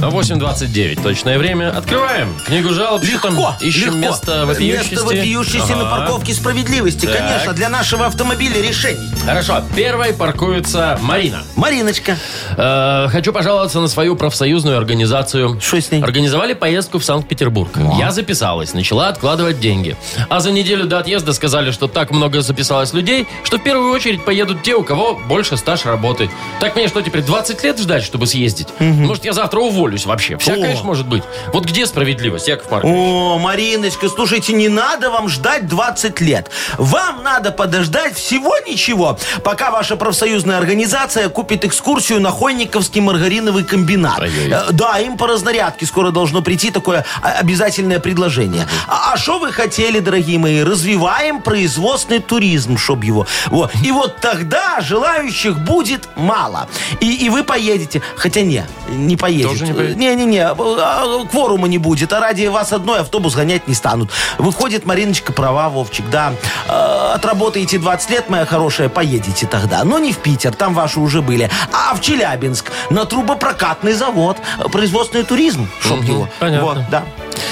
8.29 0.00 1.02
точное 1.02 1.38
время. 1.38 1.76
Открываем 1.76 2.34
книгу 2.46 2.72
жалоб. 2.72 3.02
Что 3.04 3.18
там? 3.20 3.32
Легко, 3.34 3.54
Ищем 3.60 3.84
легко. 3.86 3.96
место 3.98 4.46
вопиющести. 4.46 4.90
Место 4.94 5.06
вопиющести 5.06 5.72
на 5.72 5.80
Ага. 5.88 5.96
парковке 5.96 6.34
справедливости. 6.34 7.06
Так. 7.06 7.18
Конечно, 7.18 7.52
для 7.52 7.68
нашего 7.68 8.06
автомобиля 8.06 8.62
решений. 8.62 9.08
Хорошо. 9.24 9.62
Первой 9.74 10.12
паркуется 10.14 10.98
Марина. 11.02 11.42
Мариночка. 11.56 12.16
Э, 12.56 13.08
хочу 13.10 13.32
пожаловаться 13.32 13.80
на 13.80 13.88
свою 13.88 14.14
профсоюзную 14.16 14.78
организацию. 14.78 15.60
Что 15.60 15.80
с 15.80 15.90
ней? 15.90 16.02
Организовали 16.02 16.54
поездку 16.54 16.98
в 16.98 17.04
Санкт-Петербург. 17.04 17.70
Я 17.98 18.12
записалась, 18.12 18.74
начала 18.74 19.08
откладывать 19.08 19.58
деньги. 19.60 19.96
А 20.28 20.40
за 20.40 20.50
неделю 20.52 20.86
до 20.86 20.98
отъезда 20.98 21.32
сказали, 21.32 21.70
что 21.72 21.88
так 21.88 22.10
много 22.12 22.40
записалось 22.40 22.92
людей, 22.92 23.26
что 23.42 23.58
в 23.58 23.62
первую 23.62 23.92
очередь 23.92 24.24
поедут 24.24 24.62
те, 24.62 24.74
у 24.74 24.84
кого 24.84 25.14
больше 25.28 25.56
стаж 25.56 25.84
работы. 25.86 26.30
Так 26.60 26.76
мне 26.76 26.86
что, 26.88 27.02
теперь 27.02 27.22
20 27.22 27.62
лет 27.64 27.78
ждать, 27.80 28.04
чтобы 28.04 28.26
съездить? 28.26 28.68
Может, 28.78 29.24
я 29.24 29.32
завтра 29.32 29.58
уволюсь 29.60 29.87
вообще? 30.06 30.36
Всякое 30.38 30.74
О. 30.74 30.76
ж 30.76 30.82
может 30.82 31.06
быть. 31.06 31.22
Вот 31.52 31.64
где 31.64 31.86
справедливость, 31.86 32.48
Яков 32.48 32.70
Маркович? 32.70 32.94
О, 32.94 33.38
Мариночка, 33.38 34.08
слушайте, 34.08 34.52
не 34.52 34.68
надо 34.68 35.10
вам 35.10 35.28
ждать 35.28 35.66
20 35.66 36.20
лет. 36.20 36.50
Вам 36.76 37.22
надо 37.22 37.50
подождать 37.52 38.14
всего 38.16 38.54
ничего, 38.66 39.18
пока 39.42 39.70
ваша 39.70 39.96
профсоюзная 39.96 40.58
организация 40.58 41.28
купит 41.28 41.64
экскурсию 41.64 42.20
на 42.20 42.30
Хойниковский 42.30 43.00
маргариновый 43.00 43.64
комбинат. 43.64 44.18
Ой-ой. 44.20 44.50
Э, 44.50 44.72
Да, 44.72 44.98
им 44.98 45.16
по 45.16 45.26
разнарядке 45.26 45.86
скоро 45.86 46.10
должно 46.10 46.42
прийти 46.42 46.70
такое 46.70 47.04
а, 47.22 47.32
обязательное 47.40 47.98
предложение. 48.00 48.66
А 48.86 49.16
что 49.16 49.38
вы 49.38 49.52
хотели, 49.52 50.00
дорогие 50.00 50.38
мои? 50.38 50.62
Развиваем 50.62 51.40
производственный 51.42 52.20
туризм, 52.20 52.76
чтоб 52.76 53.02
его. 53.04 53.26
Вот. 53.46 53.72
И 53.84 53.92
вот 53.92 54.16
тогда 54.20 54.80
желающих 54.80 55.58
будет 55.58 56.08
мало. 56.16 56.68
И, 57.00 57.26
и 57.26 57.28
вы 57.28 57.44
поедете. 57.44 58.02
Хотя 58.16 58.42
не, 58.42 58.64
не 58.88 59.16
поедете. 59.16 59.48
Тоже 59.48 59.66
не 59.66 59.72
Не-не-не, 59.82 60.46
а, 60.48 61.24
кворума 61.30 61.68
не 61.68 61.78
будет, 61.78 62.12
а 62.12 62.20
ради 62.20 62.46
вас 62.46 62.72
одной 62.72 63.00
автобус 63.00 63.34
гонять 63.34 63.68
не 63.68 63.74
станут. 63.74 64.10
Выходит, 64.38 64.84
Мариночка 64.86 65.32
права, 65.32 65.68
Вовчик, 65.68 66.08
да. 66.10 66.32
Э, 66.68 67.12
Отработаете 67.14 67.78
20 67.78 68.10
лет, 68.10 68.30
моя 68.30 68.44
хорошая, 68.46 68.88
поедете 68.88 69.46
тогда. 69.46 69.82
Но 69.84 69.98
не 69.98 70.12
в 70.12 70.18
Питер, 70.18 70.54
там 70.54 70.74
ваши 70.74 71.00
уже 71.00 71.22
были, 71.22 71.50
а 71.72 71.94
в 71.94 72.00
Челябинск, 72.00 72.70
на 72.90 73.04
трубопрокатный 73.04 73.92
завод, 73.92 74.36
производственный 74.72 75.24
туризм, 75.24 75.68
чтоб 75.80 75.98
Мгм, 75.98 76.06
его. 76.06 76.28
понятно. 76.38 76.66
Вот, 76.66 76.78
да. 76.90 77.04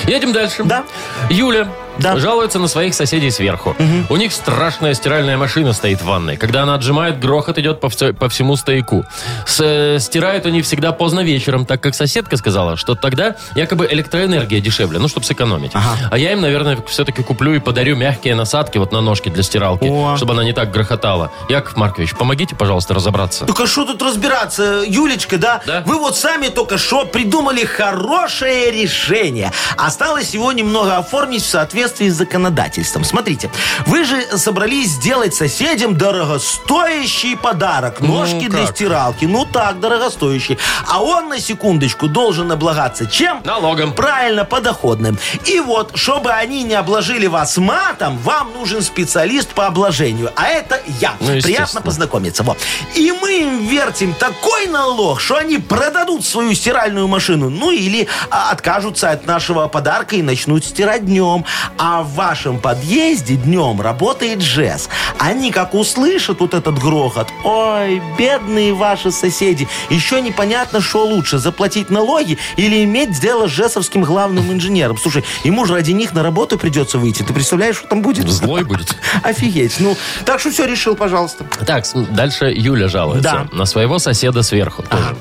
Едем 0.07 0.33
дальше. 0.33 0.65
Да. 0.65 0.85
Юля 1.31 1.69
Да. 1.99 2.17
жалуется 2.19 2.59
на 2.59 2.69
своих 2.69 2.95
соседей 2.95 3.31
сверху. 3.31 3.75
У 4.09 4.17
них 4.17 4.33
страшная 4.33 4.95
стиральная 4.95 5.37
машина 5.37 5.73
стоит 5.73 6.01
в 6.01 6.05
ванной. 6.07 6.37
Когда 6.37 6.63
она 6.63 6.75
отжимает, 6.75 7.19
грохот 7.21 7.59
идет 7.59 7.81
по, 7.81 7.89
все- 7.89 8.13
по 8.13 8.29
всему 8.29 8.57
стояку. 8.57 9.05
С- 9.47 9.61
э, 9.65 9.99
стирают 10.01 10.47
они 10.47 10.63
всегда 10.63 10.93
поздно 10.93 11.21
вечером, 11.21 11.65
так 11.67 11.81
как 11.83 11.95
соседка 11.95 12.37
сказала, 12.37 12.77
что 12.77 12.95
тогда 12.95 13.37
якобы 13.55 13.87
электроэнергия 13.91 14.61
дешевле, 14.61 14.99
ну, 14.99 15.09
чтобы 15.09 15.27
сэкономить. 15.27 15.73
А 16.11 16.19
я 16.19 16.33
им, 16.33 16.41
наверное, 16.41 16.79
все-таки 16.87 17.23
куплю 17.23 17.55
и 17.55 17.59
подарю 17.59 17.97
мягкие 17.97 18.35
насадки 18.35 18.79
вот 18.79 18.93
на 18.93 19.01
ножки 19.01 19.29
для 19.29 19.43
стиралки, 19.43 19.87
О. 19.89 20.17
чтобы 20.17 20.33
она 20.35 20.45
не 20.45 20.53
так 20.53 20.71
грохотала. 20.71 21.31
Яков 21.49 21.77
Маркович, 21.77 22.15
помогите, 22.15 22.55
пожалуйста, 22.55 22.95
разобраться. 22.95 23.45
Только 23.47 23.67
что 23.67 23.85
тут 23.85 24.03
разбираться, 24.03 24.83
Юлечка, 24.87 25.39
да? 25.39 25.63
Да. 25.67 25.83
Вы 25.87 25.99
вот 25.99 26.17
сами 26.17 26.49
только 26.49 26.79
что 26.79 27.05
придумали 27.07 27.65
хорошее 27.65 28.71
решение. 28.71 29.53
Осталось 29.77 30.35
его 30.35 30.53
немного 30.53 30.97
оформить 30.99 31.43
в 31.43 31.47
соответствии 31.47 31.86
с 31.89 32.15
законодательством. 32.15 33.05
Смотрите, 33.05 33.51
вы 33.87 34.05
же 34.05 34.23
собрались 34.39 34.91
сделать 34.91 35.35
соседям 35.35 35.97
дорогостоящий 35.97 37.37
подарок. 37.37 38.01
Ножки 38.01 38.49
для 38.49 38.67
как? 38.67 38.77
стиралки. 38.77 39.25
Ну 39.25 39.45
так, 39.45 39.81
дорогостоящий. 39.81 40.59
А 40.89 41.03
он, 41.03 41.29
на 41.29 41.41
секундочку, 41.41 42.09
должен 42.09 42.51
облагаться 42.53 43.07
чем? 43.07 43.41
Налогом. 43.45 43.93
Правильно, 43.93 44.45
подоходным. 44.45 45.19
И 45.45 45.61
вот, 45.61 45.93
чтобы 45.95 46.31
они 46.31 46.63
не 46.65 46.75
обложили 46.75 47.27
вас 47.27 47.57
матом, 47.57 48.19
вам 48.19 48.53
нужен 48.53 48.83
специалист 48.83 49.51
по 49.51 49.67
обложению. 49.67 50.31
А 50.37 50.47
это 50.47 50.81
я. 51.01 51.15
Ну. 51.21 51.41
Приятно 51.41 51.81
познакомиться. 51.81 52.43
Вот. 52.43 52.59
И 52.95 53.13
мы 53.13 53.41
им 53.41 53.67
вертим 53.67 54.15
такой 54.15 54.67
налог, 54.67 55.21
что 55.21 55.37
они 55.37 55.59
продадут 55.59 56.25
свою 56.25 56.55
стиральную 56.55 57.09
машину. 57.09 57.51
Ну 57.51 57.71
или 57.71 58.09
а, 58.31 58.51
откажутся 58.51 59.11
от 59.11 59.27
нашего 59.27 59.69
подарка 59.69 60.17
и 60.17 60.23
начнут 60.23 60.65
стирать 60.65 61.07
днем. 61.07 61.45
А 61.79 62.03
в 62.03 62.15
вашем 62.15 62.59
подъезде 62.59 63.37
днем 63.37 63.81
работает 63.81 64.41
ЖЭС. 64.41 64.89
Они 65.19 65.51
как 65.51 65.75
услышат 65.75 66.41
вот 66.41 66.55
этот 66.55 66.79
грохот, 66.79 67.29
ой, 67.45 68.01
бедные 68.19 68.73
ваши 68.73 69.11
соседи, 69.11 69.69
еще 69.91 70.21
непонятно, 70.23 70.81
что 70.81 71.05
лучше, 71.07 71.39
заплатить 71.39 71.91
налоги 71.91 72.39
или 72.57 72.83
иметь 72.85 73.21
дело 73.21 73.47
с 73.47 73.51
ЖЭСовским 73.51 74.03
главным 74.03 74.51
инженером. 74.53 74.97
Слушай, 74.99 75.25
ему 75.45 75.67
же 75.67 75.75
ради 75.75 75.91
них 75.93 76.13
на 76.15 76.23
работу 76.23 76.59
придется 76.59 76.99
выйти. 76.99 77.23
Ты 77.23 77.33
представляешь, 77.33 77.77
что 77.77 77.89
там 77.89 78.03
будет? 78.03 78.29
Злой 78.29 78.65
будет. 78.65 78.97
Офигеть. 79.23 79.77
Ну, 79.79 79.97
так 80.25 80.41
что 80.41 80.51
все 80.51 80.65
решил, 80.67 80.97
пожалуйста. 80.97 81.45
Так, 81.67 81.85
дальше 82.11 82.47
Юля 82.47 82.89
жалуется 82.89 83.23
Да. 83.23 83.47
на 83.57 83.67
своего 83.67 83.99
соседа 83.99 84.43
сверху 84.43 84.83
тоже. 84.83 85.17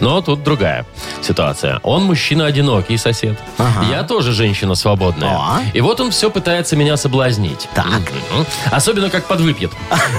Но 0.00 0.20
тут 0.20 0.42
другая 0.42 0.86
ситуация. 1.22 1.80
Он 1.82 2.04
мужчина 2.04 2.46
одинокий, 2.46 2.96
сосед. 2.96 3.38
Я 3.90 4.02
тоже 4.04 4.32
женщина 4.32 4.74
свободная. 4.74 5.30
А. 5.30 5.60
И 5.74 5.80
вот 5.80 5.97
он 6.00 6.10
все 6.10 6.30
пытается 6.30 6.76
меня 6.76 6.96
соблазнить. 6.96 7.68
Так. 7.74 7.86
Мгм. 7.86 8.46
Особенно 8.70 9.10
как 9.10 9.26
подвыпьет. 9.26 9.72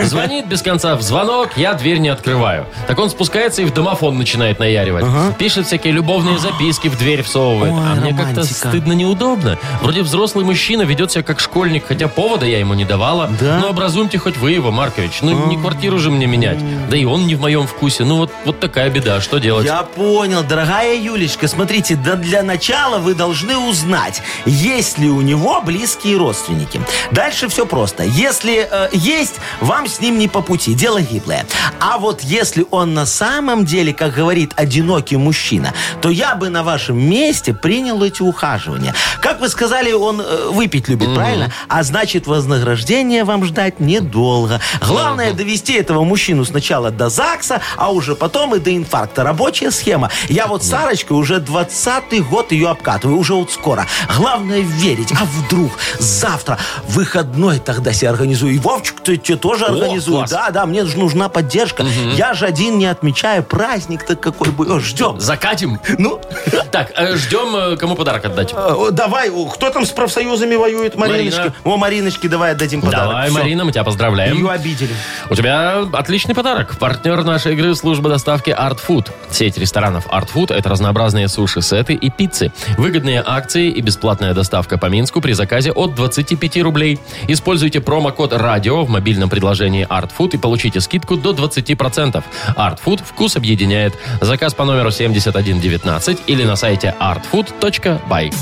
Звонит 0.03 0.47
без 0.47 0.61
конца 0.61 0.95
в 0.95 1.01
звонок, 1.01 1.49
я 1.55 1.73
дверь 1.73 1.97
не 1.99 2.09
открываю. 2.09 2.65
Так 2.87 2.99
он 2.99 3.09
спускается 3.09 3.61
и 3.61 3.65
в 3.65 3.73
домофон 3.73 4.17
начинает 4.17 4.59
наяривать. 4.59 5.05
Пишет 5.37 5.67
всякие 5.67 5.93
любовные 5.93 6.37
записки 6.39 6.87
в 6.87 6.97
дверь 6.97 7.23
всовывает. 7.23 7.73
Ой, 7.73 7.79
а 7.79 7.95
мне 7.95 8.11
как-то 8.11 8.41
романтика. 8.41 8.67
стыдно 8.69 8.93
неудобно. 8.93 9.57
Вроде 9.81 10.01
взрослый 10.01 10.45
мужчина 10.45 10.83
ведет 10.83 11.11
себя 11.11 11.23
как 11.23 11.39
школьник, 11.39 11.85
хотя 11.87 12.07
повода 12.07 12.45
я 12.45 12.59
ему 12.59 12.73
не 12.73 12.85
давала. 12.85 13.29
Да? 13.39 13.59
Ну, 13.61 13.69
образумьте 13.69 14.17
хоть 14.17 14.37
вы 14.37 14.51
его, 14.51 14.71
Маркович. 14.71 15.19
Ну, 15.21 15.47
не 15.47 15.57
квартиру 15.57 15.99
же 15.99 16.11
мне 16.11 16.25
менять. 16.25 16.59
Да 16.89 16.97
и 16.97 17.05
он 17.05 17.27
не 17.27 17.35
в 17.35 17.41
моем 17.41 17.67
вкусе. 17.67 18.03
Ну, 18.03 18.17
вот, 18.17 18.31
вот 18.45 18.59
такая 18.59 18.89
беда. 18.89 19.21
Что 19.21 19.37
делать? 19.39 19.65
Я 19.65 19.83
понял, 19.83 20.43
дорогая 20.43 20.95
Юлечка. 20.99 21.47
Смотрите, 21.47 21.95
да 21.95 22.15
для 22.15 22.43
начала 22.43 22.97
вы 22.99 23.13
должны 23.13 23.57
узнать, 23.57 24.21
есть 24.45 24.97
ли 24.97 25.09
у 25.09 25.21
него 25.21 25.61
близкие 25.69 26.17
родственники. 26.17 26.81
Дальше 27.11 27.47
все 27.47 27.63
просто. 27.63 28.03
Если 28.03 28.67
э, 28.69 28.89
есть, 28.91 29.35
вам 29.61 29.87
с 29.87 29.99
ним 29.99 30.17
не 30.17 30.27
по 30.27 30.41
пути. 30.41 30.73
Дело 30.73 30.99
гиблое. 30.99 31.45
А 31.79 31.99
вот 31.99 32.21
если 32.21 32.65
он 32.71 32.95
на 32.95 33.05
самом 33.05 33.65
деле, 33.65 33.93
как 33.93 34.15
говорит 34.15 34.53
одинокий 34.55 35.17
мужчина, 35.17 35.75
то 36.01 36.09
я 36.09 36.33
бы 36.33 36.49
на 36.49 36.63
вашем 36.63 36.97
месте 36.97 37.53
принял 37.53 38.01
эти 38.03 38.23
ухаживания. 38.23 38.95
Как 39.21 39.39
вы 39.41 39.47
сказали, 39.47 39.91
он 39.91 40.21
э, 40.21 40.49
выпить 40.49 40.87
любит, 40.87 41.13
правильно? 41.13 41.51
А 41.67 41.83
значит, 41.83 42.25
вознаграждение 42.25 43.23
вам 43.23 43.45
ждать 43.45 43.79
недолго. 43.79 44.59
Главное 44.81 45.33
довести 45.33 45.73
этого 45.73 46.03
мужчину 46.03 46.45
сначала 46.45 46.89
до 46.89 47.09
ЗАГСа, 47.09 47.61
а 47.77 47.91
уже 47.91 48.15
потом 48.15 48.55
и 48.55 48.59
до 48.59 48.75
инфаркта. 48.75 49.23
Рабочая 49.23 49.69
схема. 49.69 50.09
Я 50.29 50.47
вот 50.47 50.63
с 50.63 50.69
Сарочкой 50.69 51.15
уже 51.17 51.35
20-й 51.35 52.21
год 52.21 52.51
ее 52.51 52.69
обкатываю, 52.69 53.19
уже 53.19 53.35
вот 53.35 53.51
скоро. 53.51 53.85
Главное 54.17 54.61
верить. 54.61 55.11
А 55.11 55.25
вдруг 55.25 55.58
завтра 55.99 56.57
выходной 56.87 57.59
тогда 57.59 57.93
себе 57.93 58.09
организую. 58.09 58.53
И 58.53 58.59
Вовчик 58.59 58.99
ты 59.01 59.17
тебе 59.17 59.37
тоже 59.37 59.65
организую. 59.65 60.17
класс. 60.19 60.29
Да, 60.31 60.49
да, 60.51 60.65
мне 60.65 60.85
же 60.85 60.97
нужна 60.97 61.29
поддержка. 61.29 61.83
Я 62.15 62.33
же 62.33 62.45
один 62.45 62.77
не 62.77 62.85
отмечаю. 62.85 63.43
Праздник-то 63.43 64.15
какой 64.15 64.49
бы. 64.51 64.79
Ждем. 64.79 65.19
Закатим? 65.19 65.79
Ну, 65.97 66.21
Так, 66.71 66.91
э, 66.95 67.15
ждем, 67.17 67.55
э, 67.55 67.77
кому 67.77 67.95
подарок 67.95 68.25
отдать. 68.25 68.53
э, 68.53 68.89
давай, 68.91 69.29
о, 69.31 69.45
кто 69.47 69.69
там 69.69 69.85
с 69.85 69.89
профсоюзами 69.89 70.55
воюет? 70.55 70.95
Мариночке. 70.95 71.39
Марина. 71.39 71.55
О, 71.63 71.77
Мариночке, 71.77 72.27
давай 72.27 72.51
отдадим 72.51 72.81
подарок. 72.81 73.07
Давай, 73.09 73.29
Всё. 73.29 73.39
Марина, 73.39 73.65
мы 73.65 73.71
тебя 73.71 73.83
поздравляем. 73.83 74.35
Ее 74.37 74.49
обидели. 74.49 74.93
У 75.29 75.35
тебя 75.35 75.83
отличный 75.93 76.35
подарок. 76.35 76.77
Партнер 76.77 77.23
нашей 77.23 77.53
игры– 77.53 77.73
служба 77.75 78.09
доставки 78.09 78.49
Art 78.51 78.79
Food. 78.87 79.09
Сеть 79.31 79.57
ресторанов 79.57 80.05
Art 80.07 80.29
Food– 80.33 80.53
это 80.55 80.69
разнообразные 80.69 81.27
суши-сеты 81.27 81.93
и 81.93 82.09
пиццы. 82.09 82.51
Выгодные 82.77 83.23
акции 83.25 83.69
и 83.69 83.81
бесплатная 83.81 84.33
доставка 84.33 84.77
по 84.77 84.85
Минску 84.87 85.21
при 85.21 85.33
заказе 85.39 85.71
от 85.71 85.95
25 85.95 86.57
рублей. 86.57 86.99
Используйте 87.29 87.79
промокод 87.79 88.33
«Радио» 88.33 88.83
в 88.83 88.89
мобильном 88.89 89.29
приложении 89.29 89.87
Art 89.87 90.11
Food 90.17 90.35
и 90.35 90.37
получите 90.37 90.81
скидку 90.81 91.15
до 91.15 91.31
20%. 91.31 92.21
Art 92.57 92.79
Food– 92.85 93.01
вкус 93.05 93.37
объединяет. 93.37 93.93
Заказ 94.19 94.53
по 94.53 94.65
номеру 94.65 94.91
7119 94.91 96.19
или 96.27 96.43
на 96.43 96.57
сайте 96.57 96.93
artfood.by. 96.99 98.33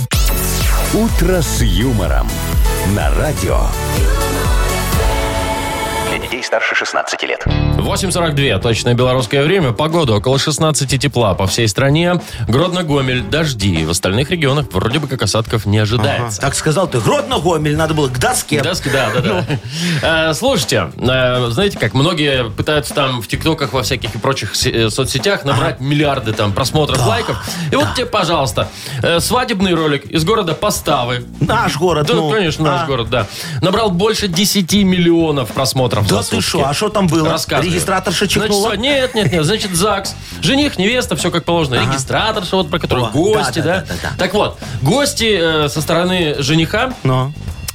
«Утро 0.93 1.41
с 1.41 1.61
юмором» 1.61 2.27
на 2.95 3.13
радио. 3.15 3.59
Старше 6.47 6.75
16 6.75 7.23
лет. 7.23 7.45
8.42, 7.45 8.61
точное 8.61 8.93
белорусское 8.93 9.43
время. 9.43 9.73
Погода 9.73 10.13
около 10.13 10.39
16 10.39 10.97
тепла 10.97 11.33
по 11.33 11.45
всей 11.45 11.67
стране. 11.67 12.21
Гродно-Гомель, 12.47 13.21
дожди. 13.29 13.83
В 13.83 13.89
остальных 13.89 14.31
регионах 14.31 14.67
вроде 14.71 14.99
бы 14.99 15.09
как 15.09 15.21
осадков 15.23 15.65
не 15.65 15.77
ожидается. 15.77 16.39
Так 16.39 16.55
сказал 16.55 16.87
ты, 16.87 17.01
Гродно, 17.01 17.39
Гомель, 17.39 17.75
надо 17.75 17.93
было 17.93 18.07
к 18.07 18.17
доске. 18.17 18.61
Доски, 18.61 18.87
да, 18.89 19.09
да, 19.13 19.21
да. 20.01 20.29
Э, 20.29 20.33
Слушайте, 20.33 20.89
э, 20.97 21.47
знаете 21.49 21.77
как, 21.77 21.93
многие 21.93 22.49
пытаются 22.51 22.93
там 22.93 23.21
в 23.21 23.27
ТикТоках, 23.27 23.73
во 23.73 23.83
всяких 23.83 24.15
и 24.15 24.17
прочих 24.17 24.53
э, 24.67 24.89
соцсетях 24.89 25.43
набрать 25.43 25.81
миллиарды 25.81 26.31
там 26.31 26.53
просмотров, 26.53 27.05
лайков. 27.05 27.37
И 27.73 27.75
вот 27.75 27.93
тебе, 27.93 28.05
пожалуйста, 28.05 28.69
э, 29.03 29.19
свадебный 29.19 29.73
ролик 29.73 30.05
из 30.05 30.23
города 30.23 30.53
Поставы. 30.53 31.25
Наш 31.41 31.75
город, 31.75 32.07
Да, 32.07 32.13
ну. 32.13 32.31
конечно, 32.31 32.63
наш 32.63 32.83
А. 32.83 32.85
город, 32.85 33.09
да. 33.09 33.27
Набрал 33.61 33.91
больше 33.91 34.29
10 34.29 34.71
миллионов 34.85 35.49
просмотров 35.49 36.07
Да 36.07 36.21
за 36.21 36.36
ты 36.37 36.47
шо, 36.47 36.65
а 36.67 36.73
что 36.73 36.89
там 36.89 37.07
было? 37.07 37.29
Рассказываю. 37.29 37.71
Регистраторша 37.71 38.25
Значит, 38.25 38.41
чихнула? 38.43 38.73
сва- 38.73 38.77
нет, 38.77 39.13
нет, 39.15 39.31
нет. 39.31 39.45
Значит, 39.45 39.75
ЗАГС. 39.75 40.15
Жених, 40.41 40.77
невеста, 40.77 41.15
все 41.15 41.31
как 41.31 41.43
положено. 41.45 41.75
Регистраторша, 41.75 42.55
вот 42.55 42.69
про 42.69 42.79
которую 42.79 43.07
О, 43.07 43.09
гости, 43.09 43.59
да, 43.59 43.81
да, 43.81 43.85
да, 43.87 43.93
да. 44.03 44.09
Так 44.17 44.33
вот, 44.33 44.57
гости 44.81 45.37
э, 45.65 45.69
со 45.69 45.81
стороны 45.81 46.35
жениха 46.39 46.93
Ну. 47.03 47.31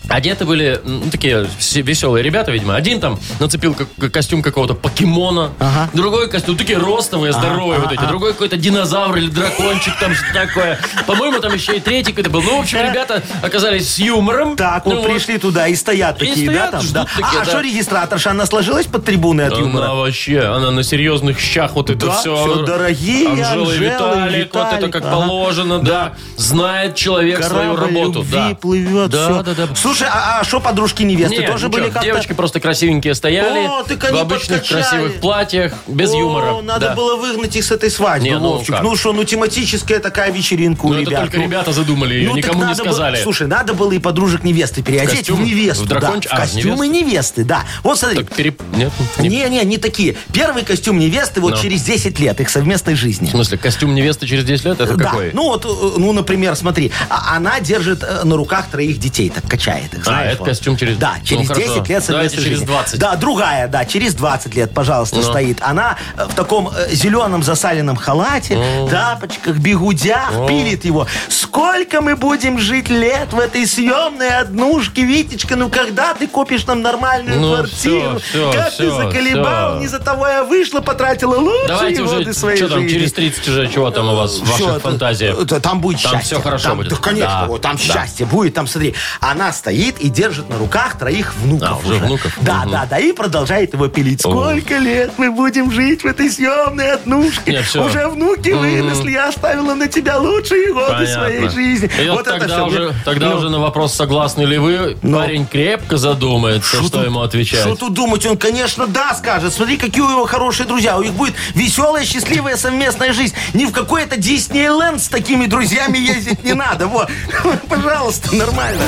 Одеты 0.08 0.44
были 0.44 0.80
ну, 0.84 1.02
такие 1.10 1.46
все 1.58 1.80
веселые 1.82 2.22
ребята, 2.22 2.50
видимо. 2.50 2.74
Один 2.74 3.00
там 3.00 3.18
нацепил 3.40 3.74
как- 3.74 4.12
костюм 4.12 4.42
какого-то 4.42 4.74
покемона, 4.74 5.52
Ага. 5.58 5.90
другой 5.92 6.28
костюм, 6.28 6.56
такие 6.56 6.78
ростовые, 6.78 7.32
здоровые 7.32 7.80
вот 7.80 7.92
эти, 7.92 8.02
другой 8.04 8.32
какой-то 8.32 8.56
динозавр 8.56 9.16
или 9.16 9.28
дракончик 9.30 9.98
там 9.98 10.14
что 10.14 10.24
такое. 10.34 10.78
По-моему, 11.06 11.38
там 11.40 11.54
еще 11.54 11.76
и 11.76 11.80
третий 11.80 12.10
какой-то 12.12 12.30
был. 12.30 12.42
Ну, 12.42 12.58
в 12.58 12.60
общем, 12.62 12.78
ребята 12.78 13.22
оказались 13.42 13.88
с 13.88 13.98
юмором. 13.98 14.56
Так, 14.56 14.84
Ну 14.86 14.96
вот 14.96 15.04
пришли 15.06 15.38
туда 15.38 15.68
и 15.68 15.74
стоят 15.74 16.20
И 16.22 16.26
такие, 16.26 16.46
стоят, 16.46 16.70
да, 16.72 16.78
там? 16.78 16.86
да. 16.92 17.04
такие, 17.04 17.40
а 17.40 17.44
да. 17.44 17.50
что 17.50 17.60
регистраторша, 17.60 18.30
она 18.32 18.46
сложилась 18.46 18.86
под 18.86 19.04
трибуны 19.04 19.42
от 19.42 19.52
Она 19.52 19.60
юмора? 19.62 19.94
вообще, 19.94 20.40
она 20.40 20.70
на 20.70 20.82
серьезных 20.82 21.38
щах 21.38 21.72
вот 21.74 21.90
это 21.90 22.06
Да, 22.06 22.12
все. 22.12 22.36
всё 22.36 22.66
дорогие 22.66 23.28
Анжела 23.28 23.36
и 23.36 23.42
Анжелы, 23.42 23.76
Виталик, 23.76 24.54
вот 24.54 24.66
это 24.66 24.76
Виталик, 24.76 24.92
как 24.92 25.04
ага. 25.04 25.12
положено, 25.12 25.78
да. 25.80 26.14
Знает 26.36 26.96
человек 26.96 27.42
свою 27.44 27.74
Корабль 27.74 27.94
работу. 27.98 28.18
любви 28.20 28.32
Да. 28.50 28.54
плывет, 28.60 29.10
да, 29.10 29.24
всё. 29.28 29.42
да, 29.42 29.54
да. 29.54 29.74
Слушай, 29.94 30.09
а 30.11 30.42
что 30.42 30.59
подружки 30.59 31.02
невесты 31.02 31.37
Не, 31.37 31.46
тоже 31.46 31.66
ничего, 31.66 31.70
были 31.83 31.90
как-то? 31.90 32.07
девочки 32.07 32.33
просто 32.33 32.61
красивенькие 32.61 33.14
стояли 33.14 33.66
О, 33.66 33.83
так 33.83 34.02
в 34.11 34.16
обычных 34.16 34.61
подкачали. 34.61 34.83
красивых 34.83 35.20
платьях, 35.20 35.74
без 35.87 36.12
О, 36.14 36.18
юмора. 36.18 36.62
надо 36.62 36.88
Да. 36.88 36.94
было 36.94 37.16
выгнать 37.16 37.55
их 37.57 37.64
с 37.64 37.70
этой 37.70 37.90
свадьбы, 37.90 38.26
Не, 38.26 38.38
ну 38.38 38.52
Вовчик. 38.55 38.74
как? 38.76 38.83
Ну 38.85 38.96
что, 38.96 39.12
ну 39.12 39.22
тематическая 39.24 39.98
такая 39.98 40.33
вечеринка 40.33 40.87
у 40.87 40.88
Ну, 40.88 40.94
это 41.02 41.11
ребят. 41.11 41.20
только 41.24 41.37
Ну, 41.37 41.42
ребята 41.44 41.72
задумали 41.72 42.14
ее, 42.14 42.28
ну, 42.28 42.35
так 42.37 42.44
никому 42.44 42.61
не 42.62 42.68
надо 42.70 42.85
было- 42.85 42.92
сказали. 42.92 43.22
слушай, 43.22 43.46
надо 43.46 43.74
было 43.74 43.92
и 43.92 43.98
подружек 43.98 44.44
невесты 44.44 44.83
переодеть 44.83 45.12
в, 45.12 45.16
костюмы? 45.18 45.44
невесту. 45.44 45.85
В 45.85 45.88
да, 45.88 45.96
драконч- 45.96 46.26
в 46.28 46.33
а, 46.33 46.37
в 46.37 46.40
костюмы 46.40 46.88
невесты, 46.88 47.44
да. 47.44 47.64
Вот 47.83 47.98
смотри. 47.98 48.24
Так 48.24 48.35
переп- 48.35 48.62
Нет, 48.74 48.92
не- 49.18 49.28
Не-не, 49.28 49.62
не 49.64 49.76
такие. 49.76 50.16
Первый 50.33 50.62
костюм 50.64 50.98
невесты 50.98 51.42
вот 51.42 51.50
Ну. 51.57 51.61
через 51.61 51.83
10 51.83 52.18
лет 52.18 52.40
их 52.40 52.48
совместной 52.48 52.94
жизни. 52.94 53.26
В 53.26 53.31
смысле, 53.33 53.59
костюм 53.59 53.94
невесты 53.94 54.26
через 54.26 54.44
10 54.44 54.64
лет? 54.64 54.81
Это 54.81 54.94
Да, 54.96 55.05
какой? 55.05 55.33
ну 55.35 55.42
вот, 55.44 55.66
э, 55.66 55.68
ну, 55.98 56.12
например, 56.12 56.57
смотри, 56.57 56.90
а- 57.11 57.37
она 57.37 57.61
держит 57.61 58.02
э, 58.02 58.24
на 58.24 58.37
руках 58.37 58.68
троих 58.70 58.98
детей, 58.98 59.28
так 59.28 59.44
качает 59.46 59.82
их, 59.95 60.05
знаешь. 60.05 60.29
А, 60.29 60.31
это 60.33 60.38
вот. 60.40 60.49
костюм 60.49 60.77
через- 60.77 60.97
Да, 60.99 61.14
ну, 61.18 61.25
через 61.27 61.49
хорошо. 61.49 61.66
10 61.66 61.77
лет 61.88 62.05
совместной 62.05 62.12
Давайте 62.12 62.37
через 62.37 62.49
жизни. 62.49 62.66
20. 62.66 62.99
Да, 63.01 63.16
другая, 63.16 63.68
да, 63.68 63.85
через 63.85 64.14
20 64.14 64.55
лет, 64.55 64.73
пожалуйста, 64.75 65.16
Ну. 65.16 65.23
стоит. 65.23 65.59
Она 65.62 65.97
э, 66.16 66.25
в 66.27 66.35
таком 66.35 66.68
э, 66.68 66.88
зеленом 66.95 67.42
засаленном 67.42 67.97
халате, 67.97 68.59
тапочках, 68.90 69.57
бегудях, 69.57 70.33
пилит 70.49 70.85
его. 70.85 71.07
Сколько 71.29 72.01
мы 72.01 72.16
будем 72.16 72.59
жить 72.59 72.88
лет 72.88 73.33
в 73.33 73.38
этой 73.38 73.66
съемной 73.66 74.31
однушке, 74.38 75.03
Витечка, 75.03 75.57
ну 75.57 75.68
когда 75.68 76.14
ты 76.14 76.27
купишь 76.27 76.66
нам 76.66 76.83
нормальную 76.83 77.40
Ну, 77.40 77.55
квартиру? 77.55 78.18
всё, 78.18 78.18
всё, 78.18 78.53
как 78.53 78.66
ты 78.71 78.73
всё, 78.88 78.97
заколебал, 78.97 79.73
всё. 79.73 79.81
не 79.81 79.88
за 79.88 79.99
того 79.99 80.27
я 80.29 80.45
вышла, 80.45 80.81
потратила 80.81 81.37
лучшие 81.37 81.68
Давайте 81.68 82.03
годы 82.05 82.21
уже, 82.23 82.35
своей 82.35 82.57
что 82.57 82.68
там, 82.68 82.81
жизни. 82.83 82.95
через 82.95 83.12
30 83.12 83.49
уже, 83.49 83.68
чего 83.68 83.90
там 83.90 84.09
у 84.09 84.16
вас 84.16 84.38
в 84.38 84.45
Всё, 84.45 84.53
ваших 84.53 84.68
это- 84.68 84.81
фантазиях? 84.81 85.38
это- 85.40 85.61
там 85.61 85.81
будет 85.81 86.03
Там 86.03 86.12
счастье. 86.12 86.37
всё 86.37 86.42
хорошо 86.42 86.75
будет. 86.75 86.90
Да, 86.90 86.97
конечно, 86.97 87.45
вот 87.49 87.61
там 87.62 87.77
да. 87.77 87.83
счастье 87.83 88.27
будет. 88.27 88.55
Там, 88.55 88.66
смотри, 88.66 88.95
она 89.21 89.53
стоит 89.72 89.98
и 90.00 90.08
держит 90.11 90.50
на 90.50 90.58
руках 90.58 90.98
троих 90.98 91.35
внуков. 91.37 91.68
А, 91.70 91.76
уже 91.76 91.94
внуков? 91.94 92.32
Да, 92.42 92.64
да, 92.70 92.87
да, 92.88 92.98
и 92.98 93.12
продолжает 93.12 93.72
его 93.72 93.88
пилить. 93.88 94.20
Сколько 94.20 94.76
лет 94.76 95.12
мы 95.16 95.30
будем 95.30 95.70
жить 95.70 96.02
в 96.02 96.06
этой 96.06 96.30
съемной 96.30 96.92
однушке? 96.92 97.52
Не, 97.52 97.62
всё. 97.62 97.85
Уже 97.85 98.06
внуки 98.08 98.50
выросли, 98.50 99.12
я 99.12 99.28
оставила 99.28 99.74
на 99.74 99.88
тебя 99.88 100.18
лучшие 100.18 100.72
годы 100.74 101.06
своей 101.06 101.48
жизни. 101.48 101.90
И 102.02 102.08
вот, 102.11 102.26
это 102.26 102.38
тогда, 102.38 102.54
всё. 102.56 102.66
уже, 102.66 102.85
Мне- 102.88 102.94
тогда 103.04 103.30
ну, 103.30 103.37
уже 103.37 103.48
на 103.50 103.61
вопрос, 103.61 103.94
согласны 103.94 104.42
ли 104.42 104.58
вы, 104.58 104.98
Ну. 105.02 105.18
парень 105.18 105.46
крепко 105.46 105.96
задумается, 105.96 106.76
что, 106.76 106.90
тут- 106.90 107.04
ему 107.06 107.20
отвечать. 107.20 107.61
Что 107.61 107.74
тут 107.74 107.94
думать? 107.94 108.26
Он, 108.26 108.37
конечно, 108.37 108.87
да, 108.87 109.14
скажет. 109.14 109.54
Смотри, 109.54 109.78
какие 109.78 110.02
у 110.02 110.11
него 110.11 110.26
хорошие 110.26 110.66
друзья. 110.66 110.98
У 110.98 111.02
них 111.02 111.12
будет 111.12 111.35
веселая, 111.54 112.04
счастливая 112.04 112.56
совместная 112.56 113.12
жизнь. 113.14 113.35
Ни 113.54 113.64
в 113.64 113.72
какой-то 113.72 114.16
Диснейленд 114.18 115.00
с 115.02 115.08
такими 115.08 115.46
друзьями 115.46 115.96
ездить 115.98 116.44
не 116.44 116.52
надо. 116.52 116.87
Вот. 116.87 117.08
Пожалуйста, 117.68 118.35
нормально. 118.37 118.82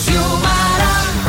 You. 0.00 0.31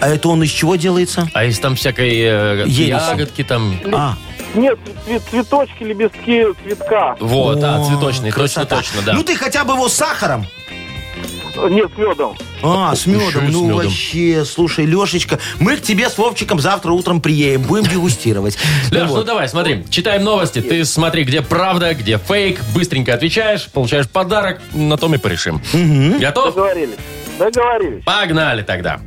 А 0.00 0.08
это 0.08 0.28
он 0.30 0.42
из 0.42 0.50
чего 0.50 0.74
делается? 0.76 1.28
А 1.34 1.44
из 1.44 1.58
там 1.60 1.76
всякой 1.76 2.10
э, 2.18 2.64
ягодки 2.66 3.44
там. 3.44 3.78
А, 3.92 4.16
Нет, 4.54 4.78
цве- 5.06 5.20
цветочки, 5.30 5.82
лепестки, 5.82 6.44
цветка. 6.62 7.16
Вот, 7.20 7.58
да, 7.60 7.80
о, 7.80 7.84
цветочный. 7.84 8.30
красота. 8.30 8.76
Точно, 8.76 8.96
точно, 8.96 9.02
да. 9.06 9.12
Ну 9.14 9.22
ты 9.22 9.34
хотя 9.36 9.64
бы 9.64 9.74
его 9.74 9.88
с 9.88 9.94
сахаром. 9.94 10.46
Нет, 11.68 11.90
с 11.94 11.98
медом. 11.98 12.34
А, 12.62 12.94
с 12.94 13.06
медом. 13.06 13.28
еще 13.28 13.38
и 13.38 13.50
с 13.50 13.52
Ну 13.52 13.64
медом. 13.64 13.76
вообще, 13.78 14.44
слушай, 14.46 14.86
Лешечка, 14.86 15.38
мы 15.58 15.76
к 15.76 15.82
тебе 15.82 16.08
с 16.08 16.16
Вовчиком 16.16 16.58
завтра 16.60 16.92
утром 16.92 17.20
приедем, 17.20 17.62
будем 17.62 17.84
дегустировать. 17.84 18.56
Леш, 18.90 19.08
ну 19.08 19.16
вот. 19.16 19.26
давай, 19.26 19.48
смотри, 19.48 19.84
читаем 19.90 20.24
новости. 20.24 20.60
Ты 20.62 20.84
смотри, 20.84 21.24
где 21.24 21.42
правда, 21.42 21.94
где 21.94 22.18
фейк. 22.18 22.60
Быстренько 22.74 23.12
отвечаешь, 23.14 23.68
получаешь 23.70 24.08
подарок. 24.08 24.60
На 24.72 24.96
том 24.96 25.14
и 25.14 25.18
порешим. 25.18 25.60
Готов? 26.18 26.54
Договорились. 26.54 26.96
Договорились. 27.38 28.04
Погнали 28.04 28.62
тогда. 28.62 29.00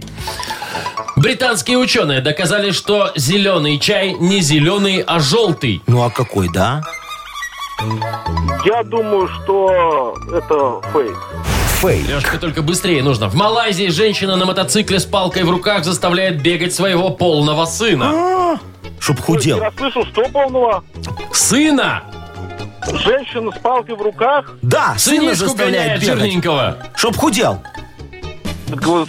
Британские 1.26 1.80
ученые 1.80 2.22
доказали, 2.22 2.70
что 2.70 3.12
зеленый 3.16 3.80
чай 3.80 4.14
не 4.14 4.42
зеленый, 4.42 5.02
а 5.02 5.20
желтый. 5.20 5.82
Ну 5.88 6.04
а 6.04 6.12
какой, 6.12 6.50
да? 6.54 6.84
Я 8.64 8.84
думаю, 8.84 9.28
что 9.30 10.16
это 10.32 10.88
фейк. 10.94 11.18
Фейк. 11.80 12.08
Лешка, 12.08 12.38
только 12.38 12.62
быстрее 12.62 13.02
нужно. 13.02 13.28
В 13.28 13.34
Малайзии 13.34 13.88
женщина 13.88 14.36
на 14.36 14.46
мотоцикле 14.46 15.00
с 15.00 15.06
палкой 15.06 15.46
в 15.46 15.50
руках 15.50 15.84
заставляет 15.84 16.44
бегать 16.44 16.76
своего 16.76 17.10
полного 17.10 17.66
сына. 17.66 18.60
Чтоб 19.00 19.20
худел. 19.20 19.58
Я 19.58 19.72
слышал, 19.76 20.06
что 20.06 20.30
полного? 20.30 20.84
Сына! 21.34 22.04
Женщина 23.04 23.52
с 23.52 23.58
палкой 23.58 23.96
в 23.96 24.02
руках? 24.04 24.52
Да, 24.62 24.94
сына 25.00 25.22
Сынишку 25.22 25.46
заставляет 25.48 25.74
гоняет 25.74 26.02
бегать. 26.02 26.20
жирненького. 26.20 26.78
Чтоб 26.96 27.18
худел. 27.18 27.64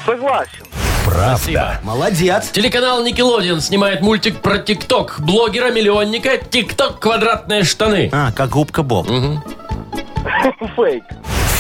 Согласен. 0.07 0.67
Правда. 1.07 1.81
Молодец. 1.85 2.51
Телеканал 2.51 3.03
Никелодиан 3.05 3.61
снимает 3.61 4.01
мультик 4.01 4.41
про 4.41 4.59
ТикТок. 4.59 5.21
Блогера-миллионника 5.21 6.37
ТикТок 6.37 6.99
квадратные 6.99 7.63
штаны. 7.63 8.11
А, 8.13 8.33
как 8.33 8.51
губка 8.51 8.83
Боб. 8.83 9.07
Фейк. 9.07 11.05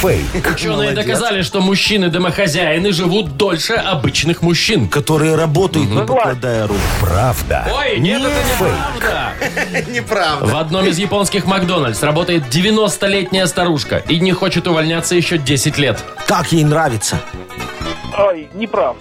Фейк. 0.00 0.24
Ученые 0.52 0.90
молодец. 0.90 1.06
доказали, 1.06 1.42
что 1.42 1.60
мужчины-домохозяины 1.60 2.92
живут 2.92 3.36
дольше 3.36 3.74
обычных 3.74 4.42
мужчин. 4.42 4.88
Которые 4.88 5.36
работают, 5.36 5.88
не 5.90 6.04
покладая 6.04 6.66
рук. 6.66 6.76
Правда. 7.00 7.68
Ой, 7.72 8.00
нет, 8.00 8.22
это 8.22 8.34
неправда. 8.52 9.90
Неправда. 9.90 10.46
В 10.46 10.56
одном 10.56 10.86
из 10.86 10.98
японских 10.98 11.46
Макдональдс 11.46 12.02
работает 12.02 12.44
90-летняя 12.50 13.46
старушка 13.46 13.98
и 14.08 14.18
не 14.18 14.32
хочет 14.32 14.66
увольняться 14.66 15.14
еще 15.14 15.38
10 15.38 15.78
лет. 15.78 16.02
Как 16.26 16.50
ей 16.50 16.64
нравится. 16.64 17.20
Ай, 18.12 18.48
неправда. 18.54 19.00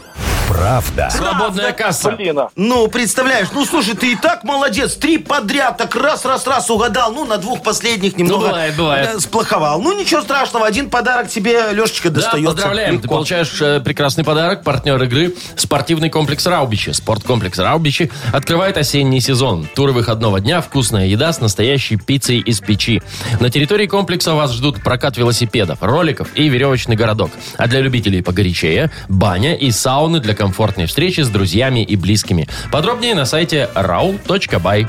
Правда. 0.56 1.10
Свободная 1.12 1.74
касса. 1.74 2.12
Блин, 2.12 2.39
а. 2.39 2.50
Ну, 2.56 2.88
представляешь, 2.88 3.48
ну 3.54 3.65
слушай, 3.65 3.94
ты 3.96 4.13
и 4.13 4.15
так 4.15 4.44
молодец. 4.46 4.96
Три 4.96 5.18
подряд 5.18 5.78
так 5.78 5.94
раз-раз-раз 5.96 6.70
угадал. 6.70 7.12
Ну, 7.12 7.26
на 7.26 7.38
двух 7.38 7.62
последних 7.62 8.15
немного 8.18 8.48
бывает, 8.48 8.76
бывает. 8.78 9.10
э, 9.15 9.20
сплоховал. 9.20 9.82
Ну, 9.82 10.00
ничего 10.00 10.22
страшного, 10.22 10.65
один 10.65 10.89
подарок 10.89 11.28
тебе, 11.28 11.74
Лешечка, 11.74 12.10
Да, 12.10 12.22
достается. 12.22 12.52
поздравляем. 12.54 12.89
Ты 12.98 13.04
Легко. 13.04 13.15
получаешь 13.15 13.62
э, 13.62 13.82
прекрасный 13.82 14.24
подарок. 14.24 14.63
Партнер 14.63 15.02
игры– 15.04 15.36
спортивный 15.58 16.10
комплекс 16.10 16.46
«Раубичи». 16.46 16.91
Спорткомплекс 16.91 17.60
«Раубичи» 17.60 18.10
открывает 18.32 18.78
осенний 18.78 19.20
сезон. 19.20 19.68
Туры 19.76 19.91
выходного 19.91 20.39
дня, 20.39 20.62
вкусная 20.62 21.08
еда 21.08 21.34
с 21.34 21.41
настоящей 21.41 21.98
пиццей 21.98 22.39
из 22.39 22.62
печи. 22.62 23.02
На 23.41 23.50
территории 23.50 23.88
комплекса 23.88 24.34
вас 24.34 24.54
ждут 24.54 24.82
прокат 24.82 25.18
велосипедов, 25.18 25.80
роликов 25.82 26.30
и 26.36 26.48
веревочный 26.48 26.96
городок. 26.96 27.32
А 27.58 27.68
для 27.68 27.82
любителей 27.82 28.22
погорячее– 28.22 28.89
баня 29.10 29.56
и 29.56 29.70
сауны 29.72 30.20
для 30.20 30.34
комфортной 30.45 30.86
встречи 30.86 31.21
с 31.21 31.29
друзьями 31.29 31.84
и 31.84 31.95
близкими. 31.95 32.47
Подробнее 32.71 33.15
на 33.15 33.25
сайте 33.25 33.67
rau.by. 33.73 34.88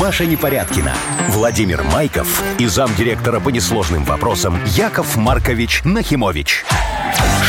Маша 0.00 0.26
Непорядкина, 0.26 0.92
Владимир 1.30 1.82
Майков 1.82 2.44
и 2.58 2.66
замдиректора 2.66 3.40
по 3.40 3.48
несложным 3.48 4.04
вопросам 4.04 4.60
Яков 4.76 5.16
Маркович 5.16 5.80
Нахимович. 5.82 6.64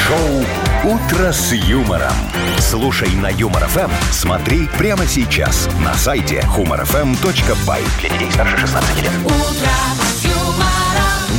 Шоу 0.07 0.91
«Утро 0.91 1.31
с 1.31 1.53
юмором». 1.53 2.13
Слушай 2.57 3.11
на 3.11 3.27
Юмор 3.27 3.67
ФМ, 3.67 3.91
смотри 4.09 4.67
прямо 4.79 5.05
сейчас 5.05 5.69
на 5.79 5.93
сайте 5.93 6.39
humorfm.by. 6.39 7.83
Для 7.99 8.09
детей 8.09 8.31
старше 8.31 8.57
16 8.57 9.03
лет. 9.03 9.11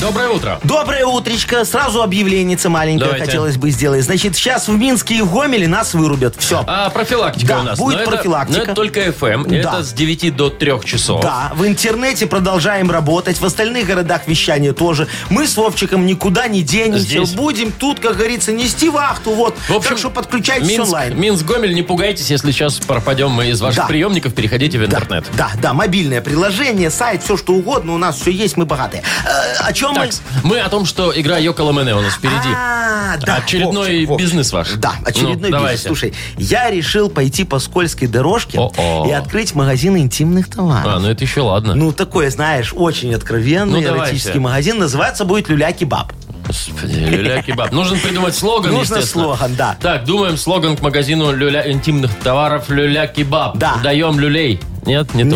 Доброе 0.00 0.28
утро. 0.28 0.61
Доброе 0.62 1.04
утречко. 1.06 1.64
Сразу 1.64 2.02
объявленица 2.02 2.68
маленькое 2.70 3.06
Давайте. 3.11 3.26
хотелось 3.26 3.56
бы 3.56 3.68
сделать. 3.70 4.04
Значит, 4.04 4.37
сейчас 4.37 4.68
в 4.68 4.72
Минске 4.78 5.16
и 5.16 5.22
в 5.22 5.32
Гомеле 5.32 5.66
нас 5.66 5.92
вырубят. 5.92 6.37
Все. 6.38 6.62
А 6.68 6.88
профилактика 6.90 7.54
Да, 7.54 7.61
у 7.61 7.62
нас. 7.64 7.78
будет 7.78 7.96
Но 7.96 8.02
это- 8.02 8.11
профилактика. 8.12 8.58
но 8.58 8.64
это 8.64 8.74
только 8.74 9.00
FM. 9.00 9.48
Да. 9.48 9.56
Это 9.56 9.82
с 9.82 9.92
9 9.92 10.30
до 10.30 10.50
3 10.50 10.84
часов. 10.84 11.20
Да, 11.22 11.50
в 11.56 11.66
интернете 11.66 12.26
продолжаем 12.26 12.92
работать, 12.92 13.40
в 13.40 13.44
остальных 13.44 13.87
городах 13.88 14.28
вещания 14.28 14.72
тоже. 14.72 15.08
Мы 15.30 15.48
с 15.48 15.56
Вовчиком 15.56 16.06
никуда 16.06 16.46
не 16.46 16.62
денемся, 16.62 17.00
Здесь. 17.00 17.32
будем 17.32 17.72
тут, 17.72 17.98
как 17.98 18.16
говорится, 18.16 18.52
нести 18.52 18.88
вахту, 18.88 19.32
вот. 19.32 19.56
В 19.68 19.72
общем, 19.74 19.90
так 19.90 19.98
что 19.98 20.11
подключайтесь 20.11 20.68
Минск, 20.68 20.84
онлайн. 20.84 21.18
Минск, 21.20 21.44
Гомель, 21.44 21.74
не 21.74 21.82
пугайтесь, 21.82 22.30
если 22.30 22.52
сейчас 22.52 22.76
пропадем 22.78 23.30
мы 23.32 23.48
из 23.48 23.61
ваших 23.61 23.78
Да. 23.82 23.87
приемников, 23.87 24.32
переходите 24.32 24.78
в 24.78 24.88
Да, 24.88 24.98
интернет. 24.98 25.24
да, 25.37 25.50
да, 25.61 25.74
мобильное 25.74 26.20
приложение, 26.20 26.90
сайт, 26.90 27.24
все 27.24 27.37
что 27.37 27.54
угодно, 27.54 27.94
у 27.94 27.98
нас 27.98 28.16
все 28.20 28.30
есть, 28.30 28.56
мы 28.56 28.64
богатые. 28.64 29.02
Э, 29.24 29.64
о 29.64 29.72
чем 29.72 29.88
Так, 29.94 30.11
мы 30.44 30.59
о 30.61 30.68
том, 30.68 30.85
что 30.87 31.12
игра 31.18 31.38
Йокола 31.38 31.72
Мене 31.72 31.94
у 31.94 32.01
нас 32.01 32.14
впереди. 32.14 32.48
А, 32.55 33.16
да, 33.18 33.37
Очередной 33.37 33.90
Вовчик, 34.07 34.09
Вовчик. 34.09 34.27
бизнес 34.27 34.53
ваш. 34.53 34.68
Да, 34.77 34.92
очередной 35.05 35.35
Ну, 35.35 35.40
бизнес. 35.40 35.51
давайте. 35.53 35.83
Слушай, 35.88 36.14
я 36.37 36.70
решил 36.70 37.09
пойти 37.09 37.44
по 37.44 37.59
скользкой 37.59 38.09
дорожке 38.09 38.59
О-о. 38.59 39.07
и 39.09 39.12
открыть 39.12 39.55
магазин 39.55 39.96
интимных 39.96 40.48
товаров. 40.51 40.87
А, 40.87 40.98
ну 40.98 41.09
это 41.09 41.24
еще 41.24 41.40
ладно. 41.40 41.74
Ну, 41.74 41.92
такое, 41.92 42.31
знаешь, 42.31 42.72
очень 42.77 43.14
откровенный 43.14 43.81
Ну, 43.81 43.87
давайте. 43.87 44.11
эротический 44.12 44.40
магазин. 44.40 44.79
Называться 44.79 45.24
будет 45.24 45.48
«Люля-кебаб». 45.48 46.12
Господи, 46.46 46.92
люля-кебаб. 46.98 47.72
Нужно 47.72 47.98
придумать 47.98 48.35
слоган, 48.35 48.72
Нужно 48.72 48.96
естественно. 48.96 49.24
слоган, 49.37 49.55
да. 49.57 49.77
Так, 49.81 50.05
думаем 50.05 50.37
слоган 50.38 50.77
к 50.77 50.81
магазину 50.81 51.33
люля 51.35 51.70
интимных 51.70 52.14
товаров 52.20 52.70
люля-кебаб. 52.70 53.59
Да. 53.59 53.77
Даем 53.83 54.18
люлей. 54.18 54.59
Нет, 54.87 55.12
не 55.14 55.24
Не. 55.24 55.31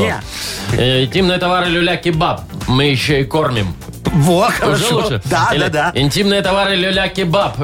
то. 0.70 0.76
Э, 0.80 1.04
интимные 1.04 1.36
товары 1.38 1.68
люля-кебаб. 1.68 2.42
Мы 2.66 2.84
еще 2.86 3.20
и 3.20 3.24
кормим. 3.24 3.74
Во, 4.12 4.46
Уже 4.46 4.52
хорошо. 4.56 4.94
лучше? 4.96 5.22
Да, 5.24 5.48
Или 5.52 5.68
да, 5.68 5.90
да. 5.92 6.00
Интимные 6.00 6.42
товары 6.42 6.76
люля-кебаб. 6.76 7.56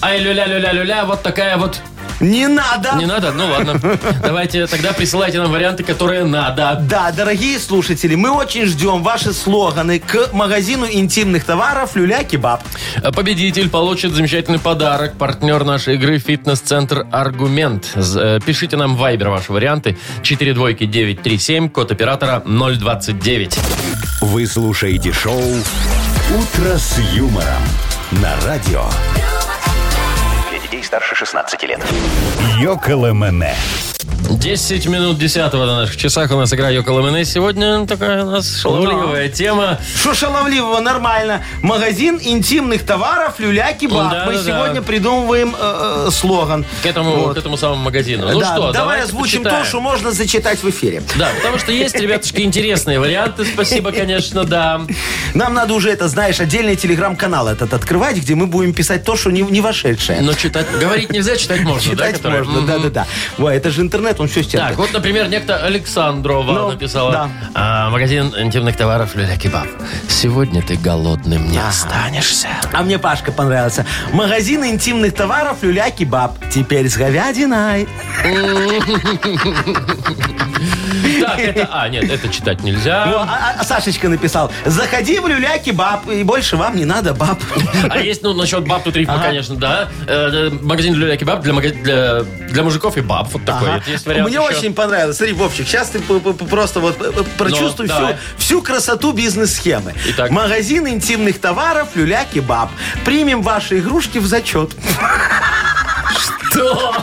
Ай, 0.00 0.18
люля-люля-люля, 0.20 1.04
вот 1.04 1.22
такая 1.22 1.56
вот... 1.56 1.80
Не 2.20 2.48
надо. 2.48 2.92
Не 2.96 3.06
надо? 3.06 3.32
Ну 3.32 3.46
ладно. 3.46 3.80
Давайте 4.22 4.66
тогда 4.66 4.92
присылайте 4.92 5.40
нам 5.40 5.50
варианты, 5.50 5.82
которые 5.82 6.24
надо. 6.24 6.78
Да, 6.82 7.10
дорогие 7.12 7.58
слушатели, 7.58 8.14
мы 8.14 8.30
очень 8.30 8.66
ждем 8.66 9.02
ваши 9.02 9.32
слоганы 9.32 9.98
к 9.98 10.32
магазину 10.32 10.86
интимных 10.90 11.44
товаров 11.44 11.96
«Люля-кебаб». 11.96 12.62
Победитель 13.14 13.68
получит 13.68 14.12
замечательный 14.12 14.58
подарок. 14.58 15.14
Партнер 15.18 15.64
нашей 15.64 15.94
игры 15.94 16.18
«Фитнес-центр 16.18 17.06
Аргумент». 17.10 17.92
Э, 17.94 18.38
Пишите 18.44 18.76
нам 18.76 18.96
в 18.96 19.02
Viber 19.02 19.30
ваши 19.30 19.52
варианты. 19.52 19.98
4 20.22 20.54
двойки 20.54 20.86
937, 20.86 21.68
код 21.68 21.92
оператора 21.92 22.42
029. 22.44 23.58
Вы 24.20 24.46
слушаете 24.46 25.12
шоу 25.12 25.40
«Утро 25.40 26.76
с 26.76 26.98
юмором» 27.14 27.62
на 28.12 28.34
радио 28.46 28.84
старше 30.82 31.14
16 31.14 31.62
лет. 31.64 31.80
Йоколэ. 32.58 33.12
10 34.30 34.86
минут 34.86 35.18
10 35.18 35.52
на 35.52 35.66
наших 35.66 35.96
часах 35.96 36.30
у 36.30 36.36
нас 36.36 36.52
игра 36.52 36.70
Йоколо. 36.70 37.02
Сегодня 37.24 37.86
такая 37.86 38.24
у 38.24 38.30
нас 38.30 38.56
шаловливая 38.56 39.28
тема. 39.28 39.78
Что 39.96 40.14
шаловливого, 40.14 40.80
нормально. 40.80 41.44
Магазин 41.62 42.18
интимных 42.22 42.84
товаров 42.84 43.34
«Люля-кебаб». 43.38 44.10
Да, 44.10 44.24
мы 44.26 44.32
да, 44.34 44.38
да. 44.38 44.44
сегодня 44.44 44.82
придумываем 44.82 45.54
э, 45.58 46.06
э, 46.08 46.10
слоган. 46.10 46.64
К 46.82 46.86
этому, 46.86 47.16
Вот. 47.16 47.34
к 47.34 47.38
этому 47.38 47.56
самому 47.56 47.82
магазину. 47.82 48.28
Ну 48.30 48.40
Да, 48.40 48.46
что, 48.46 48.56
давай 48.58 48.72
давайте 48.72 49.04
озвучим 49.04 49.38
почитаем. 49.42 49.62
то, 49.64 49.68
что 49.68 49.80
можно 49.80 50.12
зачитать 50.12 50.62
в 50.62 50.70
эфире. 50.70 51.02
Да, 51.16 51.30
потому 51.36 51.58
что 51.58 51.72
есть, 51.72 51.96
ребятушки, 51.96 52.42
интересные 52.42 53.00
варианты. 53.00 53.44
Спасибо, 53.44 53.92
конечно, 53.92 54.44
да. 54.44 54.82
Нам 55.34 55.54
надо 55.54 55.74
уже 55.74 55.90
это, 55.90 56.08
знаешь, 56.08 56.40
отдельный 56.40 56.76
телеграм-канал 56.76 57.48
этот 57.48 57.74
открывать, 57.74 58.16
где 58.16 58.34
мы 58.34 58.46
будем 58.46 58.72
писать 58.72 59.04
то, 59.04 59.16
что 59.16 59.30
не, 59.30 59.42
не 59.42 59.60
вошедшее. 59.60 60.20
Но 60.20 60.34
читать, 60.34 60.66
говорить 60.78 61.10
нельзя, 61.10 61.36
читать 61.36 61.60
можно, 61.62 61.94
да? 61.96 62.12
Читать 62.12 62.24
можно, 62.24 62.52
Мгм. 62.60 62.66
да-да-да. 62.66 63.06
Ой, 63.38 63.56
это 63.56 63.70
же 63.70 63.80
интернет, 63.82 64.11
он 64.20 64.28
все 64.28 64.42
стерпит. 64.42 64.68
Так, 64.68 64.78
вот, 64.78 64.92
например, 64.92 65.28
некто 65.28 65.56
Александрова 65.56 66.52
Ну, 66.52 66.70
написала. 66.72 67.12
да. 67.12 67.28
А, 67.54 67.90
магазин 67.90 68.32
интимных 68.38 68.76
товаров 68.76 69.14
Люля 69.14 69.36
Кебаб. 69.36 69.66
Сегодня 70.08 70.62
ты 70.62 70.76
голодным 70.76 71.50
не 71.50 71.58
останешься. 71.58 72.48
А 72.72 72.82
мне 72.82 72.98
Пашка 72.98 73.32
понравился. 73.32 73.86
Магазин 74.12 74.64
интимных 74.64 75.14
товаров 75.14 75.58
«Люля-кебаб». 75.62 76.32
Теперь 76.52 76.88
с 76.88 76.96
говядиной. 76.96 77.88
Так, 81.26 81.38
это... 81.38 81.68
А, 81.72 81.88
нет, 81.88 82.04
это 82.10 82.28
читать 82.28 82.58
Ну, 82.60 82.66
нельзя. 82.68 83.04
а, 83.04 83.54
а 83.58 83.64
Сашечка 83.64 84.08
написал, 84.08 84.50
заходи 84.64 85.18
в 85.18 85.26
«Люля-кебаб», 85.26 86.08
и 86.10 86.22
больше 86.22 86.56
вам 86.56 86.76
не 86.76 86.84
надо 86.84 87.14
баб. 87.14 87.38
А 87.88 87.98
есть, 87.98 88.22
ну, 88.22 88.34
насчет 88.34 88.66
баб 88.66 88.82
тут 88.84 88.96
рифма, 88.96 89.18
конечно, 89.20 89.56
да. 89.56 89.88
Э, 90.06 90.30
э, 90.32 90.50
Магазин 90.62 90.94
Люля 90.94 91.16
Кебаб 91.16 91.40
для, 91.42 91.52
мага- 91.52 91.72
для, 91.82 92.22
для 92.22 92.62
мужиков 92.62 92.96
и 92.96 93.00
баб. 93.00 93.28
Вот 93.32 93.44
такой 93.44 93.68
Ага. 93.68 93.78
вот 93.78 93.88
есть 93.88 94.06
вариант 94.06 94.28
Мне 94.28 94.38
еще. 94.38 94.58
очень 94.58 94.74
понравилось. 94.74 95.16
Смотри, 95.16 95.34
Вовчик, 95.34 95.66
сейчас 95.66 95.90
ты 95.90 96.00
п- 96.00 96.20
п- 96.20 96.44
просто 96.44 96.80
вот 96.80 96.96
э, 97.00 97.12
э, 97.16 97.22
прочувствуй 97.38 97.86
Ну, 97.86 97.92
всю, 97.94 98.00
давай. 98.02 98.16
всю 98.36 98.62
красоту 98.62 99.12
бизнес-схемы. 99.12 99.94
Итак. 100.08 100.30
Магазин 100.30 100.86
интимных 100.88 101.40
товаров 101.40 101.88
«Люля-кебаб». 101.94 102.70
Примем 103.04 103.42
ваши 103.42 103.78
игрушки 103.78 104.18
в 104.18 104.26
зачет. 104.26 104.70
Что? 106.50 106.94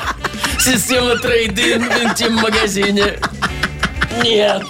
Система 0.60 1.15
трейдинг 1.17 1.91
в 1.91 2.03
интим-магазине. 2.03 3.19
Нет. 4.23 4.63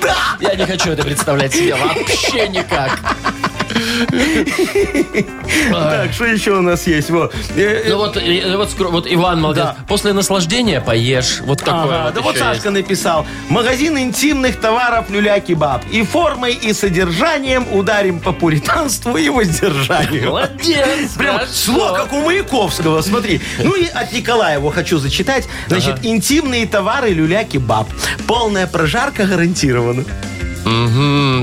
Да. 0.00 0.16
Я 0.40 0.54
не 0.54 0.66
хочу 0.66 0.90
это 0.90 1.02
представлять 1.02 1.54
себе 1.54 1.74
вообще 1.74 2.48
никак. 2.48 2.98
Так, 5.70 6.12
что 6.12 6.24
еще 6.26 6.52
у 6.52 6.62
нас 6.62 6.86
есть? 6.86 7.10
Во. 7.10 7.30
Э, 7.56 7.84
Ну 7.88 7.96
вот, 7.98 8.16
э, 8.16 8.56
вот, 8.56 8.74
вот 8.78 9.06
Иван 9.08 9.40
молодец. 9.40 9.68
После 9.88 10.12
наслаждения 10.12 10.80
поешь. 10.80 11.40
Вот 11.44 11.60
такое 11.62 12.04
вот 12.04 12.14
да 12.14 12.20
вот 12.20 12.36
Сашка 12.36 12.70
написал. 12.70 13.26
Магазин 13.48 13.98
интимных 13.98 14.60
товаров 14.60 15.10
люля-кебаб. 15.10 15.82
И 15.90 16.02
формой, 16.02 16.54
и 16.54 16.72
содержанием 16.72 17.66
ударим 17.72 18.20
по 18.20 18.32
пуританству 18.32 19.16
и 19.16 19.28
воздержанию. 19.28 20.30
Молодец. 20.30 21.12
Прям 21.16 21.40
шло, 21.46 21.94
как 21.94 22.12
у 22.12 22.20
Маяковского, 22.22 23.00
смотри. 23.02 23.40
Ну 23.62 23.74
и 23.74 23.86
от 23.86 24.12
Николаева 24.12 24.72
хочу 24.72 24.98
зачитать. 24.98 25.48
Значит, 25.68 26.00
интимные 26.02 26.66
товары 26.66 27.10
люля-кебаб. 27.10 27.88
Полная 28.26 28.66
прожарка 28.66 29.24
гарантирована. 29.26 30.04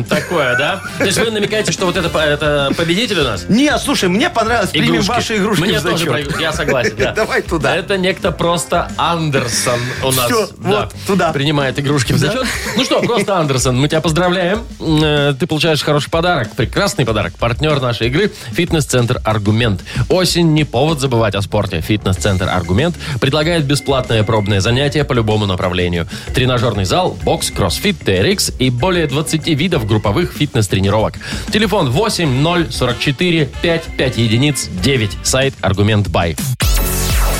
Такое, 0.09 0.57
да? 0.57 0.81
То 0.97 1.05
есть 1.05 1.17
вы 1.19 1.31
намекаете, 1.31 1.71
что 1.71 1.85
вот 1.85 1.97
это, 1.97 2.09
по- 2.09 2.17
это 2.19 2.71
победитель 2.77 3.19
у 3.19 3.23
нас? 3.23 3.45
Не, 3.49 3.77
слушай, 3.77 4.09
мне 4.09 4.29
понравилось. 4.29 4.69
Примем 4.71 4.95
Игрушки. 4.95 5.09
ваши 5.09 5.37
игрушки 5.37 5.61
Мне 5.63 5.79
в 5.79 5.83
тоже 5.83 5.97
зачет. 6.05 6.13
проигру- 6.13 6.41
я 6.41 6.53
согласен, 6.53 6.95
да. 6.97 7.11
Давай 7.15 7.41
туда. 7.41 7.75
Это 7.75 7.97
некто 7.97 8.31
просто 8.31 8.91
Андерсон 8.97 9.79
у 10.03 10.11
нас. 10.11 10.25
Всё, 10.25 10.47
да, 10.57 10.69
вот, 10.69 10.93
туда. 11.07 11.31
Принимает 11.33 11.77
игрушки 11.79 12.13
в 12.13 12.17
зачет. 12.17 12.45
Ну 12.75 12.83
что, 12.83 13.01
просто 13.01 13.37
Андерсон, 13.37 13.79
мы 13.79 13.87
тебя 13.87 14.01
поздравляем. 14.01 14.63
Э, 14.79 15.33
Ты 15.39 15.47
получаешь 15.47 15.81
хороший 15.81 16.09
подарок, 16.09 16.51
прекрасный 16.55 17.05
подарок. 17.05 17.33
Партнер 17.37 17.79
нашей 17.81 18.07
игры– 18.07 18.31
фитнес-центр 18.51 19.21
«Аргумент». 19.23 19.81
Осень 20.09 20.53
не 20.53 20.63
повод 20.63 20.99
забывать 20.99 21.35
о 21.35 21.41
спорте. 21.41 21.81
Фитнес-центр 21.81 22.47
«Аргумент» 22.49 22.95
предлагает 23.21 23.65
бесплатное 23.65 24.23
пробное 24.23 24.59
занятие 24.61 25.03
по 25.03 25.13
любому 25.13 25.45
направлению. 25.45 26.07
Тренажерный 26.33 26.85
зал, 26.85 27.17
бокс, 27.23 27.51
кроссфит, 27.51 27.97
TRX 28.03 28.55
и 28.59 28.69
более 28.69 29.07
20 29.07 29.47
видов 29.55 29.78
групповых 29.85 30.33
фитнес-тренировок. 30.33 31.15
Телефон 31.51 31.89
8 31.89 32.69
044 32.69 33.49
5 33.61 33.83
5 33.97 34.17
единиц 34.17 34.67
9. 34.67 35.17
Сайт 35.23 35.53
«Аргумент 35.61 36.07
Бай». 36.09 36.35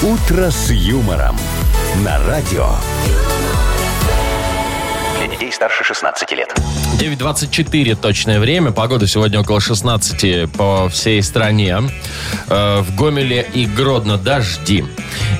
«Утро 0.01 0.49
с 0.49 0.69
юмором» 0.71 1.37
на 2.03 2.17
радио. 2.25 2.69
Для 5.17 5.27
детей 5.27 5.51
старше 5.51 5.83
16 5.83 6.31
лет. 6.31 6.55
9.24 6.99 7.95
точное 7.95 8.39
время. 8.41 8.71
Погода 8.71 9.07
сегодня 9.07 9.39
около 9.39 9.61
16 9.61 10.51
по 10.51 10.89
всей 10.89 11.23
стране. 11.23 11.77
Э, 12.49 12.81
в 12.81 12.93
Гомеле 12.93 13.47
и 13.53 13.65
Гродно 13.65 14.17
дожди. 14.17 14.83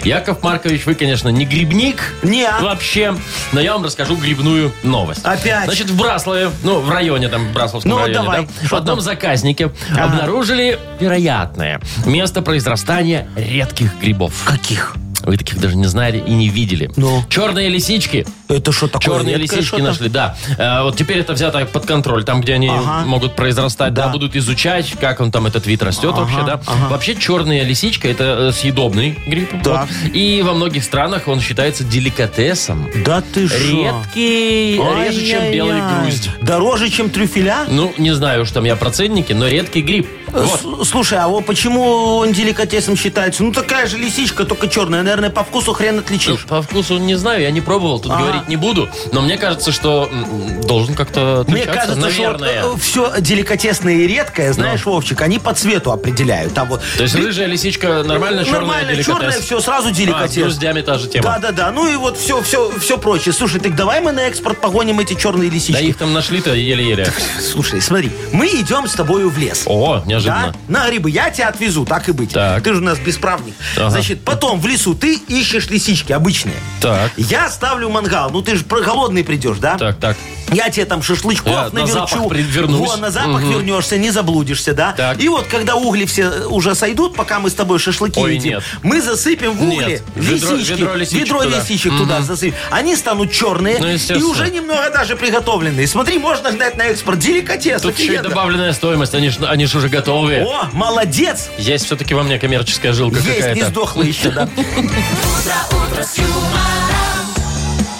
Яков 0.05 0.41
Маркович, 0.41 0.86
вы, 0.86 0.95
конечно, 0.95 1.28
не 1.28 1.45
грибник. 1.45 2.14
Не. 2.24 2.49
Вообще. 2.62 3.14
Но 3.51 3.60
я 3.60 3.74
вам 3.74 3.84
расскажу 3.84 4.16
грибную 4.16 4.72
новость. 4.84 5.26
Опять? 5.26 5.66
Значит, 5.66 5.89
в 5.89 5.97
Браслове, 5.97 6.49
ну, 6.64 6.80
в 6.80 6.89
районе 6.89 7.28
там, 7.28 7.51
Брасловском 7.51 7.91
Ну, 7.91 7.97
районе, 7.97 8.14
давай. 8.14 8.41
да, 8.45 8.68
в 8.68 8.74
одном 8.74 9.01
заказнике 9.01 9.70
обнаружили 9.97 10.80
вероятное 11.01 11.82
место 12.05 12.41
произрастания 12.41 13.28
редких 13.36 13.99
грибов. 13.99 14.34
Каких? 14.45 14.95
Вы 15.24 15.38
таких 15.38 15.59
даже 15.59 15.76
не 15.76 15.86
знали 15.88 16.24
и 16.26 16.32
не 16.34 16.49
видели. 16.49 16.89
Ну? 16.95 17.24
Черные 17.30 17.70
лисички. 17.70 18.26
Это 18.47 18.72
что 18.72 18.88
такое? 18.88 19.17
Черные 19.17 19.38
редкое 19.38 19.57
лисички 19.57 19.67
что-то? 19.76 19.84
нашли, 19.84 20.09
да. 20.09 20.36
Э, 20.57 20.84
вот 20.84 20.97
теперь 20.97 21.20
это 21.20 21.34
взято 21.34 21.65
под 21.65 21.86
контроль. 21.86 22.24
Там, 22.24 22.41
где 22.41 22.53
они 22.55 22.70
Ага. 22.70 23.05
могут 23.05 23.36
произрастать, 23.36 23.93
да. 23.93 24.05
Да. 24.07 24.09
будут 24.11 24.36
изучать, 24.36 24.93
как 24.99 25.20
он 25.20 25.32
там, 25.32 25.45
этот 25.45 25.65
вид 25.67 25.84
растет 25.84 26.15
вообще, 26.15 26.43
да. 26.45 26.59
Вообще 26.89 27.15
черная 27.15 27.63
лисичка 27.63 28.07
это 28.07 28.49
э, 28.49 28.51
съедобный 28.51 29.17
гриб. 29.28 29.49
Так. 29.63 29.88
вот. 29.88 30.15
И 30.15 30.41
во 30.43 30.53
многих 30.53 30.84
странах 30.84 31.28
он 31.28 31.41
считается 31.41 31.84
деликатесом. 31.84 32.89
Да 33.05 33.22
ты 33.22 33.47
что? 33.47 33.57
Редкий, 33.57 34.78
реже, 34.78 35.26
чем 35.26 35.51
белый 35.51 35.82
грусть. 36.01 36.30
Дороже, 36.41 36.89
чем 36.89 37.09
трюфеля? 37.09 37.65
Ну, 37.70 37.93
не 37.97 38.13
знаю 38.13 38.43
уж 38.43 38.51
там 38.51 38.63
я 38.65 38.76
про 38.76 38.89
ценники, 38.91 39.34
но 39.34 39.47
редкий 39.47 39.82
гриб. 39.82 40.07
Вот. 40.32 40.88
Слушай, 40.88 41.19
а 41.19 41.27
вот 41.27 41.45
почему 41.45 42.17
он 42.17 42.32
деликатесом 42.32 42.95
считается? 42.95 43.43
Ну, 43.43 43.51
такая 43.51 43.88
же 43.88 43.97
лисичка, 43.97 44.45
только 44.45 44.67
черная. 44.67 45.01
Наверное, 45.03 45.30
по 45.30 45.43
вкусу 45.43 45.73
хрен 45.73 45.95
Ну, 45.95 46.01
отличишь. 46.01 46.45
по 46.45 46.61
вкусу 46.61 46.97
не 46.97 47.15
знаю, 47.15 47.41
я 47.41 47.51
не 47.51 47.61
пробовал, 47.61 47.99
тут 47.99 48.11
Ага. 48.11 48.21
говорить 48.23 48.47
не 48.47 48.55
буду. 48.55 48.89
Но 49.11 49.21
мне 49.21 49.38
кажется, 49.38 49.71
что 49.71 50.07
м, 50.11 50.61
должен 50.61 50.95
как-то 50.95 51.43
Мне 51.47 51.61
отличаться, 51.63 51.93
кажется, 51.95 51.99
наверное. 52.19 52.59
что 52.61 52.77
все 52.77 53.13
деликатесное 53.19 53.93
и 53.95 54.07
редкое, 54.07 54.53
знаешь, 54.53 54.86
Вовчик, 54.86 55.21
они 55.21 55.39
по 55.39 55.53
цвету 55.53 55.91
определяют. 55.91 56.53
Там 56.53 56.69
вот 56.69 56.82
То 56.97 57.03
есть 57.03 57.15
рыжая 57.15 57.47
лисичка 57.47 58.03
нормально, 58.03 58.43
черная 58.43 58.59
Нормально, 58.61 58.91
деликатес. 58.93 59.05
черное, 59.19 59.39
все, 59.39 59.59
сразу 59.59 59.89
А, 59.89 59.93
с 59.93 59.95
деликатес. 59.95 60.43
груздями 60.43 60.82
та 60.82 60.97
же 60.97 61.07
тема. 61.07 61.23
Да, 61.23 61.39
да, 61.39 61.51
да. 61.51 61.71
Ну 61.71 61.91
и 61.91 61.95
вот 61.95 62.17
все, 62.17 62.41
все, 62.41 62.71
все 62.80 62.97
прочее. 62.97 63.34
Слушай, 63.34 63.59
так 63.59 63.75
давай 63.75 64.01
мы 64.01 64.11
на 64.11 64.21
экспорт 64.21 64.59
погоним 64.59 64.99
эти 64.99 65.13
черные 65.15 65.49
Да 65.49 65.55
лисички. 65.55 65.84
их 65.84 65.97
там 65.97 66.13
нашли-то 66.13 66.53
еле-еле. 66.53 67.11
Слушай, 67.41 67.82
смотри, 67.82 68.11
мы 68.32 68.47
идем 68.47 68.88
с 68.88 68.93
тобою 68.93 69.30
в 69.30 69.38
лес. 69.38 69.63
О, 69.65 70.03
неожиданно. 70.26 70.53
Да? 70.67 70.80
На 70.82 70.89
грибы. 70.89 71.09
Я 71.09 71.30
тебя 71.32 71.49
отвезу, 71.49 71.86
так 71.86 72.07
и 72.09 72.11
быть. 72.11 72.34
Так. 72.34 72.63
Ты 72.63 72.74
же 72.74 72.80
у 72.80 72.84
нас 72.84 72.99
бесправник. 72.99 73.53
Ага. 73.78 73.89
Значит, 73.89 74.24
потом 74.24 74.59
в 74.59 74.67
лесу 74.67 74.93
ты 74.95 75.15
ищешь 75.28 75.70
лисички 75.70 76.11
обычные. 76.11 76.55
Так. 76.82 77.11
Я 77.17 77.49
ставлю 77.49 77.89
мангал. 77.89 78.30
Ну, 78.30 78.41
ты 78.41 78.55
же 78.55 78.63
голодный 78.65 79.24
придешь, 79.24 79.57
да? 79.57 79.78
Так, 79.78 79.97
так. 79.97 80.17
Я 80.51 80.70
тебе 80.72 80.86
там 80.86 81.03
шашлычков 81.03 81.51
Я 81.51 81.63
на 81.65 81.82
наверчу. 81.82 82.24
запах 82.24 82.38
вернусь. 82.38 82.89
Во, 82.89 82.97
на 82.97 83.11
запах 83.11 83.43
вернешься, 83.43 83.97
не 83.99 84.09
заблудишься, 84.09 84.74
да? 84.74 84.93
Так. 84.93 85.22
И 85.22 85.30
вот, 85.30 85.45
когда 85.45 85.76
угли 85.76 86.05
все 86.05 86.30
уже 86.47 86.74
сойдут, 86.74 87.15
пока 87.15 87.39
мы 87.39 87.51
с 87.51 87.53
тобой 87.53 87.78
шашлыки 87.78 88.20
Ой, 88.20 88.36
едим, 88.36 88.53
нет. 88.53 88.63
мы 88.82 88.99
засыпем 88.99 89.51
в 89.55 89.61
угли 89.61 89.76
Нет. 89.86 90.03
Ведро- 90.15 90.55
лисички. 90.57 90.72
ведро 90.72 90.95
лисичек 90.95 91.22
ведро 91.22 91.43
туда. 91.43 91.57
лисичек 91.59 91.97
туда 91.97 92.22
засыпем. 92.22 92.55
Они 92.72 92.95
станут 92.95 93.32
черные 93.32 93.78
Ну, 93.80 93.88
и 93.89 94.24
уже 94.24 94.49
немного 94.49 94.89
даже 94.89 95.15
приготовленные. 95.15 95.86
Смотри, 95.88 96.17
можно 96.17 96.51
гнать 96.51 96.76
на 96.78 96.84
экспорт. 96.84 97.20
Деликатес. 97.20 97.84
Тут 97.84 97.99
еще 97.99 98.15
и 98.15 98.17
добавленная 98.17 98.74
стоимость, 98.74 99.13
они 99.13 99.30
ж, 99.30 99.38
они 99.47 99.67
ж 99.67 99.76
уже 99.76 99.88
готовые. 100.10 100.43
О, 100.45 100.70
молодец! 100.74 101.49
Есть 101.57 101.86
все-таки 101.86 102.14
во 102.14 102.24
мне 102.24 102.39
коммерческая 102.39 102.93
жилка 102.93 103.18
Есть, 103.18 103.28
не 103.30 103.36
какая-то. 103.36 103.66
сдохла 103.68 104.01
еще, 104.01 104.32
да? 104.32 104.49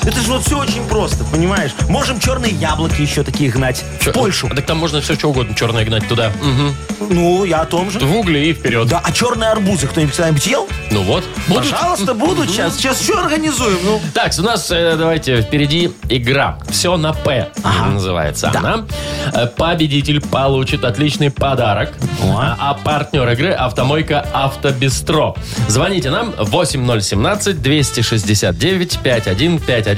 Это 0.10 0.22
же 0.22 0.32
вот 0.32 0.44
все 0.44 0.58
очень 0.58 0.84
просто, 0.88 1.24
понимаешь? 1.24 1.70
Можем 1.88 2.20
черные 2.20 2.52
яблоки 2.52 3.00
еще 3.00 3.22
такие 3.22 3.52
гнать. 3.52 3.86
Чё, 4.04 4.10
В 4.10 4.16
Польшу. 4.16 4.50
Так 4.50 4.66
там 4.66 4.80
можно 4.80 5.02
все 5.02 5.14
что 5.14 5.28
угодно 5.28 5.54
черное 5.54 5.86
гнать 5.86 6.08
туда. 6.08 6.32
Мгм. 6.42 6.76
Ну, 7.12 7.44
я 7.44 7.62
о 7.62 7.66
том 7.68 7.92
же. 7.92 8.00
В 8.00 8.16
угли 8.18 8.40
и 8.40 8.54
вперед. 8.54 8.88
Да, 8.88 9.02
а 9.04 9.12
черные 9.12 9.52
арбузы 9.52 9.86
кто-нибудь 9.86 10.16
когда-нибудь 10.16 10.48
ел? 10.48 10.68
Ну 10.90 11.04
вот. 11.04 11.24
Будут. 11.48 11.70
Пожалуйста, 11.70 12.16
будут 12.16 12.50
сейчас. 12.50 12.76
Сейчас 12.78 12.98
все 12.98 13.20
организуем. 13.20 13.78
Ну, 13.84 14.02
Так, 14.16 14.32
у 14.40 14.42
нас, 14.42 14.72
э, 14.72 14.96
давайте, 14.98 15.42
впереди 15.44 15.92
игра. 16.10 16.58
Все 16.70 16.98
на 16.98 17.14
П 17.14 17.50
называется 17.88 18.52
она. 18.56 18.86
Э, 19.32 19.46
Победитель 19.46 20.22
получит 20.22 20.86
отличный 20.86 21.30
подарок. 21.30 21.94
А, 22.24 22.58
а 22.60 22.74
партнер 22.74 23.30
игры 23.30 23.52
«Автомойка 23.52 24.26
Автобестро». 24.34 25.36
Звоните 25.68 26.10
нам 26.10 26.34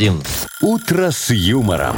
8017-269-5151. 0.01 0.25
«Утро 0.61 1.11
с 1.11 1.29
юмором». 1.29 1.95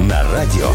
На 0.00 0.22
радио. 0.32 0.70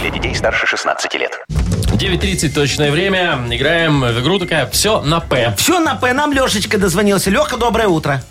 Для 0.00 0.10
детей 0.10 0.34
старше 0.34 0.66
16 0.66 1.14
лет. 1.14 1.44
9.30 1.48 2.48
точное 2.52 2.90
время. 2.90 3.38
Играем 3.50 4.00
в 4.00 4.20
игру 4.20 4.38
такая 4.38 4.66
«Все 4.66 5.00
на 5.02 5.20
П». 5.20 5.54
все 5.56 5.78
на 5.78 5.94
П. 5.94 6.12
Нам 6.12 6.32
Лешечка 6.32 6.78
дозвонился. 6.78 7.30
Леха, 7.30 7.56
доброе 7.56 7.88
утро. 7.88 8.22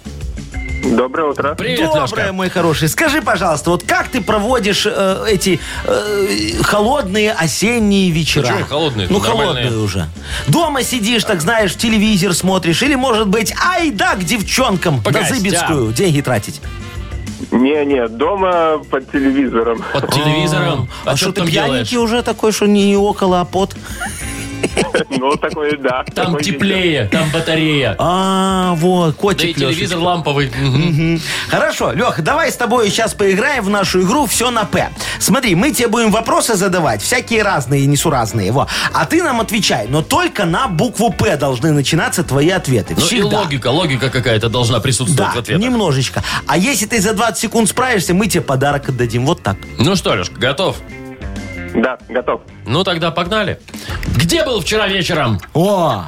Доброе 0.84 1.29
утро. 1.29 1.55
Привет, 1.55 1.86
доброе, 1.93 2.01
Лешка. 2.01 2.34
мой 2.34 2.49
хороший. 2.49 2.89
Скажи, 2.89 3.21
пожалуйста, 3.21 3.69
вот 3.71 3.84
как 3.84 4.09
ты 4.09 4.21
проводишь 4.21 4.86
э, 4.86 5.25
эти 5.29 5.59
э, 5.86 6.61
холодные 6.61 7.31
осенние 7.31 8.09
вечера? 8.11 8.53
Ну, 8.59 8.65
холодные? 8.65 9.07
Ну, 9.09 9.19
Тут 9.19 9.27
нормальные. 9.29 9.63
холодные 9.69 9.84
уже. 9.86 10.07
Дома 10.47 10.84
сидишь, 10.84 11.23
так 11.23 11.41
знаешь, 11.41 11.75
телевизор 11.75 12.34
смотришь. 12.34 12.81
Или, 12.84 12.95
может 12.95 13.29
быть, 13.29 13.53
ай 13.65 13.91
да, 13.91 14.15
к 14.15 14.23
девчонкам 14.25 15.01
По 15.01 15.11
на 15.11 15.19
гостям. 15.19 15.38
Зыбецкую 15.38 15.93
деньги 15.93 16.19
тратить. 16.21 16.61
Не-не, 17.51 18.07
дома 18.07 18.79
под 18.89 19.11
телевизором. 19.11 19.84
Под 19.93 20.11
телевизором. 20.11 20.89
А, 21.05 21.11
А 21.11 21.15
что 21.15 21.27
ты 21.27 21.34
ты 21.34 21.39
там 21.41 21.49
делаешь? 21.49 21.71
пьяненький 21.89 21.97
уже 21.97 22.23
такой, 22.23 22.51
что 22.51 22.65
не, 22.67 22.88
не 22.88 22.97
около, 22.97 23.41
а 23.41 23.45
под? 23.45 23.75
Ну, 25.24 25.38
такое, 25.38 25.78
да. 25.78 26.03
Там 26.13 26.26
такой 26.26 26.43
теплее, 26.43 27.07
там 27.09 27.30
батарея. 27.32 27.95
А, 27.97 28.74
вот, 28.76 29.05
Да 29.05 29.09
и 29.11 29.21
котик 29.21 29.55
телевизор 29.55 29.69
Лешечка. 29.97 29.97
ламповый. 29.99 30.51
Мгм. 30.61 31.21
Хорошо, 31.49 31.93
Лех, 31.93 32.21
давай 32.21 32.51
с 32.51 32.57
тобой 32.57 32.89
сейчас 32.89 33.13
поиграем 33.13 33.63
в 33.63 33.69
нашу 33.69 34.01
игру 34.01 34.26
«Все 34.26 34.51
на 34.51 34.65
П». 34.65 34.89
Смотри, 35.19 35.55
мы 35.55 35.71
тебе 35.71 35.88
будем 35.88 36.11
вопросы 36.11 36.55
задавать, 36.55 37.01
всякие 37.01 37.41
разные, 37.41 37.86
несуразные. 37.86 38.51
Во. 38.51 38.67
А 38.91 39.05
ты 39.05 39.24
нам 39.24 39.39
отвечай, 39.39 39.88
но 39.88 40.01
только 40.01 40.43
на 40.43 40.67
букву 40.67 41.09
«П» 41.09 41.38
должны 41.38 41.71
начинаться 41.71 42.24
твои 42.26 42.49
ответы. 42.49 42.93
Ну 42.97 43.01
и 43.01 43.05
Всегда. 43.05 43.39
логика, 43.39 43.67
логика 43.67 44.09
какая-то 44.09 44.49
должна 44.49 44.82
присутствовать 44.82 45.32
Да, 45.34 45.38
в 45.39 45.41
ответах. 45.41 45.63
немножечко. 45.63 46.21
А 46.47 46.57
если 46.57 46.86
ты 46.86 46.99
за 46.99 47.13
20 47.13 47.38
секунд 47.38 47.69
справишься, 47.69 48.13
мы 48.13 48.28
тебе 48.28 48.41
подарок 48.41 48.89
отдадим. 48.89 49.26
Вот 49.26 49.41
так. 49.41 49.55
Ну 49.78 49.95
что, 49.95 50.15
Лешка, 50.15 50.36
готов? 50.38 50.76
Да, 51.74 51.97
готов. 52.09 52.41
Ну 52.67 52.84
тогда 52.84 53.09
погнали. 53.09 53.57
Где 54.16 54.43
был 54.45 54.61
вчера 54.61 54.88
вечером? 54.88 55.39
О, 55.53 56.05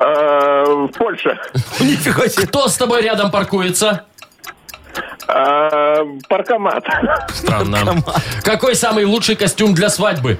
Э, 0.00 0.64
В 0.66 0.88
Польше. 0.98 1.38
нифига 1.80 2.28
себе. 2.28 2.46
Кто 2.46 2.68
с 2.68 2.76
тобой 2.76 3.02
рядом 3.02 3.30
паркуется? 3.30 4.04
А, 5.28 6.04
паркомат. 6.28 6.84
Странно. 7.32 8.02
Какой 8.42 8.74
самый 8.74 9.04
лучший 9.04 9.36
костюм 9.36 9.72
для 9.74 9.90
свадьбы? 9.90 10.38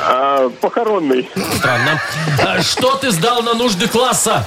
А, 0.00 0.48
похоронный. 0.60 1.28
Странно. 1.56 2.00
А 2.46 2.62
Что 2.62 2.94
ты 2.96 3.10
сдал 3.10 3.42
на 3.42 3.54
нужды 3.54 3.88
класса? 3.88 4.46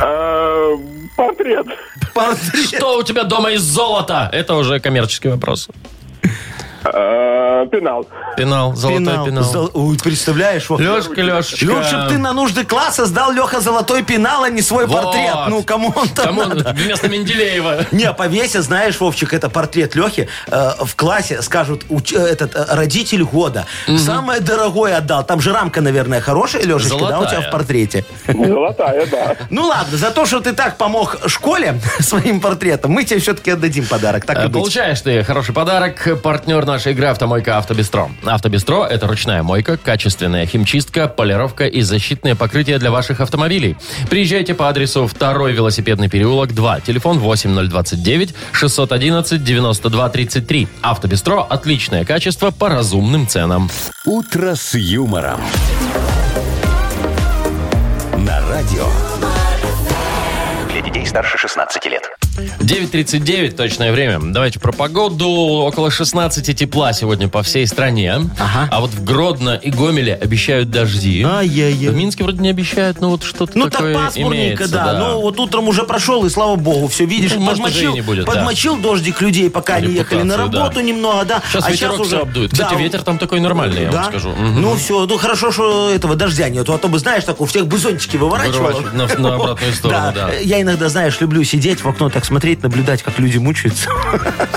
А, 0.00 0.70
портрет. 1.16 1.66
Портрет. 2.14 2.68
Что 2.68 2.98
у 2.98 3.02
тебя 3.02 3.24
дома 3.24 3.50
из 3.52 3.62
золота? 3.62 4.28
Это 4.32 4.54
уже 4.54 4.78
коммерческий 4.80 5.28
вопрос. 5.28 5.68
А, 6.84 7.66
пенал. 7.66 8.06
Пенал, 8.36 8.74
золотой 8.74 9.04
Пенал. 9.06 9.26
пенал. 9.26 9.44
Зол- 9.44 9.70
Ой, 9.74 9.98
представляешь, 10.02 10.68
вот. 10.70 10.80
Лешка, 10.80 11.20
Лешечка. 11.20 11.70
Лучше 11.70 11.96
бы 11.96 12.08
ты 12.08 12.18
на 12.18 12.32
нужды 12.32 12.64
класса 12.64 13.06
сдал 13.06 13.32
Леха 13.32 13.60
золотой 13.60 14.02
пенал, 14.02 14.44
а 14.44 14.48
не 14.50 14.62
свой 14.62 14.86
Вот. 14.86 15.02
портрет. 15.02 15.34
Ну, 15.48 15.62
кому 15.62 15.92
он 15.94 16.08
там 16.08 16.26
Кому 16.26 16.44
надо? 16.44 16.72
вместо 16.72 17.08
Менделеева? 17.08 17.86
Не, 17.92 18.12
повесят, 18.12 18.64
знаешь, 18.64 18.98
Вовчик, 19.00 19.34
это 19.34 19.48
портрет 19.50 19.94
Лехи. 19.94 20.28
э, 20.46 20.70
в 20.84 20.96
классе 20.96 21.42
скажут, 21.42 21.84
уч- 21.88 22.16
э, 22.16 22.26
этот 22.26 22.54
э, 22.54 22.64
родитель 22.68 23.24
года. 23.24 23.66
Самое 23.98 24.40
дорогое 24.40 24.96
отдал. 24.96 25.24
Там 25.24 25.40
же 25.40 25.52
рамка, 25.52 25.80
наверное, 25.80 26.20
хорошая, 26.20 26.62
Лешечка, 26.62 26.98
да, 26.98 27.18
у 27.18 27.22
тебя 27.24 27.30
Золотая. 27.30 27.48
в 27.48 27.50
портрете. 27.50 28.04
Золотая, 28.26 29.06
да. 29.06 29.36
Ну 29.50 29.66
ладно, 29.66 29.96
за 29.98 30.10
то, 30.10 30.24
что 30.26 30.40
ты 30.40 30.52
так 30.52 30.76
помог 30.76 31.16
школе 31.26 31.80
своим 32.00 32.40
портретом, 32.40 32.92
мы 32.92 33.04
тебе 33.04 33.20
все-таки 33.20 33.50
отдадим 33.50 33.84
подарок. 33.86 34.24
Так 34.24 34.38
Э. 34.38 34.48
Получаешь 34.48 35.00
ты 35.00 35.22
хороший 35.24 35.52
подарок. 35.54 36.20
Партнер 36.22 36.64
нашей 36.70 36.92
игры 36.92 37.06
«Автомойка 37.06 37.58
Автобестро». 37.58 38.10
«Автобестро»— 38.24 38.84
это 38.90 39.06
ручная 39.06 39.42
мойка, 39.42 39.76
качественная 39.76 40.46
химчистка, 40.46 41.08
полировка 41.08 41.66
и 41.66 41.82
защитные 41.82 42.36
покрытия 42.36 42.78
для 42.78 42.90
ваших 42.90 43.20
автомобилей. 43.20 43.76
Приезжайте 44.08 44.54
по 44.54 44.68
адресу 44.68 45.10
2 45.12 45.50
велосипедный 45.50 46.08
переулок, 46.08 46.54
2. 46.54 46.80
Телефон 46.80 47.18
8029 47.18 48.34
611 48.52 49.42
92 49.42 50.08
33. 50.08 50.68
«Автобестро»— 50.80 51.42
отличное 51.50 52.04
качество 52.04 52.50
по 52.50 52.68
разумным 52.68 53.26
ценам. 53.26 53.68
«Утро 54.04 54.54
с 54.54 54.74
юмором». 54.74 55.40
На 58.16 58.40
радио. 58.48 58.86
Для 60.70 60.80
детей 60.82 61.04
старше 61.06 61.36
16 61.36 61.86
лет. 61.86 62.02
9.39 62.38 63.52
точное 63.56 63.92
время. 63.92 64.18
Давайте 64.22 64.58
про 64.60 64.72
погоду. 64.72 65.28
Около 65.28 65.90
16 65.90 66.56
тепла 66.56 66.92
сегодня 66.92 67.28
по 67.28 67.42
всей 67.42 67.66
стране. 67.66 68.14
Ага. 68.38 68.68
А 68.70 68.80
вот 68.80 68.90
в 68.90 69.04
Гродно 69.04 69.54
и 69.60 69.70
Гомеле 69.70 70.14
обещают 70.14 70.70
дожди. 70.70 71.22
Ай-яй-яй. 71.22 71.90
В 71.92 71.94
Минске 71.96 72.22
вроде 72.24 72.38
не 72.40 72.50
обещают, 72.50 73.00
но 73.00 73.10
вот 73.10 73.24
что-то 73.24 73.52
Ну 73.58 73.64
так 73.64 73.72
такое 73.74 73.94
пасмурненько, 73.94 74.64
имеется. 74.64 74.68
да. 74.68 74.98
Ну 74.98 75.20
вот 75.20 75.38
утром 75.40 75.68
уже 75.68 75.82
прошел, 75.84 76.24
и 76.24 76.30
слава 76.30 76.56
богу, 76.56 76.88
все 76.88 77.04
видишь, 77.04 77.32
Ну, 77.34 77.40
может, 77.40 77.58
подмочил, 77.62 77.90
уже 77.90 77.90
и 77.90 77.94
не 77.94 78.00
будет, 78.02 78.24
да. 78.26 78.32
подмочил 78.32 78.76
дождик 78.76 79.20
людей, 79.20 79.50
пока 79.50 79.74
они 79.76 79.92
ехали 79.92 80.22
на 80.22 80.32
Репутацию, 80.34 80.50
да. 80.52 80.58
работу 80.60 80.80
немного, 80.80 81.24
да. 81.24 81.42
Сейчас 81.50 81.66
а 81.66 81.70
ветерок 81.70 81.96
щас 81.98 82.06
все 82.06 82.20
обдует. 82.22 82.52
Кстати, 82.52 82.74
Да, 82.74 82.80
ветер 82.80 83.02
там 83.02 83.18
такой 83.18 83.40
нормальный, 83.40 83.82
я 83.82 83.90
да? 83.90 83.96
вам 84.02 84.10
скажу. 84.10 84.30
Мгм. 84.30 84.62
Ну 84.62 84.74
все, 84.76 85.06
ну 85.06 85.18
хорошо, 85.18 85.50
что 85.52 85.90
этого 85.90 86.14
дождя 86.16 86.48
нету, 86.48 86.72
а 86.72 86.78
то 86.78 86.88
бы, 86.88 86.98
знаешь, 86.98 87.24
так 87.24 87.40
у 87.40 87.44
всех 87.46 87.66
бы 87.66 87.76
зонтики 87.78 88.16
выворачивало. 88.16 88.68
Выворачивать 88.68 88.94
на- 88.94 89.28
на 89.28 89.34
обратную 89.34 89.72
сторону, 89.74 90.12
да. 90.14 90.30
Я 90.40 90.60
иногда, 90.62 90.88
знаешь, 90.88 91.20
люблю 91.20 91.42
сидеть 91.44 91.80
в 91.82 91.88
окно, 91.88 92.08
так 92.10 92.19
смотреть, 92.24 92.62
наблюдать, 92.62 93.02
как 93.02 93.18
люди 93.18 93.38
мучаются. 93.38 93.88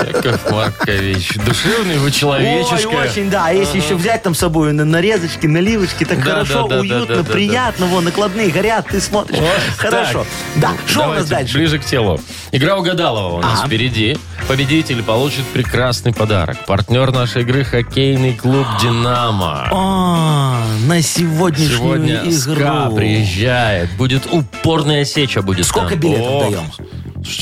Яков 0.06 0.50
Маркович, 0.50 1.34
душевный 1.46 1.98
вы 1.98 2.10
человечишка. 2.10 2.88
Ой, 2.88 3.08
очень, 3.08 3.30
да. 3.30 3.46
А 3.46 3.52
Если 3.52 3.78
еще 3.80 3.94
взять 3.94 4.22
там 4.22 4.34
с 4.34 4.38
собой 4.38 4.72
на 4.72 4.84
нарезочки, 4.84 5.46
наливочки, 5.46 6.04
так 6.04 6.18
Да, 6.18 6.24
хорошо, 6.24 6.68
да, 6.68 6.76
да, 6.76 6.80
уютно, 6.80 7.24
приятно, 7.24 7.86
вон, 7.86 8.04
накладные 8.04 8.50
горят, 8.50 8.86
ты 8.88 9.00
смотришь. 9.00 9.38
Хорошо. 9.76 10.26
так, 10.54 10.62
Да, 10.62 10.70
что 10.86 11.08
у 11.08 11.12
нас 11.14 11.26
дальше? 11.28 11.54
Ближе 11.56 11.78
к 11.78 11.84
телу. 11.84 12.20
Игра 12.52 12.76
угадалова 12.76 13.38
у 13.38 13.40
нас 13.40 13.62
впереди. 13.62 14.16
Победитель 14.48 15.02
получит 15.02 15.44
прекрасный 15.46 16.12
подарок. 16.12 16.58
Партнер 16.66 17.10
нашей 17.12 17.42
игры 17.42 17.64
хоккейный 17.64 18.34
клуб 18.34 18.66
«Динамо». 18.82 19.68
А, 19.72 20.62
на 20.86 21.00
сегодняшнюю 21.00 21.78
Сегодня 21.78 22.16
игру. 22.24 22.96
приезжает. 22.96 23.90
Будет 23.96 24.26
упорная 24.30 25.04
сеча 25.04 25.40
будет 25.42 25.66
Сколько 25.66 25.90
там. 25.90 26.00
билетов 26.00 26.26
О, 26.26 26.40
даем? 26.50 26.70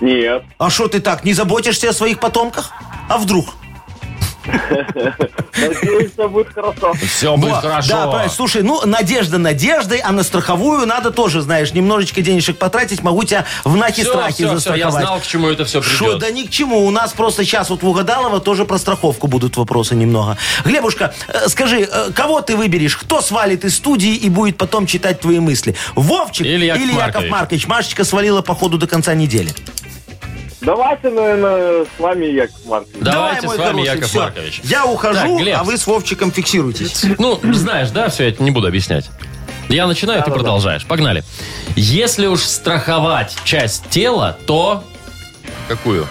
Нет. 0.00 0.44
А 0.58 0.70
что 0.70 0.88
ты 0.88 1.00
так, 1.00 1.24
не 1.24 1.32
заботишься 1.32 1.90
о 1.90 1.92
своих 1.92 2.20
потомках? 2.20 2.72
А 3.08 3.18
вдруг? 3.18 3.46
Надеюсь, 5.56 6.12
все 6.12 6.28
будет 6.28 6.52
хорошо. 6.52 6.92
Все 6.94 7.36
будет 7.36 7.56
хорошо. 7.56 7.88
Да, 7.88 8.06
правильно. 8.08 8.32
Слушай, 8.32 8.62
ну, 8.62 8.84
надежда 8.84 9.38
надеждой, 9.38 9.98
а 9.98 10.12
на 10.12 10.22
страховую 10.22 10.86
надо 10.86 11.10
тоже, 11.10 11.40
знаешь, 11.40 11.72
немножечко 11.72 12.22
денежек 12.22 12.58
потратить. 12.58 13.02
Могу 13.02 13.24
тебя 13.24 13.44
в 13.64 13.76
нахе 13.76 14.02
все, 14.02 14.10
страхе 14.10 14.32
все, 14.32 14.44
все, 14.44 14.48
я 14.48 14.54
застраховать. 14.54 15.04
знал, 15.04 15.20
к 15.20 15.26
чему 15.26 15.48
это 15.48 15.64
все 15.64 15.80
придет. 15.80 15.96
Что, 15.96 16.18
да 16.18 16.30
ни 16.30 16.42
к 16.42 16.50
чему. 16.50 16.84
У 16.86 16.90
нас 16.90 17.12
просто 17.12 17.44
сейчас 17.44 17.70
вот 17.70 17.82
в 17.82 17.88
Угадалово 17.88 18.40
тоже 18.40 18.64
про 18.64 18.78
страховку 18.78 19.26
будут 19.26 19.56
вопросы 19.56 19.94
немного. 19.94 20.36
Глебушка, 20.64 21.14
э, 21.28 21.48
скажи, 21.48 21.88
э, 21.90 22.10
кого 22.14 22.40
ты 22.40 22.56
выберешь? 22.56 22.96
Кто 22.96 23.20
свалит 23.20 23.64
из 23.64 23.76
студии 23.76 24.14
и 24.14 24.28
будет 24.28 24.56
потом 24.56 24.86
читать 24.86 25.20
твои 25.20 25.40
мысли? 25.40 25.74
Вовчик 25.94 26.46
Или 26.46 26.66
Яков 26.66 26.82
Яков 26.82 26.96
Маркович? 26.96 27.30
Маркович? 27.30 27.66
Машечка 27.66 28.04
свалила 28.04 28.42
по 28.42 28.54
ходу 28.54 28.78
до 28.78 28.86
конца 28.86 29.14
недели. 29.14 29.54
Давайте, 30.66 31.10
наверное, 31.10 31.84
с 31.84 32.00
вами, 32.00 32.26
Яков 32.26 32.66
Маркович. 32.66 32.96
Давайте 33.00 33.46
мой 33.46 33.54
с 33.54 33.58
вами, 33.58 33.70
хороший, 33.70 33.94
Яков 33.94 34.08
всё. 34.08 34.20
Маркович. 34.20 34.60
Я 34.64 34.84
ухожу, 34.84 35.14
Так, 35.20 35.38
Глеб. 35.38 35.56
а 35.60 35.62
вы 35.62 35.78
с 35.78 35.86
Вовчиком 35.86 36.32
фиксируйтесь. 36.32 37.04
Ну, 37.18 37.38
знаешь, 37.54 37.90
да, 37.90 38.08
все, 38.08 38.24
я 38.24 38.30
это 38.30 38.42
не 38.42 38.50
буду 38.50 38.66
объяснять. 38.66 39.08
Я 39.68 39.86
начинаю, 39.86 40.24
ты 40.24 40.30
продолжаешь. 40.32 40.84
Погнали. 40.84 41.22
Если 41.76 42.26
уж 42.26 42.40
страховать 42.40 43.36
часть 43.44 43.88
тела, 43.90 44.36
то... 44.46 44.82
Какую? 45.68 46.06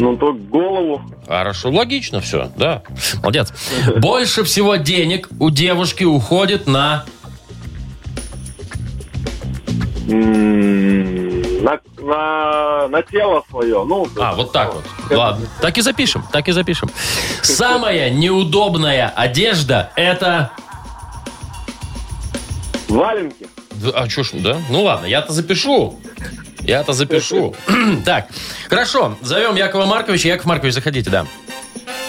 Ну, 0.00 0.16
то 0.16 0.32
голову. 0.32 1.00
Хорошо, 1.28 1.70
логично 1.70 2.20
все, 2.20 2.50
да. 2.56 2.82
Молодец. 3.22 3.52
Больше 3.96 4.42
всего 4.42 4.74
денег 4.74 5.28
у 5.38 5.50
девушки 5.50 6.02
уходит 6.02 6.66
на... 6.66 7.04
М, 10.08 11.27
На, 11.98 12.88
на, 12.88 13.02
тело 13.02 13.44
свое. 13.50 13.84
Ну, 13.84 14.08
А, 14.18 14.34
вот 14.34 14.52
так 14.52 14.74
вот. 14.74 14.84
Ладно, 15.10 15.46
так 15.60 15.76
и 15.78 15.80
запишем, 15.80 16.24
так 16.32 16.48
и 16.48 16.52
запишем. 16.52 16.90
Самая 17.42 18.10
неудобная 18.10 19.12
одежда 19.14 19.90
это... 19.96 20.50
Валенки. 22.88 23.46
Да, 23.72 23.90
А 23.90 24.08
что 24.08 24.22
ж, 24.22 24.30
да? 24.34 24.56
Ну 24.70 24.82
ладно, 24.82 25.06
я-то 25.06 25.32
запишу. 25.32 25.98
Я-то 26.60 26.92
запишу. 26.92 27.54
так, 28.04 28.28
хорошо. 28.68 29.16
Зовем 29.22 29.56
Якова 29.56 29.86
Марковича. 29.86 30.28
Яков 30.28 30.46
Маркович, 30.46 30.74
заходите, 30.74 31.10
да. 31.10 31.26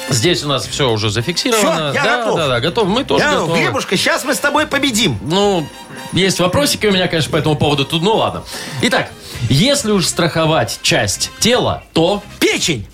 Здесь 0.10 0.44
у 0.44 0.48
нас 0.48 0.68
все 0.68 0.90
уже 0.92 1.10
зафиксировано. 1.10 1.92
Всё, 1.92 1.94
я 1.94 2.04
да, 2.04 2.18
готов. 2.18 2.38
Да, 2.38 2.48
да, 2.48 2.60
готов. 2.60 2.88
Мы 2.88 3.04
тоже 3.04 3.24
Я, 3.24 3.32
готовы. 3.34 3.60
Глебушка, 3.60 3.96
сейчас 3.96 4.26
мы 4.26 4.34
с 4.34 4.40
тобой 4.40 4.66
победим. 4.66 5.20
Ну, 5.22 5.68
есть 6.14 6.40
вопросики 6.40 6.88
у 6.88 6.92
меня, 6.92 7.08
конечно, 7.08 7.32
по 7.32 7.38
этому 7.38 7.56
поводу. 7.56 7.86
Тут, 7.86 8.02
ну 8.02 8.16
ладно. 8.16 8.44
Итак, 8.82 9.12
если 9.50 9.92
уж 9.92 10.06
страховать 10.06 10.80
часть 10.82 11.32
тела, 11.40 11.84
то 11.94 12.24
Печень. 12.40 12.86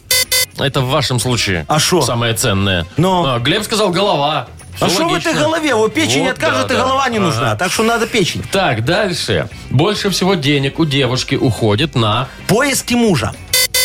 это 0.60 0.82
в 0.82 0.90
вашем 0.90 1.20
случае 1.20 1.66
А 1.68 1.80
шо? 1.80 2.02
самое 2.02 2.34
ценное. 2.34 2.86
Но. 2.98 3.36
А, 3.36 3.40
Глеб 3.40 3.64
сказал 3.64 3.90
голова. 3.92 4.48
Всё 4.76 4.88
а 4.88 4.90
что 4.90 5.08
в 5.08 5.14
этой 5.14 5.34
голове? 5.34 5.74
Вот 5.74 5.94
печень 5.94 6.24
Вот, 6.24 6.32
откажет, 6.34 6.68
да, 6.68 6.74
и 6.74 6.78
да. 6.78 6.84
голова 6.84 7.08
не 7.08 7.18
Ага. 7.18 7.26
нужна. 7.28 7.56
Так 7.56 7.72
что 7.72 7.84
надо 7.84 8.08
печень. 8.08 8.44
Так, 8.52 8.84
дальше. 8.84 9.48
Больше 9.70 10.10
всего 10.10 10.34
денег 10.36 10.80
у 10.80 10.86
девушки 10.86 11.36
уходит 11.36 11.96
на... 11.96 12.28
Поиски 12.48 12.94
мужа. 12.94 13.32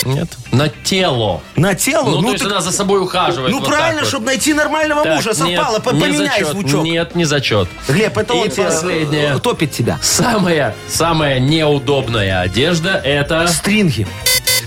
Нет. 0.04 0.28
На 0.52 0.68
тело. 0.68 1.40
На 1.56 1.74
тело? 1.74 2.10
Ну, 2.10 2.22
то 2.22 2.28
есть 2.32 2.42
так- 2.42 2.52
она 2.52 2.60
за 2.60 2.72
собой 2.72 3.00
ухаживает. 3.00 3.52
ну, 3.52 3.60
вот 3.60 3.68
правильно, 3.68 4.00
вот. 4.00 4.08
чтобы 4.08 4.26
найти 4.26 4.54
нормального 4.54 5.02
Так, 5.04 5.16
мужа. 5.16 5.34
Совпало. 5.34 5.74
нет, 5.74 5.82
По- 5.82 5.90
не 5.90 6.00
Поменяй 6.00 6.28
зачет. 6.40 6.48
звучок. 6.48 6.84
Нет, 6.84 7.14
не 7.14 7.24
зачет. 7.24 7.68
Глеб, 7.88 8.16
это 8.18 8.34
И 8.34 8.36
он 8.38 8.50
последнее. 8.50 9.38
топит 9.38 9.72
тебя. 9.72 9.98
Самая, 10.02 10.74
самая 10.88 11.38
неудобная 11.38 12.40
одежда 12.40 12.94
это... 13.04 13.46
Стринги. 13.48 14.06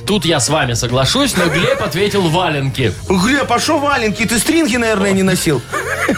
Тут 0.06 0.26
я 0.26 0.40
с 0.40 0.50
вами 0.50 0.74
соглашусь, 0.74 1.36
но 1.38 1.46
Глеб 1.48 1.82
ответил 1.82 2.28
валенки. 2.30 2.94
Глеб, 3.08 3.50
а 3.52 3.60
шо 3.60 3.78
валенки? 3.80 4.26
Ты 4.26 4.38
стринги, 4.38 4.76
наверное, 4.76 5.12
не 5.14 5.24
носил? 5.24 5.62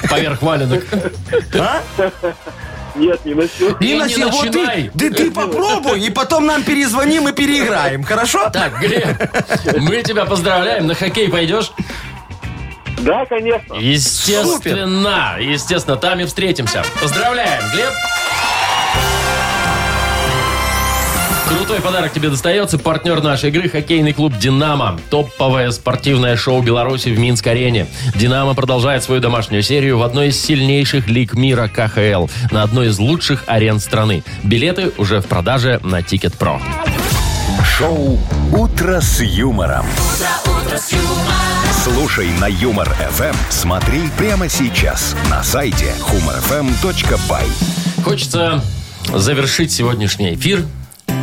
Поверх 0.09 0.41
валенок. 0.41 0.83
А? 1.53 1.81
Нет, 2.95 3.25
не 3.25 3.33
носил. 3.33 3.75
И 3.79 3.87
не 3.87 3.95
носил. 3.95 4.29
Вот 4.29 4.51
ты, 4.51 4.59
начинай. 4.59 4.91
да 4.93 5.09
ты 5.09 5.31
попробуй, 5.31 6.01
и 6.01 6.09
потом 6.09 6.45
нам 6.45 6.63
перезвоним 6.63 7.27
и 7.27 7.33
переиграем, 7.33 8.03
хорошо? 8.03 8.49
Так, 8.49 8.79
Глеб, 8.79 9.07
мы 9.77 10.01
тебя 10.01 10.25
поздравляем. 10.25 10.87
На 10.87 10.95
хоккей 10.95 11.29
пойдешь? 11.29 11.71
Да, 12.99 13.25
конечно. 13.25 13.73
Естественно. 13.75 15.35
Естественно, 15.39 15.97
там 15.97 16.19
и 16.19 16.25
встретимся. 16.25 16.83
Поздравляем, 17.01 17.61
Глеб. 17.73 17.91
Крутой 21.47 21.79
подарок 21.79 22.11
тебе 22.11 22.29
достается. 22.29 22.79
Партнер 22.79 23.21
нашей 23.21 23.49
игры– 23.49 23.69
хоккейный 23.69 24.13
клуб 24.13 24.33
«Динамо». 24.37 24.99
Топовое 25.09 25.71
спортивное 25.71 26.35
шоу 26.35 26.61
Беларуси 26.61 27.09
в 27.09 27.19
Минск-арене. 27.19 27.87
«Динамо» 28.15 28.55
продолжает 28.55 29.03
свою 29.03 29.21
домашнюю 29.21 29.61
серию 29.61 29.99
в 29.99 30.03
одной 30.03 30.29
из 30.29 30.41
сильнейших 30.41 31.07
лиг 31.07 31.35
мира 31.35 31.67
КХЛ 31.67 32.27
на 32.51 32.63
одной 32.63 32.87
из 32.87 32.97
лучших 32.97 33.43
арен 33.45 33.79
страны. 33.79 34.23
Билеты 34.43 34.91
уже 34.97 35.21
в 35.21 35.27
продаже 35.27 35.79
на 35.83 36.01
Ticketpro. 36.01 36.59
Шоу 37.63 38.19
«Утро 38.51 38.99
с 38.99 39.21
юмором». 39.21 39.85
Слушай 41.83 42.29
на 42.39 42.45
Юмор 42.45 42.89
FM. 42.89 43.35
Смотри 43.49 44.09
прямо 44.17 44.49
сейчас 44.49 45.15
на 45.29 45.43
сайте 45.43 45.93
humorfm.by. 45.99 48.03
Хочется 48.03 48.63
завершить 49.13 49.71
сегодняшний 49.71 50.33
эфир 50.33 50.63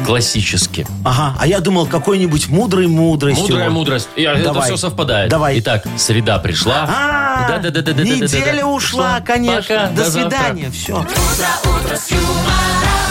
классически. 0.05 0.87
Ага, 1.05 1.37
а 1.39 1.47
я 1.47 1.61
думал, 1.61 1.87
какой-нибудь 1.87 2.49
мудрый 2.49 2.87
мудростью. 2.87 3.45
Мудрая 3.45 3.71
мудрость. 3.71 4.09
И, 4.17 4.23
Это 4.23 4.45
Давай. 4.45 4.65
все 4.69 4.77
совпадает. 4.77 5.31
Давай. 5.31 5.59
Итак, 5.61 5.85
среда 5.97 6.39
пришла. 6.39 6.87
А, 6.89 7.49
Да-да-да-да-да-да-да-да. 7.49 8.25
неделя 8.27 8.65
ушла, 8.67 9.21
конечно. 9.21 9.63
Пока, 9.63 9.87
До 9.89 10.05
до 10.05 10.11
завтра. 10.11 10.31
свидания, 10.39 10.71
все. 10.71 10.93
утро 11.01 11.97
с 11.97 12.11
юмором. 12.11 13.02